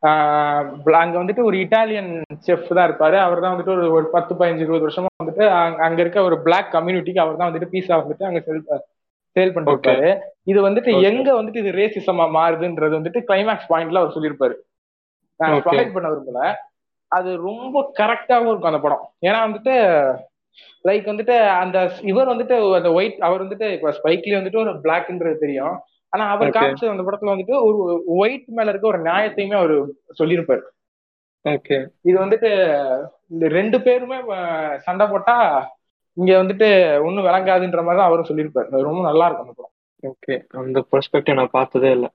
[0.06, 3.18] அங்க வந்துட்டு ஒரு இட்டாலியன் செஃப் தான் இருப்பாரு.
[3.18, 5.48] அவர் தான் வந்துட்டு ஒரு ஒரு பத்து பதினஞ்சு இருபது வருஷமா வந்துட்டு
[5.80, 8.66] அங்க- இருக்க ஒரு பிளாக் கம்யூனிட்டிக்கு அவர் தான் வந்துட்டு பீஸா வந்துட்டு அங்க செல்
[9.36, 10.20] சேல் பண்ணிருப்பாரு.
[10.44, 11.02] இது வந்துட்டு.
[11.02, 14.56] எங்க வந்துட்டு இது ரேசிசமா மாறுதுன்றது வந்துட்டு கிளைமேக்ஸ் பாயிண்ட்ல அவர் சொல்லியிருப்பாரு
[15.38, 15.62] நான்.
[15.62, 16.54] ப்ரொவைட் பண்ண விரும்பல.
[17.08, 19.12] அது ரொம்ப கரெக்டாகவும் இருக்கும் அந்த படம்.
[19.22, 19.74] ஏன்னா வந்துட்டு
[20.84, 25.80] லைக் வந்துட்டு அந்த இவர் வந்துட்டு அந்த ஒயிட் அவர் வந்துட்டு இப்ப ஸ்பைக்லி வந்துட்டு ஒரு பிளாக்ன்றது தெரியும்.
[26.14, 26.58] ஆனா அவர் Okay.
[26.58, 27.78] காமிச்ச அந்த படத்துல வந்துட்டு ஒரு
[28.16, 29.74] ஒயிட் மேல இருக்க ஒரு நியாயத்தையுமே அவர்
[30.20, 30.64] சொல்லியிருப்பாரு.
[31.46, 32.50] ஓகே இது வந்துட்டு
[33.28, 34.18] இந்த ரெண்டு பேருமே
[34.78, 35.36] சண்டை போட்டா
[36.18, 36.68] இங்க வந்துட்டு
[37.04, 38.88] ஒண்ணும் விளங்காதுன்ற மாதிரி தான் அவரும் சொல்லியிருப்பாரு.
[38.90, 39.74] ரொம்ப நல்லா இருக்கும் அந்த படம்.
[40.04, 42.08] ஓகே அந்த பெர்ஸ்பெக்டிவ் நான் பார்த்ததே இல்ல.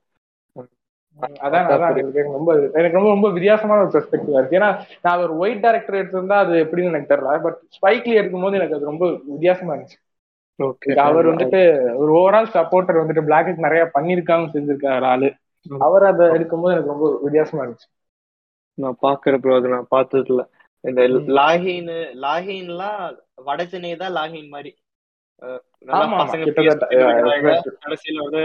[1.41, 1.97] அதான் அதான்.
[2.01, 4.59] எனக்கு ரொம்ப எனக்கு ரொம்ப ரொம்ப வித்தியாசமான ஒரு பெர்ஸ்பெக்டிவ் இருக்கு.
[4.59, 4.71] ஏன்னா
[5.03, 7.41] நான் ஒரு ஒயிட் டேரக்டர் எடுத்திருந்தா அது எப்படின்னு எனக்கு தெரியல.
[7.43, 9.99] பட் ஸ்பைக்லி எடுக்கும்போது எனக்கு அது ரொம்ப வித்தியாசமா இருந்துச்சு.
[11.05, 11.61] அவர் வந்துட்டு
[12.01, 15.29] ஒரு ஓவரால் சப்போர்ட்டர் வந்துட்டு பிளாக்கு நிறைய பண்ணிருக்காங்க செஞ்சிருக்காரு ஆளு.
[15.81, 17.89] அவர் அதை எடுக்கும்போது எனக்கு ரொம்ப வித்தியாசமா இருந்துச்சு.
[18.79, 20.43] நான் பாக்குற ப்ரோ அது நான் பார்த்தது இல்ல
[20.85, 21.01] இந்த.
[21.39, 21.91] லாகின்
[22.25, 23.01] லாகின்லாம்
[23.49, 24.73] வட சென்னை தான் லாகின் மாதிரி.
[27.83, 28.43] கடைசியில வந்து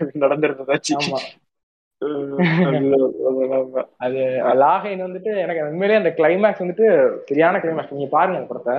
[0.22, 0.94] நடந்திருந்ததாச்சு
[4.04, 4.20] அது
[4.62, 6.86] லாகைன் வந்துட்டு எனக்கு உண்மையிலேயே அந்த கிளைமேக்ஸ் வந்துட்டு
[7.28, 8.76] சரியான கிளைமேக்ஸ் நீங்க பாருங்க படத்தை.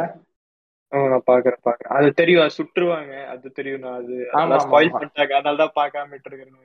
[1.29, 1.91] பாக்குறேன் பாக்குறேன்.
[1.97, 3.13] அது தெரியும் அது சுற்றுவாங்க.
[3.33, 4.93] அது தெரியும் நான் அது ஆமா, ஸ்பாயில்.
[4.95, 5.33] பண்ணிட்டாங்க.
[5.39, 6.63] அதனால தான் பார்க்காம விட்டுருக்கேன்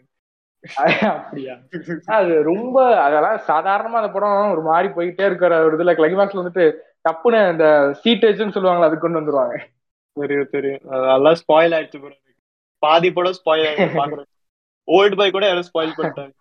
[1.11, 1.55] அப்படியா?
[2.17, 6.65] அது ரொம்ப அதெல்லாம் சாதாரணமா அந்த படம் ஒரு மாதிரி போயிட்டே இருக்கிற ஒரு இதுல கிளைமேக்ஸ்ல வந்துட்டு
[7.07, 7.67] டப்புன்னு அந்த
[8.03, 9.57] சீட்டேஜ்னு சொல்லுவாங்களா அது கொண்டு வந்துருவாங்க.
[10.17, 10.83] தெரியும் தெரியும்.
[10.97, 12.11] அதெல்லாம் ஸ்பாயில் ஆயிடுச்சு bro.
[12.83, 14.27] பாதி படம் ஸ்பாயில் ஆயிடுச்சு
[14.89, 16.33] ஓல்டு பாய் கூட யாரும் ஸ்பாயில் பண்ணிட்டாங்க.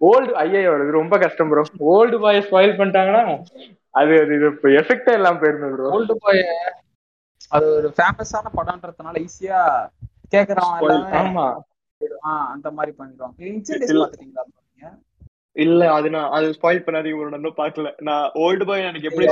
[0.00, 1.62] ஓல்டு ஐயோ இது ரொம்ப கஷ்டம் ப்ரோ
[1.94, 3.22] ஓல்டு பாய் ஸ்பாயில் பண்ணிட்டாங்கன்னா
[3.94, 6.42] அது அது இப்போ எஃபெக்டே இல்லாம போயிருந்தது ஓல்டு பாய்
[7.52, 9.60] அது ஒரு ஃபேமஸான படம்ன்றதுனால ஈஸியா
[10.32, 10.80] கேக்குறவன்.
[10.86, 11.46] எல்லாமே ஆமா.
[12.52, 14.00] அந்த மாதிரி பண்ணிடுவாங்க இன்சிடென்ட்.
[14.00, 14.90] பாத்துட்டீங்களா
[15.56, 19.26] இல்ல அது நான் அது ஸ்பாயில் பண்ணாதீங்க ஒரு இன்னும் பார்க்கல நான் ஓல்டு பாய் எனக்கு எப்படி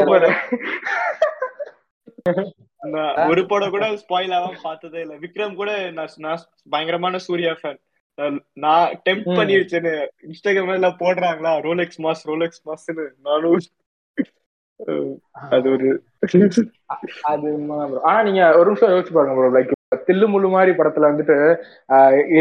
[3.27, 5.15] ஒரு படம் கூட ஸ்பாயில் ஆகாம பார்த்ததே இல்ல.
[5.23, 6.43] விக்ரம் கூட நான்
[6.73, 7.81] பயங்கரமான சூர்யா ஃபேன்
[8.65, 9.29] நான் டெம்ப்.
[9.39, 9.93] பண்ணி வச்சேன்னு
[10.27, 11.53] இன்ஸ்டாகிராம்ல எல்லாம் போடுறாங்களா?
[11.67, 13.57] ரோலெக்ஸ் மாஸ் ரோலெக்ஸ் மாஸ்னு நானும்
[15.51, 15.89] அது ஒரு
[17.27, 17.51] அது.
[18.07, 19.73] ஆனா நீங்க ஒரு நிமிஷம் யோசிச்சு பாருங்க ப்ரோ லைக்
[20.09, 21.37] தில்லு முள்ளு மாதிரி படத்துல வந்துட்டு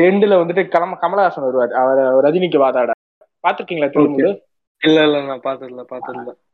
[0.02, 1.74] எண்டுல வந்துட்டு கம கமலஹாசன் வருவார்.
[1.82, 2.92] அவர் ரஜினிக்கு வாதாட.
[3.44, 4.32] பாத்திருக்கீங்களா தில்லு
[4.82, 5.84] இல்ல இல்ல நான் பார்த்ததில்ல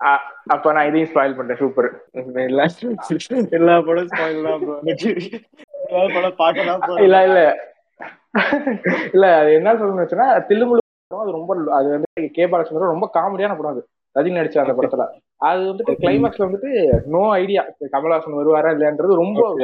[0.05, 0.21] அ-
[0.53, 1.59] அப்ப நான் இதையும் ஸ்பாயில் பண்றேன்.
[1.61, 1.87] சூப்பர்
[2.43, 2.65] எல்லா
[3.87, 4.61] படம் ஸ்பாயில் தான்
[6.13, 7.03] படம் பார்க்க தான் போறேன்.
[7.05, 7.39] இல்ல இல்ல.
[9.13, 13.07] இல்ல அது என்ன சொல்லணும்னு வச்சுன்னா தில்லு முள்ளு படம் அது ரொம்ப அது வந்து கே பாலச்சந்திரன் ரொம்ப
[13.15, 13.83] காமெடியான படம் அது.
[14.15, 15.05] ரஜினி நடிச்ச அந்த படத்துல.
[15.41, 16.71] அது வந்துட்டு கிளைமேக்ஸ்ல வந்துட்டு
[17.05, 19.55] நோ ஐடியா கமலஹாசன் வருவாரா இல்லையான்றது ரொம்ப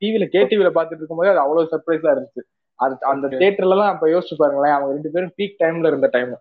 [0.00, 2.42] டிவில கே டிவில பாத்துட்டு இருக்கும்போது அது அவ்வளவு சர்ப்ரைஸா இருந்துச்சு.
[2.78, 3.30] அது அந்த Okay.
[3.30, 6.32] தியேட்டர்ல எல்லாம் அப்ப யோசிச்சு பாருங்களேன் அவங்க ரெண்டு பேரும் பீக் டைம்ல இருந்த டைம்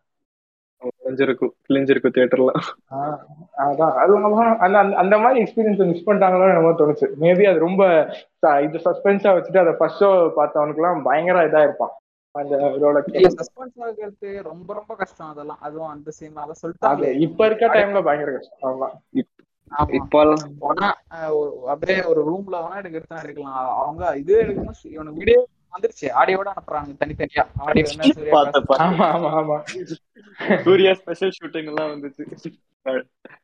[0.82, 2.52] கிழிஞ்சிருக்கும் கிழிஞ்சிருக்கும் தியேட்டர்ல
[3.58, 3.94] அதான்.
[3.94, 4.14] அது
[4.60, 7.06] அந்த அந்த- மாதிரி எக்ஸ்பீரியன்ஸ் மிஸ் பண்ணிட்டாங்களோ நம்ம தோணுச்சு.
[7.22, 7.84] மேபி அது ரொம்ப
[8.62, 11.90] இது சஸ்பென்ஸா வச்சுட்டு அதை ஃபர்ஸ்ட் ஷோ பார்த்தவனுக்குலாம் பயங்கர இதா இருப்பான்.
[12.36, 15.60] அந்த இதோட இல்ல சஸ்பென்ஸ் ஆகிறது ரொம்ப ரொம்ப கஷ்டம் அதெல்லாம்.
[15.60, 16.40] அதுவும் அந்த சீன்
[16.90, 18.62] அத இப்ப இருக்க டைம்ல பயங்கர கஷ்டம்.
[18.70, 18.88] ஆமா.
[21.72, 23.54] அப்படியே ஒரு ரூம்ல வேணா எடுக்கிறதா எடுக்கலாம்.
[23.82, 25.40] அவங்க இது எடுக்கணும் இவனுக்கு வீடியோ
[25.76, 26.08] வந்துருச்சு.
[26.20, 27.44] ஆடியோட அனுப்புறாங்க தனித்தனியா.
[27.66, 27.86] ஆடியோ.
[28.86, 29.58] ஆமா ஆமா ஆமா.
[30.66, 32.24] சூர்யா ஸ்பெஷல் ஷூட்டிங் எல்லாம் வந்துச்சு.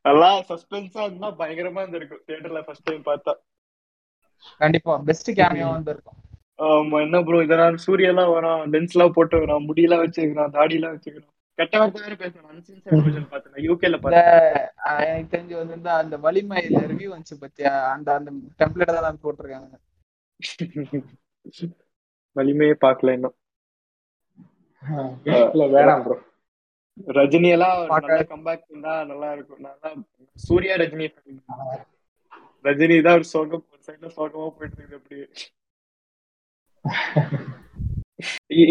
[0.02, 2.24] நல்லா சஸ்பென்ஸா இருந்தா பயங்கரமா இருந்திருக்கும்.
[2.28, 3.34] தியேட்டர்ல ஃபர்ஸ்ட் டைம் பார்த்தா.
[4.62, 6.18] கண்டிப்பா பெஸ்ட் கேமியோ வந்து இருக்கும்
[6.60, 10.96] ஆமா என்ன ப்ரோ இதெல்லாம் சூர்யா எல்லாம் வரான் லென்ஸ் எல்லாம் போட்டு வரான் முடியெல்லாம் வச்சுக்கிறான் தாடி எல்லாம்
[10.96, 11.30] வச்சுக்கிறான்
[11.60, 12.52] கெட்ட வார்த்தை வேற பேசுறான்.
[12.52, 14.38] அன்சென்சர்ட் வெர்ஷன் பார்த்தேன் யூகேல பார்த்தேன்
[15.08, 17.74] எனக்கு தெரிஞ்சு வந்து இந்த அந்த வலிமையில ரிவ்யூ வந்துச்சு பத்தியா?
[17.96, 18.30] அந்த அந்த
[18.62, 19.76] டெம்ப்ளேட் தான் போட்டிருக்காங்க.
[22.36, 23.36] வலிமையே பார்க்கல இன்னும்.
[25.76, 26.16] வேணாம் ப்ரோ
[27.18, 27.80] ரஜினி எல்லாம்
[28.32, 29.62] கம்பேக் இருந்தா நல்லா இருக்கும்.
[29.68, 29.90] நல்லா
[30.38, 31.08] சூர்யா ரஜினி.
[32.66, 35.26] ரஜினி தான் ஒரு சோகம் ஒரு சைடுல சோகமா போயிட்டு இருக்குது அப்படியே.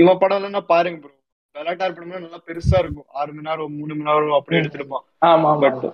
[0.00, 1.14] இவன் படம் எல்லாம் பாருங்க ப்ரோ
[1.54, 3.06] விளையாட்டார் படம்லாம் நல்லா பெருசா இருக்கும்.
[3.20, 5.04] ஆறு மணி நேரம் மூணு மணி நேரம் அப்படி எடுத்துருப்பான்.
[5.26, 5.86] ஆமா பட்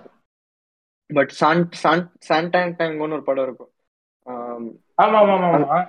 [1.09, 3.71] பட் சான் சான் சான்டாங் டேங்கோன்னு ஒரு படம் இருக்கும்.
[4.27, 4.71] ஆமா.
[5.03, 5.79] ஆமா ஆமா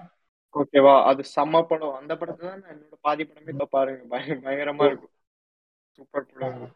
[0.55, 1.95] ஓகேவா அது செம்ம படம்.
[2.01, 4.03] அந்த படத்தை தான் என்னோட பாதி படமே இப்ப பாருங்க.
[4.13, 5.15] பய- பயங்கரமா இருக்கும்.
[5.99, 6.75] சூப்பர் படம்.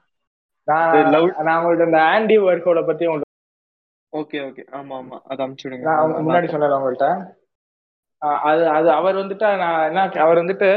[0.68, 3.06] நான் உங்கள்ட்ட இந்த ஆண்டி ஒர்க்கோட பத்தி
[4.12, 5.16] ஓகே ஓகே ஆமா ஆமா.
[5.24, 5.90] அதை அனுப்பிச்சு விடுங்க.
[6.26, 7.06] முன்னாடி சொன்னேன் உங்கள்ட்ட.
[7.10, 7.26] ஆஹ்
[8.48, 10.70] அது அது அவர் வந்துட்டு நான் என்ன அவர் வந்துட்டு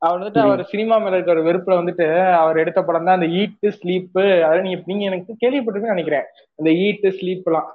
[0.00, 2.06] அவர் வந்துட்டு அவர் சினிமா மேல இருக்க ஒரு வெறுப்புல வந்துட்டு
[2.40, 6.26] அவர் எடுத்த படம் தான் அந்த ஈட்டு ஸ்லீப்பு அதாவது நீங்க நீங்க எனக்கு கேள்விப்பட்டிருக்குன்னு நினைக்கிறேன்
[6.58, 7.68] இந்த ஈட்டு ஸ்லீப் எல்லாம்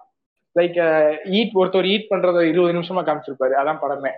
[0.55, 0.77] லைக்
[1.37, 4.13] ஈட் ஒருத்தர் ஈட் பண்றத இருபது நிமிஷமா காமிச்சிருப்பாரு அதான் படமே.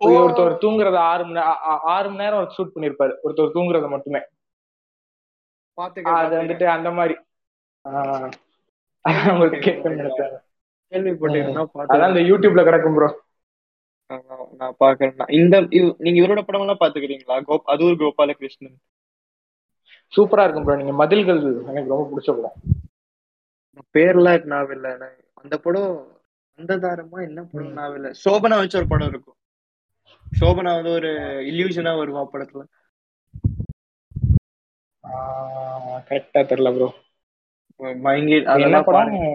[0.00, 1.40] ஒருத்தர் தூங்குறத ஆறு மணி
[1.94, 4.20] ஆறு மணி நேரம் ஷூட் பண்ணிருப்பாரு ஒருத்தர் தூங்குறத மட்டுமே.
[6.14, 7.16] அது வந்துட்டு அந்த மாதிரி.
[9.32, 10.36] உங்களுக்கு நினைச்சேன்.
[10.92, 13.08] கேள்விப்பட்டிருந்தா அதான் இந்த யூடியூப்ல கிடக்கும் ப்ரோ
[14.52, 18.78] நான் பாக்குறேன் இந்த இவ்- நீங்க இவரோட படம் எல்லாம் பாத்துக்கிறீங்களா கோப் அது ஒரு கோபாலகிருஷ்ணன்.
[20.12, 22.56] சூப்பரா இருக்கும் ப்ரோ நீங்க மதில்கள் எனக்கு ரொம்ப பிடிச்ச படம்.
[23.94, 24.94] பேர்லாம் இல்ல.
[24.94, 25.92] எனக்கு அந்த படம்
[26.58, 28.10] அந்த தாரமா என்ன படம் இல்ல.
[28.24, 29.36] சோபனா வச்ச ஒரு படம் இருக்கும்.
[30.40, 31.10] சோபனா வந்து ஒரு
[31.46, 32.62] இல்யூஷனா வருவா படத்துல.
[36.04, 36.88] கரெக்டா தெரியல ப்ரோ
[37.96, 38.98] மயங்கி என்ன அதெல்லாம் படம்?
[39.00, 39.28] பாருங்க.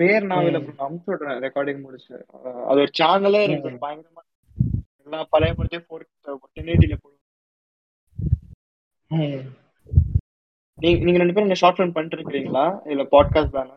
[0.00, 0.28] பேர்.
[0.30, 0.46] நான்
[0.84, 2.14] அனுப்பிச்சு விடுறேன் ரெக்கார்டிங் முடிச்சு
[2.70, 3.70] அது ஒரு சேனலே இருக்கு.
[3.86, 4.22] பயங்கரமா
[5.04, 6.04] எல்லா பழைய படத்தையும் ஃபோர்
[6.56, 7.18] டென் எயிட்டில போடுவோம்.
[10.78, 13.74] நீங்க நீங்க ரெண்டு பேரும் ஷார்ட் ஃபிலிம் பண்ணிட்டு இருக்கீங்களா இல்ல பாட்காஸ்ட் தானே?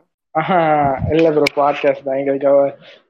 [1.15, 2.19] இல்ல ப்ரோ பாட்காஸ்ட் தான்.
[2.21, 2.47] எங்களுக்கு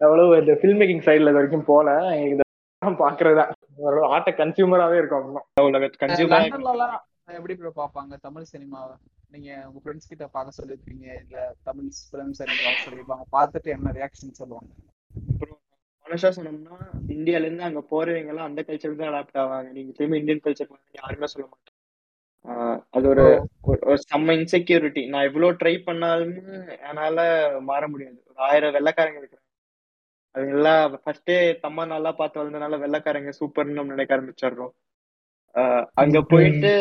[0.05, 1.89] எவ்வளவு இந்த ஃபில்ம் மேக்கிங் சைடுல இது வரைக்கும் போல.
[2.16, 2.49] எங்களுக்கு
[2.82, 3.43] இதை பாக்குறதா
[3.84, 5.28] ஓரளவு ஆட்ட கன்சியூமராவே இருக்கும்
[5.70, 6.47] உலக கன்சியூமர்
[7.39, 8.14] எப்படி ப்ரோ பார்ப்பாங்க?
[8.28, 8.95] தமிழ் சினிமாவை
[9.34, 14.71] நீங்க உங்க ஃப்ரெண்ட்ஸ் கிட்ட பார்க்க சொல்லிருப்பீங்க இல்ல தமிழ் ஃபிலிம்ஸ் பார்க்க சொல்லிருப்பாங்க பார்த்துட்டு என்ன ரியாக்ஷன் சொல்லுவாங்க?
[16.05, 16.77] மனுஷா சொன்னோம்னா
[17.15, 19.69] இந்தியால இருந்து அங்க போறவங்க எல்லாம் அந்த கல்ச்சர் தான் அடாப்ட் ஆவாங்க.
[19.77, 21.69] நீங்க திரும்ப இந்தியன் கல்ச்சர் யாருமே சொல்ல மாட்டாங்க.
[22.95, 23.25] அது ஒரு
[23.86, 26.34] ஒரு செம்ம இன்செக்யூரிட்டி நான் எவ்வளவு ட்ரை பண்ணாலும்
[26.89, 27.17] என்னால
[27.69, 28.19] மாற முடியாது.
[28.29, 29.39] ஒரு ஆயிரம் வெள்ளைக்காரங்க இருக்கிறாங்க.
[30.36, 34.73] அது எல்லாம் ஃபர்ஸ்டே தம்மா நல்லா பார்த்து வளர்ந்தனால வெள்ளைக்காரங்க சூப்பர்னு நம்ம நினைக்க ஆரம்பிச்சிடுறோம்.
[36.01, 36.72] அங்க போயிட்டு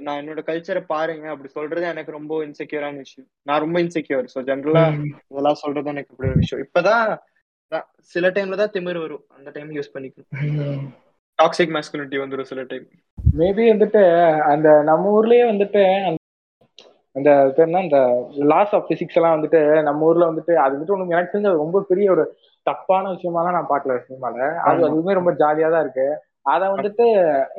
[0.00, 1.26] நான் என்னோட கல்ச்சரை பாருங்க.
[1.32, 3.28] அப்படி சொல்றது எனக்கு ரொம்ப இன்செக்யூரான விஷயம்.
[3.46, 4.84] நான் ரொம்ப இன்செக்யூர் ஸோ ஜென்ரலா
[5.30, 6.64] இதெல்லாம் சொல்றது எனக்கு இப்படி ஒரு விஷயம்.
[6.66, 7.04] இப்பதான்
[8.12, 9.24] சில டைம்ல தான் திமிர் வரும்.
[9.36, 10.86] அந்த டைம் யூஸ் பண்ணிக்கணும்.
[11.38, 12.86] டாக்ஸிக் மேஸ்குலிட்டி வந்துடும் சில டைம்
[13.36, 14.00] மேபி வந்துட்டு
[14.52, 15.82] அந்த நம்ம ஊர்லயே வந்துட்டு
[17.16, 18.00] அந்த பேர்னா இந்த
[18.50, 22.08] லாஸ் ஆஃப் பிசிக்ஸ் எல்லாம் வந்துட்டு நம்ம ஊர்ல வந்துட்டு அது வந்துட்டு ஒண்ணு எனக்கு தெரிஞ்ச ரொம்ப பெரிய
[22.10, 22.24] ஒரு
[22.66, 24.36] தப்பான விஷயமாலாம் நான் பாக்கல சினிமால.
[24.68, 26.06] அது அதுவுமே ரொம்ப ஜாலியா தான் இருக்கு.
[26.46, 27.04] அத வந்துட்டு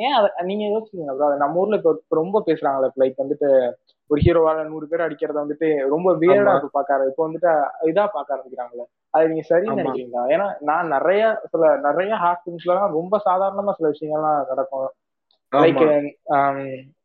[0.02, 3.50] ஏன் அத நீங்க யோசிச்சீங்க ப்ரோ நம்ம ஊர்ல இப்ப ரொம்ப பேசுறாங்களே லைக் வந்துட்டு
[4.10, 7.52] ஒரு ஹீரோவால நூறு பேர் அடிக்கிறத வந்துட்டு ரொம்ப வியர்டா இருக்கு பாக்காரு இப்போ வந்துட்டு
[7.90, 10.24] இதா பாக்க ஆரம்பிக்கிறாங்களே அது நீங்க சரின்னு நினைக்கிறீங்களா?
[10.34, 11.22] ஏன்னா நான் நிறைய
[11.52, 12.46] சில நிறைய ஹார்ட்
[12.94, 14.90] ரொம்ப சாதாரணமா சில விஷயங்கள்லாம் நடக்கும்.
[15.54, 15.84] லைக்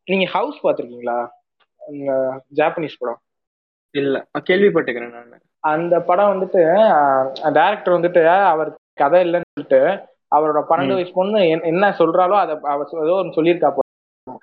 [0.08, 1.18] நீங்க ஹவுஸ் பாத்திருக்கீங்களா
[2.58, 3.20] ஜாப்பனீஸ் படம்.
[3.94, 4.16] இல்ல.
[4.46, 5.42] கேள்விப்பட்டுக்கிறேன் நான்.
[5.64, 6.62] அந்த படம் வந்துட்டு
[7.54, 9.80] டைரக்டர் வந்துட்டு அவர் கதை இல்லைன்னு சொல்லிட்டு
[10.32, 11.40] அவரோட பன்னெண்டு வயசு பொண்ணு
[11.72, 12.54] என்ன சொல்றாலோ அதை
[13.04, 13.70] ஏதோ ஒன்று சொல்லியிருக்கா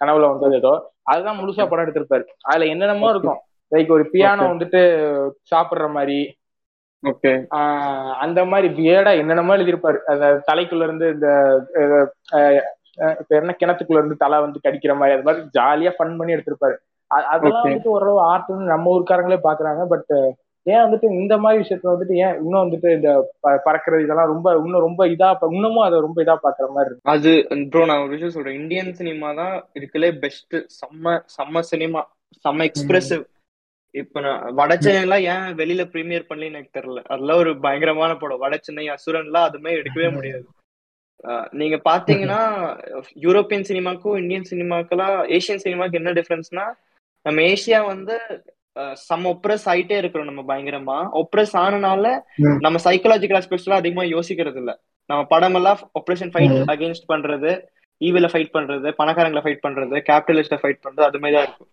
[0.01, 0.73] கனவுல வந்தது ஏதோ.
[1.11, 2.23] அதுதான் முழுசா படம் எடுத்திருப்பாரு.
[2.49, 3.39] அதுல என்னென்னமோ இருக்கும்.
[3.71, 4.81] லைக் ஒரு பியானோ வந்துட்டு
[5.51, 6.17] சாப்பிடுற மாதிரி.
[8.23, 9.99] அந்த மாதிரி வியடா என்னென்னமோ எழுதியிருப்பாரு.
[10.11, 11.27] அந்த தலைக்குள்ள இருந்து இந்த
[13.37, 16.75] என்ன கிணத்துக்குள்ள இருந்து தலை வந்து கடிக்கிற மாதிரி அது மாதிரி ஜாலியா ஃபன் பண்ணி எடுத்திருப்பாரு.
[17.31, 20.13] அதெல்லாம் வந்துட்டு ஓரளவு ஆர்ட்னு நம்ம ஊருக்காரங்களே பாக்குறாங்க பட்
[20.65, 23.09] ஏன் வந்துட்டு இந்த மாதிரி விஷயத்துல வந்துட்டு ஏன் இன்னும் வந்துட்டு இந்த
[23.65, 27.09] பறக்கிறது இதெல்லாம் ரொம்ப இன்னும் ரொம்ப இதா இன்னமும் அதை ரொம்ப இதா பாக்குற மாதிரி இருக்கு.
[27.13, 27.31] அது
[27.71, 28.59] ப்ரோ நான் ஒரு விஷயம் சொல்றேன்.
[28.61, 32.01] இந்தியன் சினிமா தான் இதுக்குள்ளே பெஸ்ட் செம்ம செம்ம சினிமா
[32.45, 33.23] செம்ம எக்ஸ்பிரசிவ்
[33.95, 37.01] இப்ப நான் வட சென்னைலாம் ஏன் வெளியில ப்ரீமியர் பண்ணலன்னு எனக்கு தெரியல.
[37.11, 38.43] அதெல்லாம் ஒரு பயங்கரமான படம்.
[38.43, 40.45] வட சென்னை அசுரன்லாம் அதுமே எடுக்கவே முடியாது.
[41.59, 42.39] நீங்க பாத்தீங்கன்னா
[43.25, 46.65] யூரோப்பியன் சினிமாக்கும் இந்தியன் சினிமாக்கெல்லாம் ஏசியன் சினிமாக்கு என்ன டிஃபரன்ஸ்னா
[47.25, 48.15] நம்ம ஏசியா வந்து
[49.07, 50.97] சம் ஒப்ரஸ் ஆயிட்டே இருக்கிறோம் நம்ம பயங்கரமா.
[51.21, 52.05] ஒப்ரஸ் ஆனனால
[52.65, 54.71] நம்ம சைக்கலாஜிக்கல் ஆஸ்பெக்ட்ஸ்லாம் அதிகமா யோசிக்கிறது இல்ல.
[55.09, 57.51] நம்ம படம் எல்லாம் ஆப்ரேஷன் ஃபைட் அகேன்ஸ்ட் பண்றது
[58.01, 61.71] ஈவில ஃபைட் பண்றது பணக்காரங்களை ஃபைட் பண்றது கேபிட்டலிஸ்ட ஃபைட் பண்றது அது மாதிரி தான் இருக்கும்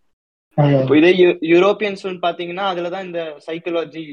[0.98, 1.10] இதே
[1.54, 4.04] யூரோப்பியன்ஸ் பாத்தீங்கன்னா அதுலதான் இந்த சைக்கலாஜி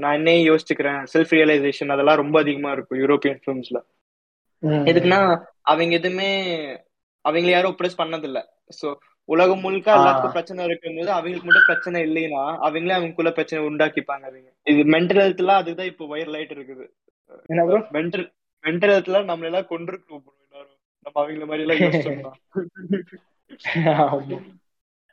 [0.00, 1.00] நான் என்னே யோசிச்சுக்கிறேன்.
[1.12, 3.78] செல்ஃப் ரியலைசேஷன் அதெல்லாம் ரொம்ப அதிகமா இருக்கும் யூரோப்பியன் ஃபிலிம்ஸ்ல
[4.90, 5.20] எதுக்குன்னா
[5.70, 6.30] அவங்க எதுவுமே
[7.24, 8.38] அவங்களை யாரும் ஒப்ரெஸ் பண்ணதில்ல.
[8.78, 8.86] சோ
[9.28, 14.48] உலகம் முழுக்க எல்லாத்துக்கும் பிரச்சனை இருக்கும்போது அவங்களுக்கு மட்டும் பிரச்சனை இல்லைன்னா அவங்களே அவங்களுக்குள்ள பிரச்சனை உண்டாக்கிப்பாங்க அவங்க.
[14.66, 16.84] இது மென்டல் ஹெல்த்ல அதுதான் இப்போ வைரல் ஆயிட்டு இருக்குது.
[17.96, 18.26] மென்டல்
[18.64, 20.24] மென்டல் ஹெல்த்ல நம்மள எல்லாம் கொண்டிருக்கோம்
[21.06, 22.34] நம்ம அவங்கள மாதிரி எல்லாம்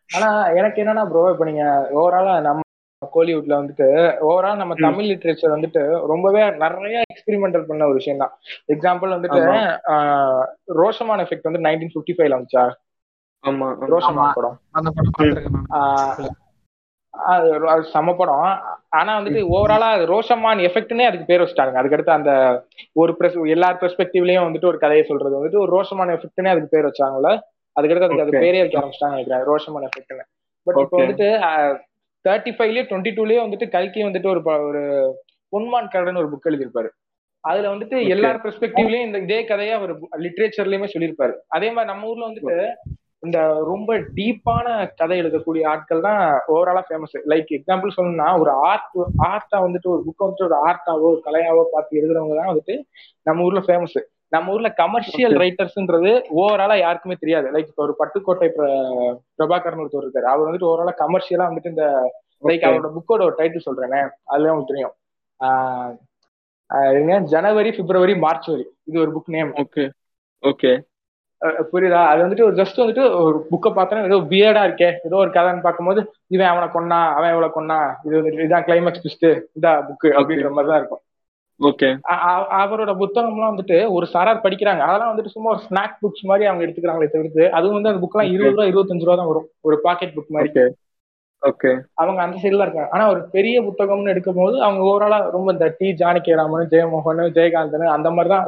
[0.10, 1.64] ஆனா எனக்கு என்னன்னா ப்ரோ இப்ப நீங்க
[2.00, 2.62] ஓவராலா நம்ம
[3.02, 3.88] கோலிவுட்ல வந்துட்டு
[4.28, 8.34] ஓவரால் நம்ம தமிழ் லிட்ரேச்சர் வந்துட்டு ரொம்பவே நிறைய எக்ஸ்பெரிமெண்டல் பண்ண ஒரு விஷயம் தான்
[8.74, 9.42] எக்ஸாம்பிள் வந்துட்டு
[10.80, 12.66] ரோஷமான் எஃபெக்ட் வந்து நைன்டீன் பிப்டி ஃபைவ்ல வந்துச்சா?
[13.50, 14.58] ஆமா ரோஷமான் படம்.
[14.78, 16.34] அந்த படம் பார்த்திருக்கேன்
[17.14, 17.50] அது
[17.94, 18.46] சம படம்.
[19.00, 21.80] ஆனா வந்துட்டு ஓவராலா ரோஷமான் எஃபெக்ட்னே அதுக்கு பேர் வச்சுட்டாங்க.
[21.82, 22.32] அதுக்கடுத்து அந்த
[23.02, 25.38] ஒரு பிரஸ் எல்லா பெர்ஸ்பெக்டிவ்லயும் வந்துட்டு ஒரு கதையை சொல்றது.
[25.40, 27.32] வந்துட்டு ஒரு ரோஷமான் எஃபெக்ட்னே அதுக்கு பேர் வச்சாங்கல்ல.
[27.76, 30.26] அதுக்கடுத்து அதுக்கு அது பேரே வைக்க ஆரம்பிச்சிட்டாங்க நினைக்கிறேன் ரோஷமான் எஃபெக்ட்னு
[30.68, 31.30] பட் இப்போ வந்துட்டு
[32.26, 34.84] தேர்ட்டி ஃபைவ்லயே டுவெண்ட்டி டூலயே வந்துட்டு கல்கி வந்துட்டு ஒரு ஒரு
[35.54, 36.90] பொன்மான் கரடன் ஒரு புக் எழுதியிருப்பாரு.
[37.44, 39.92] அதுல வந்துட்டு எல்லார் பெர்ஸ்பெக்டிவ்லயும் இந்த இதே கதையை அவர்
[40.24, 41.34] லிட்ரேச்சர்லயுமே சொல்லியிருப்பாரு.
[41.56, 42.56] அதே மாதிரி நம்ம ஊர்ல வந்துட்டு
[43.26, 44.66] இந்த ரொம்ப டீப்பான
[45.00, 46.22] கதை எழுதக்கூடிய ஆட்கள் தான்
[46.54, 48.90] ஓவராலா ஃபேமஸ் லைக் எக்ஸாம்பிள் சொல்லணும்னா ஒரு ஆர்ட்
[49.30, 52.76] ஆர்ட்டா வந்துட்டு ஒரு புக்கை வந்துட்டு ஒரு ஆர்ட்டாவோ ஒரு கலையாவோ பார்த்து எழுதுறவங்க தான் வந்துட்டு
[53.26, 53.98] நம்ம ஊர்ல ஃபேமஸ்
[54.34, 57.48] நம்ம ஊர்ல கமர்ஷியல் ரைட்டர்ஸ்ன்றது ஓவராலா யாருக்குமே தெரியாது.
[57.54, 58.48] லைக் இப்போ ஒரு பட்டுக்கோட்டை
[59.38, 60.28] பிரபாகரன் ஒருத்தர் இருக்காரு.
[60.32, 61.86] அவர் வந்துட்டு ஓவராலா கமர்ஷியலா வந்துட்டு இந்த
[62.44, 64.02] லைக் அவரோட புக்கோட ஒரு டைட்டில் சொல்றேனே
[64.32, 64.96] அதுல உங்களுக்கு தெரியும்.
[67.34, 68.66] ஜனவரி பிப்ரவரி மார்ச் வரி.
[68.90, 69.86] இது ஒரு புக் நேம் ஓகே
[70.44, 70.72] ஓகே
[71.72, 72.02] புரியுதா?
[72.12, 74.90] அது வந்துட்டு ஒரு ஜஸ்ட் வந்துட்டு ஒரு புக்கை பார்த்தோன்னா ஏதோ பியர்டா இருக்கே.
[75.08, 76.02] ஏதோ ஒரு கதைன்னு பார்க்கும்போது
[76.36, 77.80] இவன் அவனை கொன்னா அவன் எவ்வளவு கொன்னா?
[78.06, 79.28] இது வந்துட்டு இதான் கிளைமேக்ஸ் ட்விஸ்ட்
[79.60, 81.02] இதா புக்கு அப்படின்ற மாதிரி தான் இருக்கும்.
[81.60, 81.90] ஓகே
[82.62, 84.82] அவரோட புத்தகம்லாம் வந்துட்டு ஒரு சாரார் படிக்கிறாங்க.
[84.88, 88.56] அதெல்லாம் வந்துட்டு சும்மா ஒரு ஸ்நாக் புக்ஸ் மாதிரி அவங்க எடுத்துக்கிறாங்களே தவிர்த்து அதுவும் வந்து அந்த புக்லாம் இருபது
[88.56, 89.48] ரூபா இருபத்தஞ்சு ரூபா தான் வரும்.
[89.68, 90.66] ஒரு பாக்கெட் புக் மாதிரி.
[91.44, 91.72] ஓகே
[92.02, 92.92] அவங்க அந்த சைடுல இருக்காங்க.
[92.94, 98.12] ஆனா ஒரு பெரிய புத்தகம்னு எடுக்கும் போது அவங்க ஓவராலா ரொம்ப இந்த டி ஜானகிராமன் ஜெயமோகன் ஜெயகாந்தன் அந்த
[98.16, 98.48] மாதிரி தான்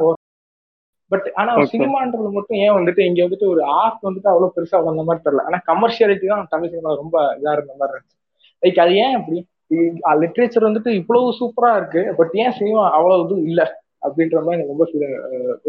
[1.10, 5.22] பட் ஆனா சினிமான்றது மட்டும் ஏன் வந்துட்டு இங்க வந்துட்டு ஒரு ஆர்ட் வந்துட்டு அவ்வளவு பெருசா வந்த மாதிரி
[5.26, 5.44] தெரியல.
[5.48, 8.18] ஆனா கமர்ஷியாலிட்டி தான் தமிழ் சினிமா ரொம்ப இதா இருந்த மாதிரி இருந்துச்சு.
[8.62, 9.38] லைக் அது ஏன் அப்படி
[10.22, 13.62] லிட்ரேச்சர் வந்துட்டு இவ்வளவு சூப்பரா இருக்கு பட் ஏன் சினிமா அவ்வளவு இது இல்ல?
[14.06, 14.86] அப்படின்ற மாதிரி எனக்கு ரொம்ப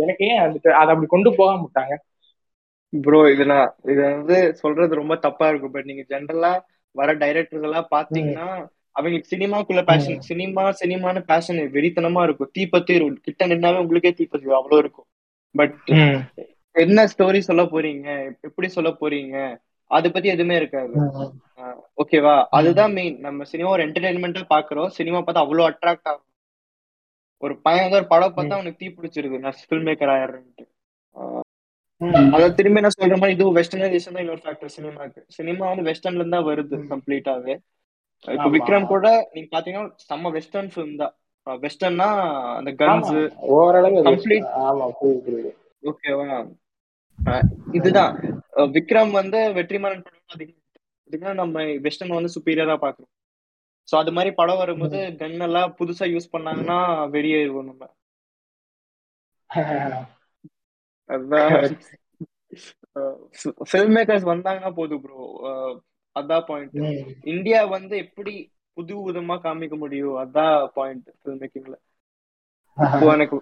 [0.03, 1.93] எனக்கு ஏன் வந்துட்டு அதை அப்படி கொண்டு போக மாட்டாங்க?
[2.93, 5.73] ப்ரோ இது நான் இது வந்து சொல்றது ரொம்ப தப்பா இருக்கும்.
[5.75, 6.51] பட் நீங்க ஜென்ரலா
[6.95, 8.47] வர டைரக்டர்ஸ் எல்லாம் பாத்தீங்கன்னா
[8.95, 12.51] அவங்களுக்கு சினிமாக்குள்ள பேஷன் சினிமா சினிமான பேஷன் வெறித்தனமா இருக்கும்.
[12.57, 12.93] தீப்பத்தி
[13.27, 15.08] கிட்ட நின்னாவே உங்களுக்கே தீப்பத்தி அவ்வளவு இருக்கும்.
[15.55, 15.77] பட்
[16.75, 18.07] என்ன ஸ்டோரி சொல்ல போறீங்க?
[18.47, 19.37] எப்படி சொல்ல போறீங்க?
[19.91, 20.93] அதை பத்தி எதுவுமே இருக்காது.
[22.01, 24.89] ஓகேவா அதுதான் மெயின் நம்ம சினிமா ஒரு என்டர்டைன்மெண்டா பாக்குறோம்.
[24.97, 26.25] சினிமா பார்த்தா அவ்வளவு அட்ராக்ட் ஆகும்.
[27.43, 29.37] ஒரு பையன் வந்து ஒரு படம் பார்த்தா அவனுக்கு தீ பிடிச்சிருது.
[29.45, 30.65] நான் ஃபில்ம் மேக்கர் ஆயிடுறேன்ட்டு
[32.35, 36.39] அத திரும்பி என்ன சொல்ற மாதிரி இது வெஸ்டர்னைசேஷன் தான் இன்னொரு ஃபேக்டர் சினிமாக்கு சினிமா வந்து வெஸ்டர்ன்ல இருந்தா
[36.49, 37.55] வருது கம்ப்ளீட்டாவே
[38.27, 41.13] இப்போ விக்ரம் கூட நீங்க பாத்தீங்கன்னா செம்ம வெஸ்டர்ன் ஃபிலிம் தான்.
[41.47, 42.07] வெஸ்டர்ன்னா
[42.57, 43.11] அந்த கன்ஸ்
[43.55, 45.51] ஓரளவு கம்ப்ளீட் ஆமா புரியுது
[45.83, 46.27] ஓகேவா
[47.73, 48.13] இதுதான்.
[48.75, 50.03] விக்ரம் வந்து வெற்றிமாறன்
[51.09, 53.11] படம் நம்ம வெஸ்டர்ன் வந்து சுப்பீரியரா பாக்குறோம்.
[53.87, 56.77] சோ அது மாதிரி படம் வரும்போது கன் எல்லாம் புதுசா யூஸ் பண்ணாங்கன்னா
[57.15, 57.83] வெளியேறுவோம் நம்ம.
[63.69, 65.17] ஃபில்ம் மேக்கர்ஸ் வந்தாங்கன்னா போதும் ப்ரோ
[66.15, 66.77] அதான் பாயிண்ட்
[67.33, 68.33] இந்தியா வந்து எப்படி
[68.79, 70.17] புது விதமா காமிக்க முடியும்.
[70.23, 71.77] அதான் பாயிண்ட் ஃபில்ம் மேக்கிங்ல
[73.13, 73.37] எனக்கு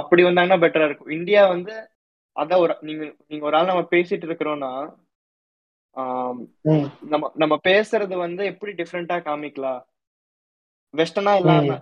[0.00, 1.14] அப்படி வந்தாங்கன்னா பெட்டரா இருக்கும்.
[1.18, 1.74] இந்தியா வந்து
[2.36, 4.72] அதான் ஒரு நீங்க நீங்க ஒரு ஆள் நம்ம பேசிட்டு இருக்கிறோம்னா
[7.12, 9.80] நம்ம நம்ம பேசுறது வந்து எப்படி டிஃப்ரெண்டா காமிக்கலாம்?
[10.94, 11.78] வெஸ்டர்னா இல்லாம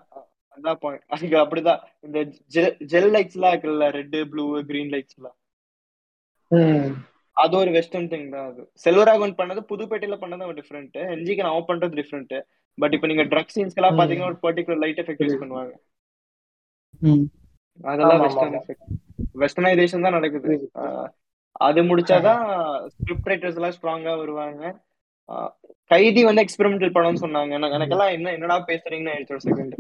[0.57, 1.83] அதான் பாயிண்ட் அதுக்கு அப்படிதான்.
[2.07, 2.19] இந்த
[2.93, 5.37] ஜெல் லைட்ஸ் எல்லாம் இருக்குல்ல ரெட் ப்ளூ கிரீன் லைட்ஸ் எல்லாம்.
[7.37, 8.63] அது ஒரு வெஸ்டர்ன் திங் தான் அது.
[8.85, 12.35] செல்வராகவன் பண்ணது புதுப்பேட்டையில பண்ணது அவன் டிஃப்ரெண்ட் என்ஜிக்கு அவன் பண்றது டிஃப்ரெண்ட்
[12.79, 15.73] பட் இப்போ நீங்க ட்ரக் சீன்ஸ்க்கு எல்லாம் பாத்தீங்கன்னா ஒரு பர்டிகுலர் லைட் எஃபெக்ட் யூஸ் பண்ணுவாங்க.
[17.91, 18.85] அதெல்லாம் வெஸ்டர்ன் எஃபெக்ட்
[19.43, 20.55] வெஸ்டர்னைசேஷன் தான் நடக்குது.
[21.67, 22.43] அது முடிச்சாதான்
[22.95, 24.63] ஸ்கிரிப்ட் ரைட்டர்ஸ் எல்லாம் ஸ்ட்ராங்கா வருவாங்க.
[25.91, 27.53] கைதி வந்து எக்ஸ்பெரிமெண்டல் படம்னு சொன்னாங்க.
[27.79, 29.75] எனக்கெல்லாம் என்ன என்னடா பேசுறீங்கன்னு ஆயிடுச்சு ஒரு செகண்ட்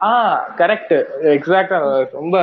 [0.00, 0.08] ஆ
[0.56, 0.92] கரெக்ட்
[1.34, 1.76] எக்ஸாக்டா
[2.12, 2.34] ரொம்ப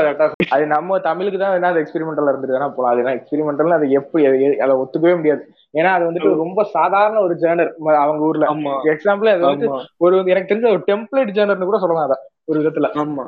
[0.49, 2.91] அது நம்ம தமிழுக்கு தான் என்ன எக்ஸ்பெரிமெண்டல் இருந்துட்டு வேணா போலாம்.
[2.91, 4.23] அது எக்ஸ்பெரிமெண்டல் அது எப்படி
[4.57, 5.43] அதை ஒத்துக்கவே முடியாது.
[5.73, 7.71] ஏன்னா அது வந்துட்டு ரொம்ப சாதாரண ஒரு ஜேர்னர்
[8.03, 8.47] அவங்க ஊர்ல.
[8.93, 12.89] எக்ஸாம்பிள் அது வந்து ஒரு எனக்கு தெரிஞ்ச ஒரு டெம்ப்ளேட் ஜேர்னர்னு கூட சொல்லலாம் அத ஒரு விதத்துல.
[13.03, 13.25] ஆமா.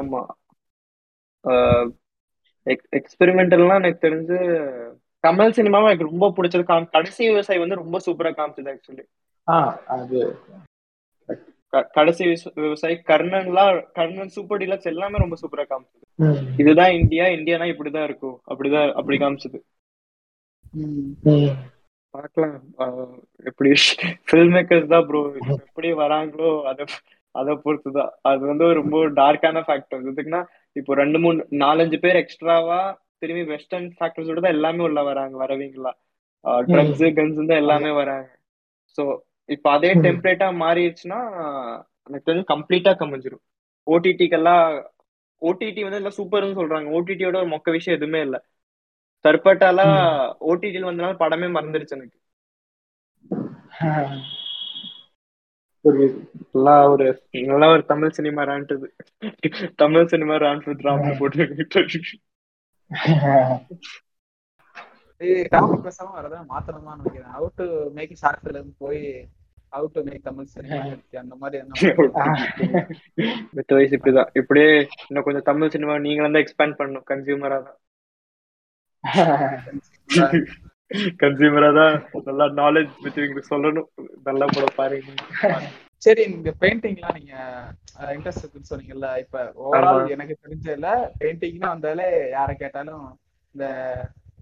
[0.00, 0.22] ஆமா.
[2.98, 4.38] எக்ஸ்பெரிமெண்டல்லாம் எனக்கு தெரிஞ்சு
[5.24, 6.64] தமிழ் சினிமாவும் எனக்கு ரொம்ப பிடிச்சது.
[6.90, 9.04] கடைசி விவசாயி வந்து ரொம்ப சூப்பரா காமிச்சது ஆக்சுவலி
[9.96, 10.20] அது.
[11.96, 12.24] கடைசி
[12.64, 16.04] விவசாயி கர்ணன்லாம் கர்ணன் சூப்பர் டீலக்ஸ் எல்லாமே ரொம்ப சூப்பரா காமிச்சது.
[16.62, 19.58] இதுதான் இந்தியா இந்தியானா இப்படிதான் இருக்கும் அப்படிதான் அப்படி காமிச்சது.
[22.14, 22.56] பார்க்கலாம்
[23.48, 23.70] எப்படி
[24.28, 25.20] ஃபில்ம் மேக்கர்ஸ் தான் ப்ரோ
[25.58, 26.86] எப்படி வராங்களோ அத
[27.34, 30.42] அத பொறுத்துதான் அது வந்து ரொம்ப டார்க்கான ஃபேக்டர் எதுக்குன்னா
[30.76, 32.78] இப்போ ரெண்டு மூணு நாலஞ்சு பேர் எக்ஸ்ட்ராவா
[33.20, 35.92] திரும்பி வெஸ்டர்ன் ஃபேக்டர்ஸோட தான் எல்லாமே உள்ள வராங்க வரவீங்களா?
[36.68, 38.26] ட்ரக்ஸ் கன்ஸ் தான் எல்லாமே வராங்க.
[38.98, 39.02] ஸோ
[39.48, 41.18] இப்போ அதே டெம்ப்ளேட்டா மாறிடுச்சுன்னா
[42.08, 43.42] எனக்கு தெரிஞ்சு கம்ப்ளீட்டா கமிஞ்சிரும்.
[43.86, 44.66] ஓடிடிக்கெல்லாம்
[45.42, 46.88] ஓடிடி வந்து எல்லாம் சூப்பர்னு சொல்றாங்க.
[46.98, 48.40] ஓடிடியோட ஒரு மொக்க விஷயம் எதுவுமே இல்லை.
[49.24, 49.98] தற்பட்டாலாம்
[50.50, 52.18] ஓடிடியில் வந்தனால படமே மறந்துருச்சு எனக்கு.
[55.84, 56.02] ஒரு
[56.52, 58.86] நல்லா ஒரு Tamil cinema ரான்ட்டுது
[59.82, 61.46] Tamil cinema rant with Ram போட்டு
[65.52, 67.32] டாபிக் பேசாம வரதான் மாத்தணுமா நினைக்கிறேன்.
[67.34, 69.02] How to make short film போய்
[69.72, 70.78] how to make Tamil cinema
[71.22, 71.56] அந்த மாதிரி
[73.56, 74.30] வித் வயசு இப்படிதான்.
[74.40, 74.68] இப்படியே
[75.08, 77.06] இன்னும் கொஞ்சம் தமிழ் சினிமா நீங்க வந்து எக்ஸ்பேண்ட் பண்ணணும்.
[77.10, 77.78] கன்சியூமரா தான்.
[81.22, 81.94] கன்சியூமரா தான்.
[82.28, 83.88] நல்லா நாலேஜ் பத்தி சொல்லணும்.
[84.28, 85.10] நல்லா போட பாருங்க.
[86.02, 87.34] சரி இந்த பெயிண்டிங்லாம் நீங்க
[88.14, 90.88] இன்ட்ரெஸ்ட் இருக்குன்னு சொன்னீங்கல்ல இப்ப ஓவரால் எனக்கு தெரிஞ்சதுல
[91.20, 92.06] பெயிண்டிங்னா வந்தாலே
[92.36, 93.06] யார கேட்டாலும்
[93.54, 93.66] இந்த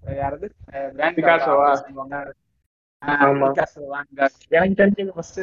[0.07, 0.47] யாரது?
[0.89, 1.21] எனக்கு
[4.83, 5.39] தெரிஞ்சது ஃபர்ஸ்ட்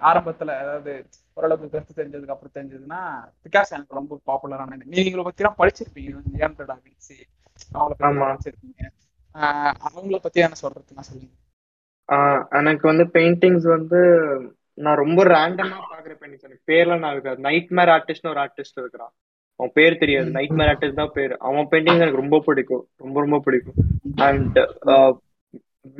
[0.00, 3.00] ஆரம்பத்துல அதாவது ஓரளவுக்கு கருத்து தெரிஞ்சதுக்கு அப்புறம் தெரிஞ்சதுன்னா
[3.44, 6.42] பிகாஸ் எனக்கு ரொம்ப பாப்புலரான நீங்க பத்தி எல்லாம் படிச்சிருப்பீங்க.
[6.42, 7.16] ஏன்டா டாவின்சி
[7.74, 8.82] அவங்கள பத்தி படிச்சிருப்பீங்க.
[9.88, 11.32] அவங்கள பத்தி என்ன சொல்றதுன்னா சொல்லுங்க.
[12.50, 14.00] எனக்கு வந்து பெயிண்டிங்ஸ் வந்து
[14.74, 17.40] நான் ரொம்ப ரேண்டமா பாக்குற பெயிண்டிங்ஸ் எனக்கு பேர்லாம் நான் இருக்காது.
[17.40, 19.12] நைட் மேர் ஆர்டிஸ்ட்னு ஒரு ஆர்டிஸ்ட் இருக்கிறான்.
[19.58, 20.28] அவன் பேர் தெரியாது.
[20.36, 21.34] நைட் மேர் ஆர்டிஸ்ட் தான் பேர்.
[21.48, 22.84] அவன் பெயிண்டிங்ஸ் எனக்கு ரொம்ப பிடிக்கும்.
[23.04, 23.76] ரொம்ப ரொம்ப பிடிக்கும்.
[24.28, 24.58] அண்ட்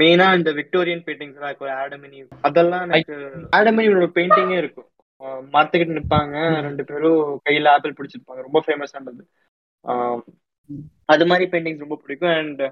[0.01, 1.75] மெயினா இந்த விக்டோரியன் பெயிண்டிங்ஸ் எல்லாம் இருக்கும்.
[1.83, 3.17] ஆடமினி அதெல்லாம் எனக்கு
[3.59, 4.89] ஆடமினியோட பெயிண்டிங்கே இருக்கும்.
[5.55, 6.37] மரத்துக்கிட்டு நிப்பாங்க.
[6.67, 8.41] ரெண்டு பேரும் கையில ஆப்பிள் பிடிச்சிருப்பாங்க.
[8.47, 9.23] ரொம்ப ஃபேமஸானது
[11.13, 12.35] அது மாதிரி பெயிண்டிங்ஸ் ரொம்ப பிடிக்கும்.
[12.41, 12.63] அண்ட்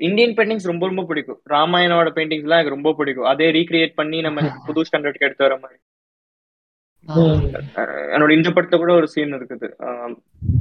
[0.00, 1.40] இந்தியன் பெயிண்டிங்ஸ் ரொம்ப ரொம்ப பிடிக்கும்.
[1.54, 3.30] ராமாயணோட பெயிண்டிங்ஸ் எல்லாம் எனக்கு ரொம்ப பிடிக்கும்.
[3.32, 5.78] அதே ரீக்ரியேட் பண்ணி நம்ம புது ஸ்டாண்டர்ட்க்கு எடுத்து வர மாதிரி.
[8.14, 9.68] என்னோட இந்த படத்தை கூட ஒரு சீன் இருக்குது.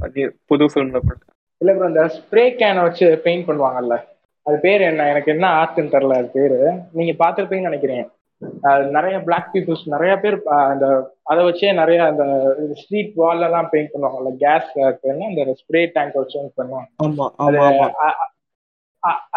[0.05, 0.21] அது
[0.51, 1.27] புது ஃபிலிம்ல படத்தை
[1.61, 3.95] இல்ல ப்ரோ இந்த ஸ்ப்ரே கேனை வச்சு பெயிண்ட் பண்ணுவாங்கல்ல
[4.45, 5.07] அது பேர் என்ன?
[5.13, 6.59] எனக்கு என்ன ஆர்ட்னு தெரியல அது பேரு.
[6.97, 8.07] நீங்க பாத்திருப்பீங்கன்னு நினைக்கிறேன்.
[8.95, 10.35] நிறைய பிளாக் பீப்புள்ஸ் நிறைய பேர்
[10.71, 10.85] அந்த
[11.31, 12.23] அதை வச்சே நிறைய அந்த
[12.81, 14.69] ஸ்ட்ரீட் வால் எல்லாம் பெயிண்ட் பண்ணுவாங்கல்ல கேஸ்
[15.15, 16.87] அந்த ஸ்ப்ரே டேங்க் வச்சு பண்ணுவாங்க.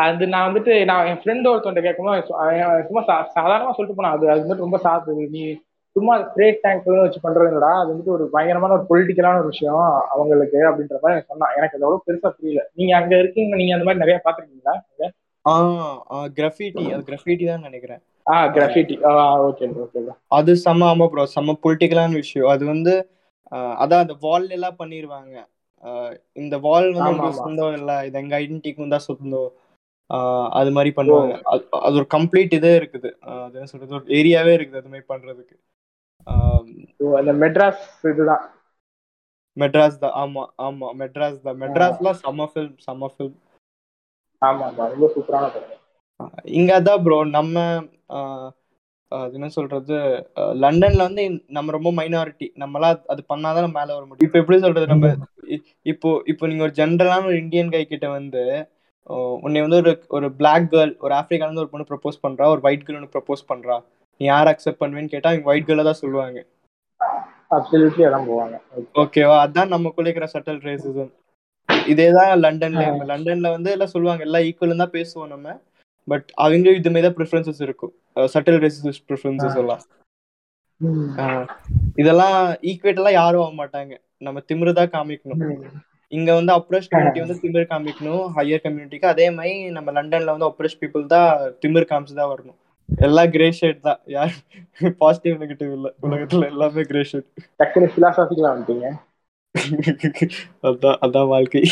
[0.04, 3.02] அது நான் வந்துட்டு நான் என் ஃப்ரெண்ட் ஒருத்தவங்க கேட்கும்போது சும்மா
[3.36, 5.42] சாதாரணமா சொல்லிட்டு போனா அது அது வந்துட்டு ரொம்ப சாப்பிடுது நீ
[5.92, 10.94] சும்மா ஸ்ப்ரே டேங்க் வச்சு பண்றதுடா அது வந்துட்டு ஒரு பயங்கரமான ஒரு பொலிட்டிக்கலான ஒரு விஷயம் அவங்களுக்கு அப்படின்ற
[11.02, 11.54] மாதிரி எனக்கு சொன்னான்.
[11.56, 12.68] எனக்கு அது அவ்வளவு பெருசா புரியல.
[12.74, 14.74] நீங்க அங்க இருக்கீங்க நீங்க அந்த மாதிரி நிறைய பாத்துருக்கீங்களா
[16.36, 18.00] கிராஃபிட்டி அது கிராஃபிட்டி தான் நினைக்கிறேன்.
[18.30, 18.96] ஆ கிராஃபிட்டி
[19.48, 22.48] ஓகே ஓகே அது செம்ம ஆமா ப்ரோ செம்ம பொலிட்டிக்கலான விஷயம்.
[22.48, 22.94] அது வந்து
[23.52, 25.36] அதான் அந்த வால் எல்லாம் பண்ணிருவாங்க.
[25.84, 27.32] ஆஹ் இந்த வால் வந்து.
[27.32, 28.06] சொந்தம் இல்ல.
[28.06, 29.52] இது எங்க ஐடென்டிட்டிக்கும் தான் சொந்தம்.
[30.50, 31.34] அது மாதிரி பண்ணுவாங்க.
[31.52, 33.10] அது- ஒரு கம்ப்ளீட் இதே இருக்குது.
[33.20, 33.94] அது என்ன சொல்றது?
[33.94, 35.56] ஒரு ஏரியாவே இருக்குது அது மாதிரி பண்றதுக்கு.
[37.20, 38.44] அந்த மெட்ராஸ் இதுதான்.
[39.56, 40.14] மெட்ராஸ் தான்.
[40.22, 41.58] ஆமா ஆமா மெட்ராஸ் தான்.
[41.62, 43.38] மெட்ராஸ்ல செம்ம ஃபில்ம் செம்ம ஃபில்ம்
[44.42, 45.78] ஆமா ஆமா ரொம்ப சூப்பரான படம்.
[46.58, 47.56] இங்க அதான் ப்ரோ நம்ம
[49.32, 49.96] என்ன சொல்றது?
[50.62, 51.22] லண்டன்ல வந்து
[51.56, 54.26] நம்ம ரொம்ப மைனாரிட்டி நம்மளாம் அது பண்ணாதான் நம்ம மேல வர முடியும்.
[54.26, 54.86] இப்போ எப்படி சொல்றது?
[54.92, 55.10] நம்ம
[55.92, 58.42] இப்போ இப்போ நீங்க ஒரு ஜென்ரலான ஒரு இந்தியன் கை கிட்ட வந்து
[59.44, 62.84] உன்னை வந்து ஒரு ஒரு பிளாக் கேர்ள் ஒரு ஆப்பிரிக்கால இருந்து ஒரு பொண்ணு ப்ரப்போஸ் பண்றா ஒரு ஒயிட்
[62.84, 63.76] கேர்ள் ஒன்று ப்ரப்போஸ் பண்றா.
[64.20, 66.38] நீ யார் அக்செப்ட் பண்ணுவேன்னு கேட்டா ஒயிட் கேர்ளை தான் சொல்லுவாங்க.
[67.56, 68.56] அப்சல்யூட்லி அதான் போவாங்க.
[69.02, 71.10] ஓகேவா அதான் நமக்குள்ள இருக்கிற சட்டல் ரேசிசம்
[71.92, 75.56] இதேதான் லண்டன்ல லண்டன்ல வந்து எல்லாம் சொல்லுவாங்க எல்லாம் ஈக்குவல் தான் பேசுவோம் நம்ம.
[76.08, 77.92] பட் அவங்களும் இது மாதிரி தான் ப்ரிஃபரன்சஸ் இருக்கும்.
[78.34, 79.82] சட்டல் ரேசிஸ் ப்ரிஃபரன்சஸ் எல்லாம்.
[82.02, 82.38] இதெல்லாம்
[82.70, 83.92] ஈக்குவேட்டெல்லாம் யாரும் ஆக மாட்டாங்க.
[84.26, 85.42] நம்ம திமிருதா காமிக்கணும்.
[86.12, 88.24] இங்க வந்து அப்ரஸ் கம்யூனிட்டி வந்து திமிர் காமிக்கணும்.
[88.38, 91.30] ஹையர் கம்யூனிட்டிக்கு அதே மாதிரி நம்ம லண்டன்ல வந்து அப்ரஸ் பீப்புள் தான்
[91.62, 92.58] திமிர் காமிச்சு தான் வரணும்.
[92.88, 94.00] எல்லாம் கிரே ஷேட் தான்.
[94.14, 94.34] யார்
[95.02, 95.88] பாசிட்டிவ் நெகட்டிவ் இல்ல.
[96.06, 97.28] உலகத்துல எல்லாமே கிரே ஷேட்
[97.60, 98.88] டக்குனு பிலாசாபிக்கலா வந்துட்டீங்க.
[100.68, 101.62] அதான் அதான் வாழ்க்கை.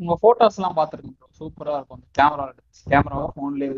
[0.00, 2.02] உங்க போட்டோஸ் எல்லாம் பாத்துருக்கேன் ப்ரோ சூப்பரா இருக்கும்.
[2.18, 2.44] கேமரா
[2.86, 3.70] கேமராவா போன்லயே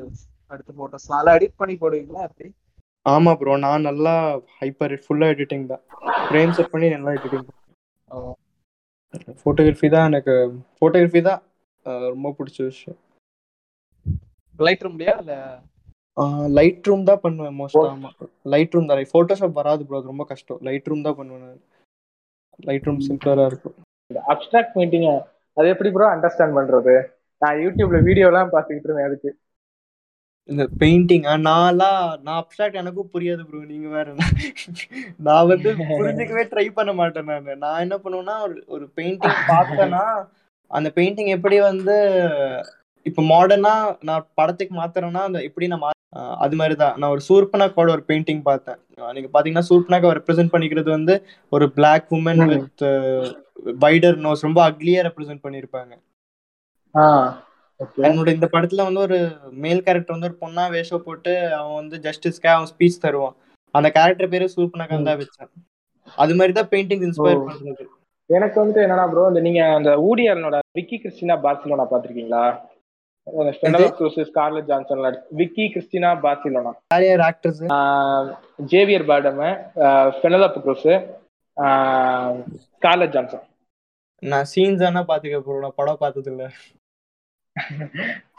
[0.52, 2.48] எடுத்து போட்டோஸ் நல்லா எடிட் பண்ணி போடுவீங்களா அப்படி
[3.06, 4.14] ஆமா ப்ரோ நான் நல்லா
[4.60, 5.82] ஹைப்பர் ஃபுல்லா எடிட்டிங் தான்.
[6.26, 7.46] ஃப்ரேம் செட் பண்ணி நல்லா எடிட்டிங்.
[9.40, 10.34] ஃபோட்டோகிராஃபி தான் எனக்கு
[10.78, 11.40] ஃபோட்டோகிராஃபி தான்
[12.12, 12.98] ரொம்ப பிடிச்ச விஷயம்.
[14.66, 15.34] லைட் ரூம்லயா இல்ல?
[16.58, 18.10] லைட் ரூம் தான் பண்ணுவேன் மோஸ்ட் ஆமா.
[18.52, 19.02] லைட் ரூம் தான்.
[19.12, 20.60] ஃபோட்டோஷாப் வராது ப்ரோ ரொம்ப கஷ்டம்.
[20.68, 21.60] லைட் ரூம் தான் பண்ணுவேன் நான்.
[22.68, 23.76] லைட் ரூம் சிம்பிளரா இருக்கும்.
[24.10, 25.06] இந்த அப்டிராக்ட் பெயிண்டிங்
[25.56, 26.94] அது எப்படி ப்ரோ அண்டர்ஸ்டாண்ட் பண்றது?
[27.42, 29.30] நான் யூடியூப்ல வீடியோ எல்லாம் பாத்துக்கிட்டு இருந்தேன் அதுக்கு.
[30.48, 34.06] இந்த பெயிண்டிங்கா நான்லாம் நான் அப்சாக்ட் எனக்கும் புரியாது ப்ரோ நீங்க வேற
[35.26, 37.50] நான் வந்து புரிஞ்சுக்கவே ட்ரை பண்ண மாட்டேன் நான்.
[37.64, 40.04] நான் என்ன பண்ணுவேன்னா ஒரு ஒரு பெயிண்டிங் பார்த்தேன்னா
[40.70, 41.96] அந்த பெயிண்டிங் எப்படி வந்து
[43.06, 43.74] இப்போ மாடர்னா
[44.08, 45.86] நான் படத்துக்கு மாத்துறேன்னா அந்த எப்படி நான்
[46.44, 48.78] அது மாதிரி தான் நான் ஒரு சூர்பனாக்கோட ஒரு பெயிண்டிங் பார்த்தேன்.
[49.16, 51.14] நீங்க பாத்தீங்கன்னா சூர்பனாக்கை ரெப்ரசென்ட் பண்ணிக்கிறது வந்து
[51.52, 52.42] ஒரு black woman.
[52.52, 52.84] With
[53.84, 55.42] wider nose ரொம்ப அக்லியா ரெப்ரசென்ட்
[57.80, 59.18] ஓகே என்னோட இந்த படத்துல வந்து ஒரு
[59.64, 63.36] மேல் கேரக்டர் வந்து ஒரு பொண்ணா வேஷம் போட்டு அவன் வந்து ஜஸ்டிஸ்க்காக அவன் ஸ்பீச் தருவான்.
[63.74, 65.50] அந்த கேரக்டர் பேரு சூப்பனகன் தான் வச்சேன்.
[66.18, 67.44] அது மாதிரி தான் பெயிண்டிங் இன்ஸ்பயர்.
[67.50, 67.84] பண்றது.
[68.30, 72.42] எனக்கு வந்துட்டு என்னன்னா ப்ரோ இந்த நீங்க அந்த ஊடி ஆலனோட விக்கி கிறிஸ்டினா பார்சிலோனா பாத்திருக்கீங்களா
[74.28, 75.02] Scarlett Johansson
[75.40, 77.62] Vicky Cristina Barcelona யார் யார் actors
[78.72, 79.42] Javier Bardem
[80.18, 80.88] Penelope Cruz
[82.74, 83.44] Scarlett Johansson
[84.22, 86.44] நான் சீன்ஸ் ஆனா பாத்துக்க போறோம் படம் பார்த்தது இல்ல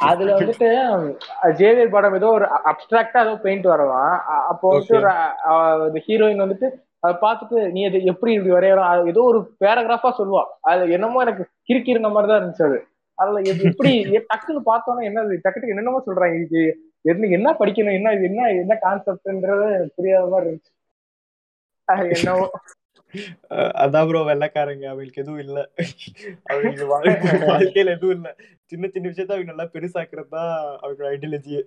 [0.10, 0.68] அதுல வந்துட்டு
[1.60, 4.14] ஜேவியர் படம் ஏதோ ஒரு அப்டிராக்டா ஏதோ பெயிண்ட் வரலாம்.
[4.52, 6.68] அப்போ வந்துட்டு ஹீரோயின் வந்துட்டு
[7.04, 10.44] அதை பார்த்துட்டு நீ அது எப்படி இப்படி வரையலாம் ஏதோ ஒரு பேராகிராஃபா சொல்லுவா.
[10.70, 12.80] அது என்னமோ எனக்கு கிறுக்கி இருந்த மாதிரி தான் இருந்துச்சு அது.
[13.20, 13.92] அதுல எப்- எப்படி
[14.32, 16.36] டக்குன்னு பார்த்தோன்னா என்ன இது டக்கு என்னென்னமோ சொல்றாங்க.
[16.46, 16.62] இது
[17.06, 20.74] என்ன என்ன படிக்கணும் என்ன இது என்ன என்ன கான்செப்ட்ன்றது புரியாத மாதிரி இருந்துச்சு.
[22.18, 22.46] என்னவோ.
[23.84, 25.60] அதான் ப்ரோ வெள்ளைக்காரங்க அவங்களுக்கு எதுவும் இல்ல.
[26.50, 28.30] அவங்களுக்கு வாழ்க்கை- வாழ்க்கையில எதுவும் இல்ல.
[28.72, 30.52] சின்ன சின்ன விஷயத்த அவங்க நல்லா பெருசாக்குறது தான்
[30.84, 31.62] அவங்க ஐடியாலஜியே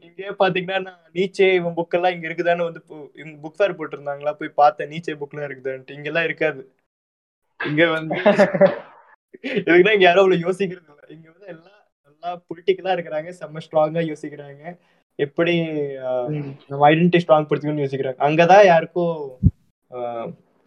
[0.00, 2.80] இங்கே பாத்தீங்கன்னா நான் நீச்சே இவன் புக் எல்லாம் இங்க இருக்குதான்னு வந்து
[3.14, 4.32] இவங்க புக் ஃபேர் போட்டிருந்தாங்களா?
[4.32, 4.90] போய் பார்த்தேன்.
[4.90, 5.90] நீச்சே புக்லாம் இருக்குதான்ட்டு.
[5.90, 6.60] இங்கெல்லாம் இருக்காது.
[7.60, 8.16] இங்க வந்து
[9.58, 11.02] எதுக்குன்னா இங்க யாரும் அவ்வளவு யோசிக்கிறது இல்ல.
[11.16, 13.30] இங்க வந்து எல்லாம் நல்லா பொலிட்டிக்கலா இருக்கிறாங்க.
[13.40, 14.62] செம்ம ஸ்ட்ராங்கா யோசிக்கிறாங்க.
[15.18, 15.54] எப்படி
[16.70, 18.20] நம்ம ஐடென்டிட்டி ஸ்ட்ராங் படுத்திக்கணும்னு யோசிக்கிறாங்க.
[18.28, 19.14] அங்கதான் யாருக்கும்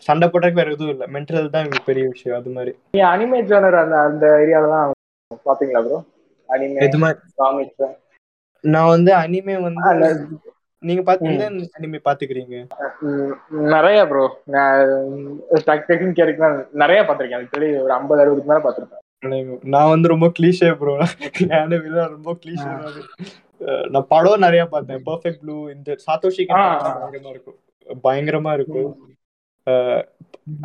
[0.06, 1.06] சண்டை போடுறதுக்கு வேற எதுவும் இல்ல.
[1.16, 2.38] மென்டல் தான் பெரிய விஷயம்.
[2.40, 2.72] அது மாதிரி.
[2.94, 4.92] நீங்க அனிமே ஜானர் அந்த அந்த ஏரியால தான்
[5.50, 6.00] பாத்தீங்களா ப்ரோ
[6.50, 7.20] அனிமே இது மாதிரி?
[8.64, 10.10] நான் வந்து அனிமே வந்து
[10.84, 11.48] நீங்க பாத்தீங்கன்னா
[11.78, 12.56] அனிமே பாத்துக்கிறீங்க.
[13.74, 14.26] நிறைய ப்ரோ
[15.68, 19.02] டக் டக்குன்னு கேட்கலாம் நிறைய பார்த்திருக்கேன் எனக்கு ஒரு ஐம்பது அறுபதுக்கு மேல பார்த்திருக்கேன்
[19.66, 20.94] நான் வந்து ரொம்ப கிளீஷே ப்ரோ
[21.60, 22.72] அனிமே ரொம்ப கிளீஷே
[23.90, 25.04] நான் படம் நிறைய பார்த்தேன்.
[25.06, 26.44] பெர்ஃபெக்ட் ப்ளூ இந்த சாத்தோஷி.
[26.48, 27.58] பயங்கரமா இருக்கும்.
[28.04, 28.92] பயங்கரமா இருக்கும்.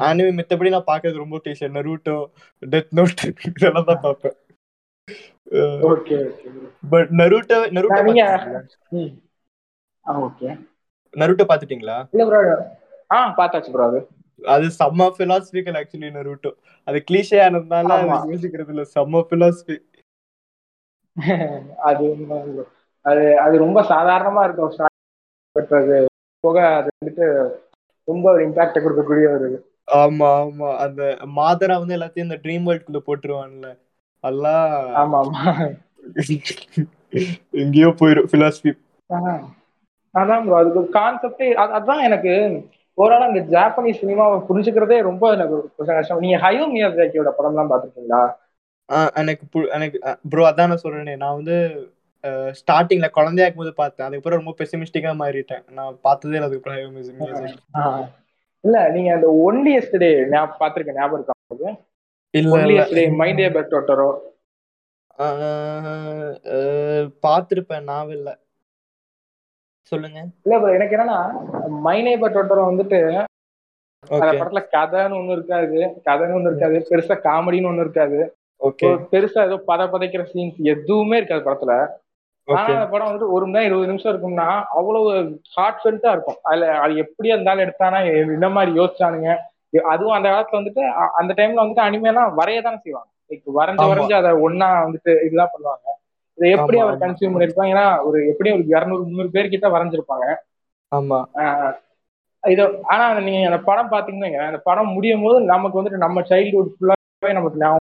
[0.06, 2.16] அனிமே மித்தபடி நான் பாக்குறது ரொம்ப கிளீஷே நரூட்டோ
[2.62, 4.36] டெத் நோட் இதெல்லாம் தான் பார்ப்பேன்
[6.90, 8.62] பட் நரூட்டோ நரூட்டோ நீங்க- பாத்துட்டீங்களா?
[8.90, 9.16] ம் ஆ
[10.22, 10.48] ஓகே
[11.14, 12.40] நரூட்டோ பாத்துட்டீங்களா இல்ல ப்ரோ
[13.10, 14.00] ஆ பார்த்தாச்சு ப்ரோ அது.
[14.40, 16.50] அது செம்ம பிலாசபிக்கல் ஆக்சுவலி நரூட்டோ.
[16.86, 18.18] அது கிளீஷே ஆனதுனால அது.
[18.30, 18.84] யோசிக்கிறது இல்ல.
[18.94, 19.76] செம்ம பிலாசபி
[21.88, 22.06] அது.
[23.04, 24.74] அது அது ரொம்ப சாதாரணமா இருக்கும்
[25.56, 25.96] பட் அது
[26.44, 27.26] போக அது வந்துட்டு
[28.08, 29.48] ரொம்ப ஒரு இம்பாக்ட கொடுக்கக்கூடிய ஒரு
[29.98, 30.68] ஆமா ஆமா.
[30.84, 31.02] அந்த
[31.36, 33.68] மாதரா வந்து எல்லாத்தையும் இந்த ட்ரீம் வேர்ல்டுக்குள்ள போட்டுருவான்ல.
[34.24, 34.66] எல்லாம்
[35.00, 35.44] ஆமா ஆமா.
[37.60, 38.30] எங்கேயோ போயிரும்.
[38.30, 38.72] பிலாசபி.
[40.18, 41.46] அதான் ப்ரோ அதுக்கு கான்செப்டே
[41.78, 42.32] அதான் எனக்கு
[42.98, 45.56] ஓவரால் அந்த ஜாப்பனீஸ் சினிமாவை புரிஞ்சுக்கிறதே ரொம்ப எனக்கு
[45.90, 46.20] கஷ்டம்.
[46.20, 48.22] நீங்க ஹயோ மியாசாக்கியோட படம்லாம் பார்த்துருக்கீங்களா?
[49.16, 49.44] எனக்கு
[49.76, 49.98] எனக்கு
[50.30, 51.14] ப்ரோ அதான் நான் சொல்றேனே.
[51.16, 51.56] நான் வந்து
[52.60, 54.06] ஸ்டார்டிங்ல குழந்தையா இருக்கும்போது பார்த்தேன்.
[54.06, 55.64] அதுக்கப்புறம் ரொம்ப பெசிமிஸ்டிக்கா மாறிட்டேன்.
[55.70, 57.52] நான் பார்த்ததே இல்லை அதுக்கப்புறம் Miyazaki.
[57.80, 58.04] ஆஹ்.
[58.64, 60.08] இல்ல நீங்க அந்த ஒன்லி எஸ்டே
[60.60, 61.36] பார்த்திருக்கேன் ஞாபகம் இருக்கா
[62.34, 62.82] இல்ல ஒன்லி இல்ல.
[62.84, 64.08] எஸ்டே மைண்ட் ஏ பெட் டோட்டரோ
[67.24, 67.86] பார்த்திருப்பேன்.
[67.88, 68.30] நாவல்ல
[69.92, 70.18] சொல்லுங்க.
[70.44, 71.18] இல்ல bro எனக்கு என்னன்னா
[71.86, 72.98] மைனே பட் டோட்டரோ வந்துட்டு
[74.04, 75.78] அந்த படத்துல கதைன்னு ஒண்ணு இருக்காது
[76.08, 78.18] கதைன்னு ஒண்ணு இருக்காது பெருசா காமெடின்னு ஒண்ணு இருக்காது.
[79.12, 81.74] பெருசா ஏதோ பத பதைக்கிற சீன்ஸ் எதுவுமே இருக்காது படத்துல.
[82.48, 84.46] ஆனா அந்த படம் வந்துட்டு ஒரு மணி நேரம் இருபது நிமிஷம் இருக்கும்னா
[84.78, 85.08] அவ்வளவு
[85.54, 86.38] ஹார்ட் ஃபெல்ட்டா இருக்கும்.
[86.48, 87.98] அதுல அது எப்படி இருந்தாலும் எடுத்தானா
[88.34, 89.30] என்ன மாதிரி யோசிச்சானுங்க.
[89.92, 90.82] அதுவும் அந்த காலத்துல வந்துட்டு
[91.20, 93.10] அந்த டைம்ல வந்துட்டு அனிமேலாம் வரைய தானே செய்வாங்க.
[93.30, 93.88] Like வரைஞ்சு.
[93.90, 95.86] வரைஞ்சு அதை ஒண்ணா வந்துட்டு இதெல்லாம் பண்ணுவாங்க.
[96.38, 96.98] இதை எப்படி அவர்.
[96.98, 100.26] கன்சியூம் பண்ணிருப்பாங்க ஏன்னா ஒரு எப்படியும் ஒரு இரநூறு முந்நூறு பேர் கிட்ட வரைஞ்சிருப்பாங்க.
[100.92, 101.18] ஆமா.
[102.44, 107.32] இது ஆனா நீங்க அந்த படம் பாத்தீங்கன்னா அந்த படம் முடியும் போது நமக்கு வந்துட்டு நம்ம சைல்ட்ஹுட் ஃபுல்லாவே
[107.32, 107.84] நமக்கு ஞாபகம்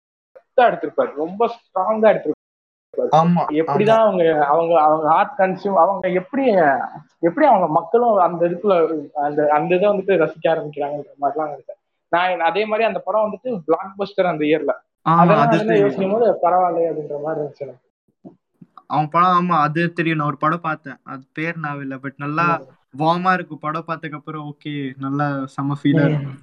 [0.67, 1.11] எடுத்திருப்பாரு.
[1.23, 2.33] ரொம்ப ஸ்ட்ராங்கா எடுத்திருப்பாரு.
[3.61, 6.43] எப்படிதான் அவங்க அவங்க அவங்க ஆர்ட் கன்சியூம் அவங்க எப்படி
[7.19, 8.75] எப்படி அவங்க மக்களும் அந்த இதுக்குள்ள
[9.25, 11.75] அந்த அந்த இதை வந்துட்டு ரசிக்க ஆரம்பிக்கிறாங்கன்ற மாதிரிலாம் இருக்கு
[12.11, 14.73] நான் அதே மாதிரி அந்த படம் வந்துட்டு பிளாக் பஸ்டர் அந்த இயர்ல
[15.15, 17.67] அதெல்லாம் யோசிக்கும் போது பரவாயில்லையே அப்படின்ற மாதிரி இருந்துச்சு.
[18.93, 20.19] அவன் படம் ஆமா அது தெரியும்.
[20.19, 20.97] நான் ஒரு படம் பார்த்தேன்.
[21.03, 22.47] அது பேர் நான் இல்ல பட் நல்லா
[22.97, 23.63] வார்மா இருக்கும்.
[23.65, 24.73] படம் பார்த்ததுக்கு அப்புறம் ஓகே
[25.05, 26.41] நல்லா செம்ம ஃபீலா இருக்கும்.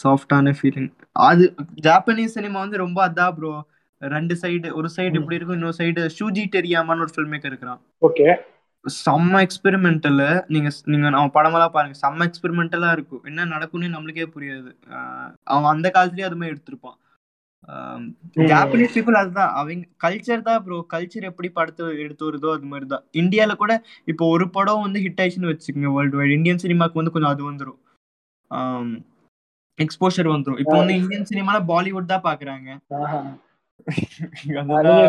[0.00, 0.90] சாஃப்டான ஃபீலிங்
[1.28, 1.44] அது
[1.86, 3.52] ஜாப்பனீஸ் சினிமா வந்து ரொம்ப அதான் ப்ரோ
[4.00, 7.80] ரெண்டு சைடு ஒரு சைடு இப்படி இருக்கும் இன்னொரு சைடு ஷூஜி டெரியாமான்னு ஒரு ஃபில்ம் மேக்கர் இருக்கிறான்.
[8.02, 8.26] ஓகே.
[8.84, 11.96] செம்ம எக்ஸ்பெரிமெண்டல் நீங்க நீங்க அவன் படமெல்லாம் பாருங்க.
[12.04, 13.22] செம்ம எக்ஸ்பெரிமெண்டலா இருக்கும்.
[13.24, 14.70] என்ன நடக்கும்னு நம்மளுக்கே புரியாது.
[15.54, 16.98] அவன் அந்த காலத்துலயே அது மாதிரி எடுத்திருப்பான்.
[18.50, 19.52] ஜாப்பனீஸ் பீப்புள் அதுதான்.
[19.58, 23.72] அவங்க கல்ச்சர் தான் ப்ரோ கல்ச்சர் எப்படி படத்தை எடுத்து வருதோ அது மாதிரி தான் இந்தியால கூட
[24.12, 27.78] இப்போ ஒரு படம் வந்து ஹிட் ஆயிடுச்சுன்னு வச்சுக்கோங்க வேர்ல்டு வைட் இந்தியன் சினிமாக்கு வந்து கொஞ்சம் அது வந்துடும்
[29.78, 32.68] எக்ஸ்போஷர் வந்துடும் இப்போ வந்து இந்தியன் சினிமால பாலிவுட் தான் பாக்குறாங்க.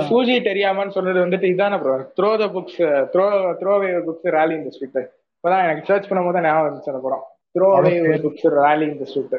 [0.07, 2.79] சூஜி தெரியாமன்னு சொன்னது வந்துட்டு இதானே bro throw the books
[3.13, 3.25] throw
[3.59, 5.01] throw away books rally இந்த ஸ்ட்ரீட்
[5.35, 7.25] இப்பதான் எனக்கு சர்ச் பண்ணும்போது ஞாபகம் இருந்துச்சு அந்த படம்.
[7.55, 7.67] த்ரோ
[8.25, 9.35] புக்ஸ் ரேலி இந்த ஸ்ட்ரீட்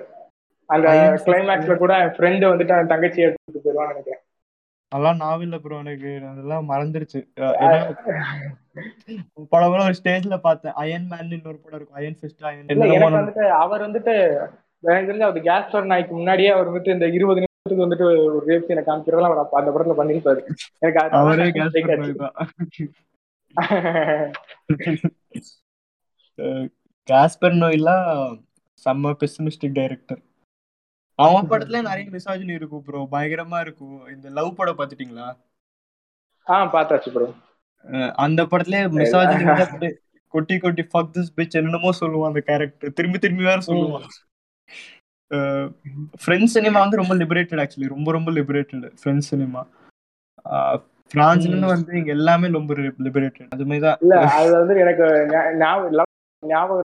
[0.69, 0.89] அந்த
[1.27, 4.21] கிளைமேக்ஸ்ல கூட என் ஃப்ரெண்டு வந்துட்டு அவன் தங்கச்சியை எடுத்துட்டு போயிடுவான்னு நினைக்கிறேன்.
[4.93, 6.11] அதெல்லாம் நாவில்ல ப்ரோ எனக்கு.
[6.33, 7.21] அதெல்லாம் மறந்துருச்சு.
[9.53, 10.77] படம் ஒரு ஸ்டேஜ்ல பார்த்தேன்.
[10.83, 11.99] அயன் மேன் இன்னொரு படம் இருக்கும்.
[12.01, 14.15] அயன் ஃபிஸ்ட் அயன் வந்துட்டு அவர் வந்துட்டு
[14.85, 18.83] எனக்கு தெரிஞ்சு அவர் கேஸ்டர் நாய்க்கு முன்னாடியே அவர் வந்துட்டு இந்த இருபது நிமிஷத்துக்கு வந்துட்டு ஒரு ரேப் சீனை
[18.89, 20.41] காமிக்கிறதெல்லாம் அவர் அந்த படத்துல பண்ணிருப்பாரு
[20.81, 21.47] எனக்கு அவரே.
[27.09, 27.97] காஸ்பர் நோயிலா
[28.87, 30.21] செம்ம பெசிமிஸ்டிக் டைரக்டர்
[31.19, 33.99] அவன் படத்துல நிறைய மிசாஜினி இருக்கும் ப்ரோ பயங்கரமா இருக்கும்.
[34.15, 35.27] இந்த லவ் படம் பாத்துட்டீங்களா
[36.47, 37.29] ஆ பார்த்தாச்சு ப்ரோ
[38.25, 39.45] அந்த படத்துல மிசாஜினி
[40.35, 44.07] கொட்டி கொட்டி ஃபக் திஸ் பிச் என்னென்னமோ சொல்லுவான் அந்த கேரக்டர் திரும்பி திரும்பி வேற சொல்லுவான்.
[46.23, 49.63] ஃப்ரெண்ட்ஸ் சினிமா வந்து ரொம்ப லிபரேட்டட் ஆக்சுவலி ரொம்ப ரொம்ப லிபரேட்டட் ஃப்ரெண்ட்ஸ் சினிமா
[51.11, 52.75] பிரான்ஸ்ல வந்து இங்க எல்லாமே ரொம்ப
[53.07, 53.99] லிபரேட்டட் அது மாதிரி தான்.
[54.05, 55.07] இல்ல அது வந்து எனக்கு
[55.63, 56.11] ஞாபகம்
[56.43, 56.91] ஞாபகம்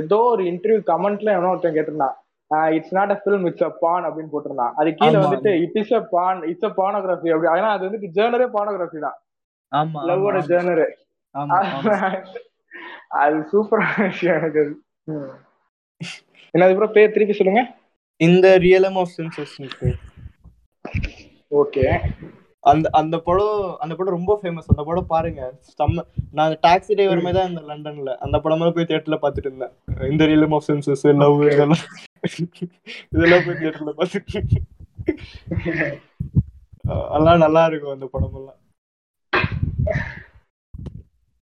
[0.00, 2.16] ஏதோ ஒரு இன்டர்வியூ கமெண்ட்ல எவனோ ஒருத்தன் கேட்டிருந்தான்.
[2.76, 4.74] It's not a film it's a porn அப்படின்னு போட்டிருந்தான்.
[4.80, 7.50] அது கீழே வந்துட்டு it is a porn it's a pornography அப்படி.
[7.58, 9.18] ஏன்னா அது வந்துட்டு ஜேர்னரே பானோகிராஃபி தான்.
[9.72, 10.86] ஆமா லவ்வோட ஜேர்னரு
[13.22, 14.60] அது சூப்பரான விஷயம் எனக்கு.
[14.64, 14.72] அது
[15.12, 15.30] ம்.
[16.54, 17.62] என்னது ப்ரோ திருப்பி சொல்லுங்க.
[18.20, 19.54] இந்த ரியலம் ஆஃப் சென்சஸ்
[21.52, 21.84] ஓகே
[22.64, 25.42] அந்த அந்த படம் அந்த படம் ரொம்ப ஃபேமஸ் அந்த படம் பாருங்க.
[25.78, 26.02] செம்ம
[26.38, 28.10] நான் டாக்ஸி டிரைவர் மாதிரி தான் இந்த லண்டன்ல.
[28.24, 29.72] அந்த படமெல்லாம் போய் தியேட்டர்ல பார்த்துட்டு இருந்தேன்.
[30.12, 31.84] இந்த ரியலம் ஆஃப் சென்சஸ் லவ் இதெல்லாம்.
[32.22, 34.40] இதெல்லாம் போய் தியேட்டர்ல பார்த்துட்டு
[37.08, 38.58] அதெல்லாம் நல்லா இருக்கும் அந்த படமெல்லாம்.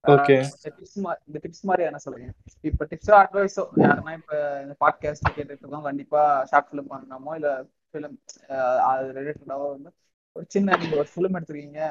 [0.03, 2.30] ஓகே இந்த டிப்ஸ் இந்த டிப்ஸ் மாதிரி என்ன சொல்றீங்க
[2.61, 7.49] இப்ப டிப்ஸோ அட்வைஸோ யாருன்னா இப்ப இந்த பாட்காஸ்ட் கேட்டுட்டு இருக்கோம் கண்டிப்பா ஷார்ட் ஃபிலிம் பண்ணணுமோ இல்ல
[7.89, 8.15] ஃபிலிம்
[8.88, 9.91] அது ரிலேட்டடாவோ வந்து
[10.35, 11.81] ஒரு சின்ன நீங்க ஒரு ஃபிலிம் எடுத்துருக்கீங்க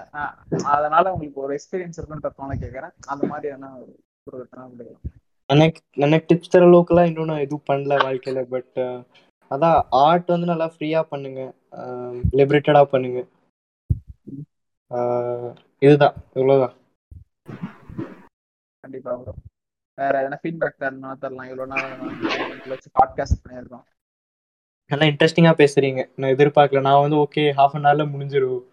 [0.68, 2.94] அதனால உங்களுக்கு ஒரு எக்ஸ்பீரியன்ஸ் இருக்குன்றதுனால கேக்குறேன்.
[3.06, 3.70] அந்த மாதிரி என்ன
[4.26, 4.44] ஒரு
[5.52, 8.78] எனக்கு எனக்கு டிப்ஸ் தர அளவுக்குலாம் இன்னும் நான் எதுவும் பண்ணல வாழ்க்கையில பட்
[9.50, 11.42] அதான் ஆர்ட் வந்து நல்லா ஃப்ரீயா பண்ணுங்க.
[12.38, 13.20] லிபரேட்டடா பண்ணுங்க.
[15.78, 16.74] இதுதான் இவ்வளவுதான்.
[18.84, 19.34] கண்டிப்பா ப்ரோ
[19.98, 21.48] வேற எதனா ஃபீட்பேக் தரணும் தரலாம்.
[21.50, 23.84] இவ்வளவு நாள் வச்சு பாட்காஸ்ட் பண்ணியிருக்கோம்.
[24.90, 26.00] நல்லா இன்ட்ரெஸ்டிங்கா பேசுறீங்க.
[26.16, 26.84] நான் எதிர்பார்க்கல.
[26.88, 28.64] நான் வந்து ஓகே ஹாஃப் அன் ஹவர்ல முடிஞ்சிரும்.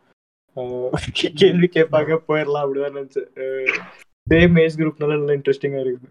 [1.41, 3.29] கேள்வி கேட்பாங்க போயிடலாம் அப்படிதான் நினைச்சேன்.
[4.27, 6.09] சேம் ஏஜ் குரூப்னால நல்லா இன்ட்ரெஸ்டிங்கா இருக்குது.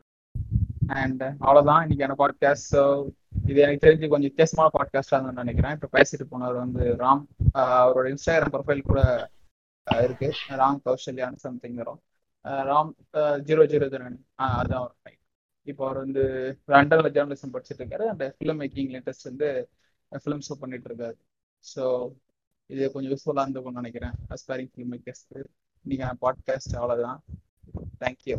[1.00, 2.82] அண்ட் uh, அவ்வளோதான் இன்னைக்கான பாட்காஸ்ட் ஸோ
[3.50, 5.74] இது எனக்கு தெரிஞ்சு கொஞ்சம் வித்தியாசமான பாட்காஸ்டாக தான் நினைக்கிறேன்.
[5.76, 7.22] இப்போ பேசிட்டு போனவர் வந்து ராம்.
[7.82, 9.00] அவரோட இன்ஸ்டாகிராம் ப்ரொஃபைல் கூட
[9.86, 10.28] இருக்கு.
[10.60, 12.00] ராம் கௌசல்யான்னு சம்திங் வரும்.
[12.70, 12.92] ராம்
[13.48, 15.18] ஜீரோ ஜீரோ ஜீரோ அதுதான் அவர் டைம்
[15.66, 16.22] இப்போ அவர் வந்து
[16.74, 19.48] லண்டன்ல ஜேர்னலிசம் படிச்சுட்டு இருக்காரு அந்த ஃபிலிம் மேக்கிங் இன்ட்ரெஸ்ட் வந்து
[20.12, 21.16] ஃபிலிம் ஷோ பண்ணிட்டு இருக்காரு
[21.64, 21.84] ஸோ
[22.70, 24.16] இது கொஞ்சம் யூஸ்ஃபுல்லாக இருந்துக்கும்னு நினைக்கிறேன்.
[24.34, 25.38] அஸ்பைரிங் ஃபிலிம் மேக்கர்ஸ்க்கு
[25.84, 27.20] இன்னைக்கு பாட்காஸ்ட் அவ்வளோதான்
[28.02, 28.38] தேங்க்யூ